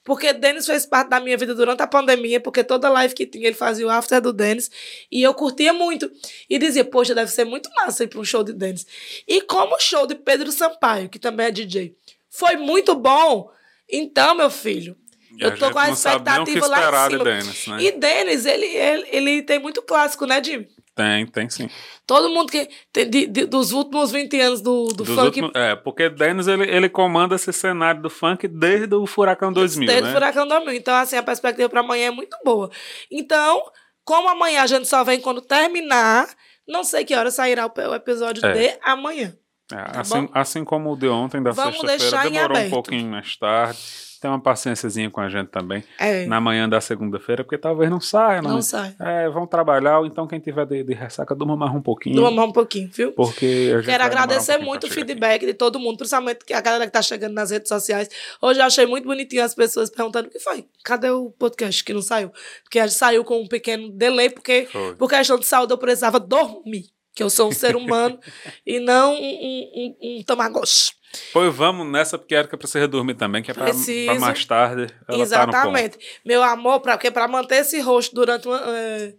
Porque 0.08 0.32
Denis 0.32 0.64
fez 0.64 0.86
parte 0.86 1.10
da 1.10 1.20
minha 1.20 1.36
vida 1.36 1.54
durante 1.54 1.82
a 1.82 1.86
pandemia, 1.86 2.40
porque 2.40 2.64
toda 2.64 2.88
live 2.88 3.14
que 3.14 3.26
tinha 3.26 3.46
ele 3.46 3.54
fazia 3.54 3.86
o 3.86 3.90
after 3.90 4.22
do 4.22 4.32
Denis, 4.32 4.70
e 5.12 5.22
eu 5.22 5.34
curtia 5.34 5.70
muito. 5.74 6.10
E 6.48 6.58
dizia, 6.58 6.82
poxa, 6.82 7.14
deve 7.14 7.30
ser 7.30 7.44
muito 7.44 7.68
massa 7.76 8.04
ir 8.04 8.06
para 8.06 8.18
um 8.18 8.24
show 8.24 8.42
de 8.42 8.54
Denis. 8.54 8.86
E 9.28 9.42
como 9.42 9.76
o 9.76 9.78
show 9.78 10.06
de 10.06 10.14
Pedro 10.14 10.50
Sampaio, 10.50 11.10
que 11.10 11.18
também 11.18 11.48
é 11.48 11.50
DJ, 11.50 11.94
foi 12.30 12.56
muito 12.56 12.94
bom, 12.94 13.50
então, 13.86 14.34
meu 14.34 14.48
filho, 14.48 14.96
eu 15.38 15.54
tô 15.58 15.70
com 15.70 15.78
a 15.78 15.90
expectativa 15.90 16.66
lá 16.66 17.06
em 17.06 17.10
de 17.10 17.12
cima. 17.12 17.24
Denis, 17.24 17.66
né? 17.66 17.76
E 17.82 17.92
Denis, 17.92 18.46
ele, 18.46 18.64
ele, 18.64 19.08
ele 19.12 19.42
tem 19.42 19.58
muito 19.58 19.82
clássico, 19.82 20.24
né, 20.24 20.42
Jimmy? 20.42 20.70
Tem, 20.98 21.26
tem 21.26 21.48
sim. 21.48 21.70
Todo 22.06 22.28
mundo 22.28 22.50
que. 22.50 22.68
tem 22.92 23.08
de- 23.08 23.26
de- 23.26 23.46
dos 23.46 23.70
últimos 23.72 24.10
20 24.10 24.40
anos 24.40 24.60
do, 24.60 24.88
do 24.88 25.04
Dos 25.04 25.08
funk. 25.08 25.20
últimos- 25.26 25.52
é, 25.54 25.76
porque 25.76 26.08
Dennis 26.08 26.46
ele, 26.48 26.64
ele 26.68 26.88
comanda 26.88 27.36
esse 27.36 27.52
cenário 27.52 28.02
do 28.02 28.10
funk 28.10 28.48
desde 28.48 28.94
o 28.94 29.06
Furacão 29.06 29.52
2000, 29.52 29.86
Desde 29.86 30.02
né? 30.04 30.10
o 30.10 30.12
Furacão 30.12 30.46
2000. 30.48 30.74
Então, 30.74 30.94
assim, 30.94 31.16
a 31.16 31.22
perspectiva 31.22 31.68
para 31.68 31.80
amanhã 31.80 32.08
é 32.08 32.10
muito 32.10 32.36
boa. 32.44 32.68
Então, 33.10 33.62
como 34.04 34.28
amanhã 34.28 34.62
a 34.62 34.66
gente 34.66 34.88
só 34.88 35.04
vem 35.04 35.20
quando 35.20 35.40
terminar, 35.40 36.26
não 36.66 36.82
sei 36.82 37.04
que 37.04 37.14
hora 37.14 37.30
sairá 37.30 37.66
o, 37.66 37.72
o 37.90 37.94
episódio 37.94 38.44
É. 38.44 38.52
de 38.52 38.78
amanhã. 38.82 39.34
É, 39.70 39.76
Tá 39.76 40.00
assim, 40.00 40.22
bom? 40.26 40.28
assim 40.34 40.64
como 40.64 40.92
o 40.92 40.96
de 40.96 41.08
ontem, 41.08 41.42
da 41.42 41.50
Vamos 41.52 41.78
sexta-feira, 41.80 42.22
demorou 42.30 42.56
um 42.56 42.60
aberto. 42.60 42.70
pouquinho 42.70 43.10
mais 43.10 43.36
tarde. 43.36 43.78
Tem 44.20 44.30
uma 44.30 44.40
paciênciazinha 44.40 45.10
com 45.10 45.20
a 45.20 45.28
gente 45.28 45.48
também. 45.48 45.84
É. 45.98 46.26
Na 46.26 46.40
manhã 46.40 46.68
da 46.68 46.80
segunda-feira, 46.80 47.44
porque 47.44 47.56
talvez 47.56 47.90
não 47.90 48.00
saia. 48.00 48.42
Não 48.42 48.60
sai. 48.60 48.94
É, 48.98 49.28
vão 49.28 49.46
trabalhar, 49.46 50.00
ou 50.00 50.06
então 50.06 50.26
quem 50.26 50.40
tiver 50.40 50.66
de, 50.66 50.82
de 50.82 50.94
ressaca, 50.94 51.34
durma 51.34 51.56
mais 51.56 51.72
um 51.74 51.80
pouquinho. 51.80 52.16
Durma 52.16 52.30
mais 52.30 52.48
um 52.48 52.52
pouquinho, 52.52 52.90
viu? 52.92 53.12
Porque 53.12 53.80
Quero 53.84 54.02
um 54.02 54.06
agradecer 54.06 54.52
pouquinho 54.52 54.68
muito 54.68 54.84
o 54.84 54.88
chegar 54.88 55.02
aqui. 55.02 55.08
feedback 55.12 55.46
de 55.46 55.54
todo 55.54 55.78
mundo, 55.78 55.98
principalmente 55.98 56.52
a 56.52 56.60
galera 56.60 56.86
que 56.86 56.92
tá 56.92 57.02
chegando 57.02 57.34
nas 57.34 57.50
redes 57.50 57.68
sociais. 57.68 58.08
Hoje 58.42 58.60
eu 58.60 58.64
achei 58.64 58.86
muito 58.86 59.04
bonitinho 59.06 59.44
as 59.44 59.54
pessoas 59.54 59.88
perguntando 59.90 60.28
o 60.28 60.30
que 60.30 60.40
foi. 60.40 60.64
Cadê 60.84 61.10
o 61.10 61.30
podcast 61.30 61.84
que 61.84 61.92
não 61.92 62.02
saiu? 62.02 62.32
Porque 62.64 62.78
a 62.78 62.86
gente 62.86 62.96
saiu 62.96 63.24
com 63.24 63.40
um 63.40 63.46
pequeno 63.46 63.90
delay, 63.90 64.30
porque 64.30 64.66
Foi. 64.70 64.94
por 64.96 65.08
questão 65.08 65.38
de 65.38 65.46
saúde 65.46 65.72
eu 65.72 65.78
precisava 65.78 66.18
dormir. 66.18 66.86
Que 67.14 67.22
eu 67.22 67.30
sou 67.30 67.48
um 67.48 67.52
ser 67.52 67.74
humano 67.76 68.18
e 68.64 68.78
não 68.78 69.12
um, 69.12 69.16
um, 69.16 69.96
um, 70.02 70.18
um 70.18 70.22
tamagotchi. 70.22 70.92
Pois 71.32 71.54
vamos 71.54 71.86
nessa, 71.86 72.18
porque 72.18 72.34
a 72.34 72.40
Erika 72.40 72.56
precisa 72.56 72.86
dormir 72.86 73.14
também, 73.14 73.42
que 73.42 73.50
é 73.50 73.54
pra, 73.54 73.66
pra 73.66 74.20
mais 74.20 74.44
tarde 74.44 74.94
ela 75.06 75.22
Exatamente. 75.22 75.98
Meu 76.24 76.42
amor, 76.42 76.80
pra, 76.80 76.96
porque 76.96 77.10
para 77.10 77.26
manter 77.26 77.56
esse 77.56 77.80
rosto 77.80 78.14
durante 78.14 78.46
uma, 78.46 78.58
tá 78.58 78.64
ponto. 78.66 79.18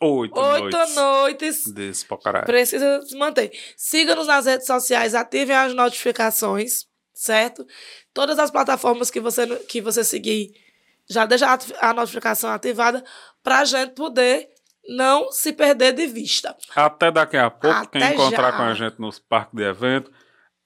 Oito, 0.00 0.38
oito 0.38 0.76
noites. 0.76 0.94
noites, 0.94 1.72
Desse 1.72 2.04
pra 2.04 2.18
caralho. 2.18 2.44
precisa 2.44 3.00
se 3.02 3.16
manter. 3.16 3.52
Siga-nos 3.76 4.26
nas 4.26 4.44
redes 4.44 4.66
sociais, 4.66 5.14
ativem 5.14 5.56
as 5.56 5.74
notificações, 5.74 6.86
certo? 7.14 7.66
Todas 8.12 8.38
as 8.38 8.50
plataformas 8.50 9.10
que 9.10 9.20
você, 9.20 9.46
que 9.68 9.80
você 9.80 10.04
seguir, 10.04 10.52
já 11.08 11.24
deixa 11.24 11.46
a 11.80 11.94
notificação 11.94 12.50
ativada 12.50 13.02
pra 13.42 13.64
gente 13.64 13.92
poder 13.94 14.48
não 14.86 15.32
se 15.32 15.52
perder 15.52 15.92
de 15.94 16.06
vista. 16.06 16.54
Até 16.76 17.10
daqui 17.10 17.38
a 17.38 17.50
pouco. 17.50 17.74
Até 17.74 17.98
Quem 18.00 18.12
encontrar 18.12 18.50
já. 18.50 18.56
com 18.56 18.62
a 18.62 18.74
gente 18.74 19.00
nos 19.00 19.18
parques 19.18 19.54
de 19.56 19.62
evento. 19.62 20.10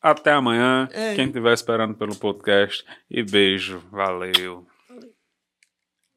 Até 0.01 0.33
amanhã. 0.33 0.89
É. 0.93 1.15
Quem 1.15 1.27
estiver 1.27 1.53
esperando 1.53 1.95
pelo 1.95 2.15
podcast. 2.15 2.85
E 3.11 3.23
beijo. 3.23 3.83
Valeu. 3.91 4.68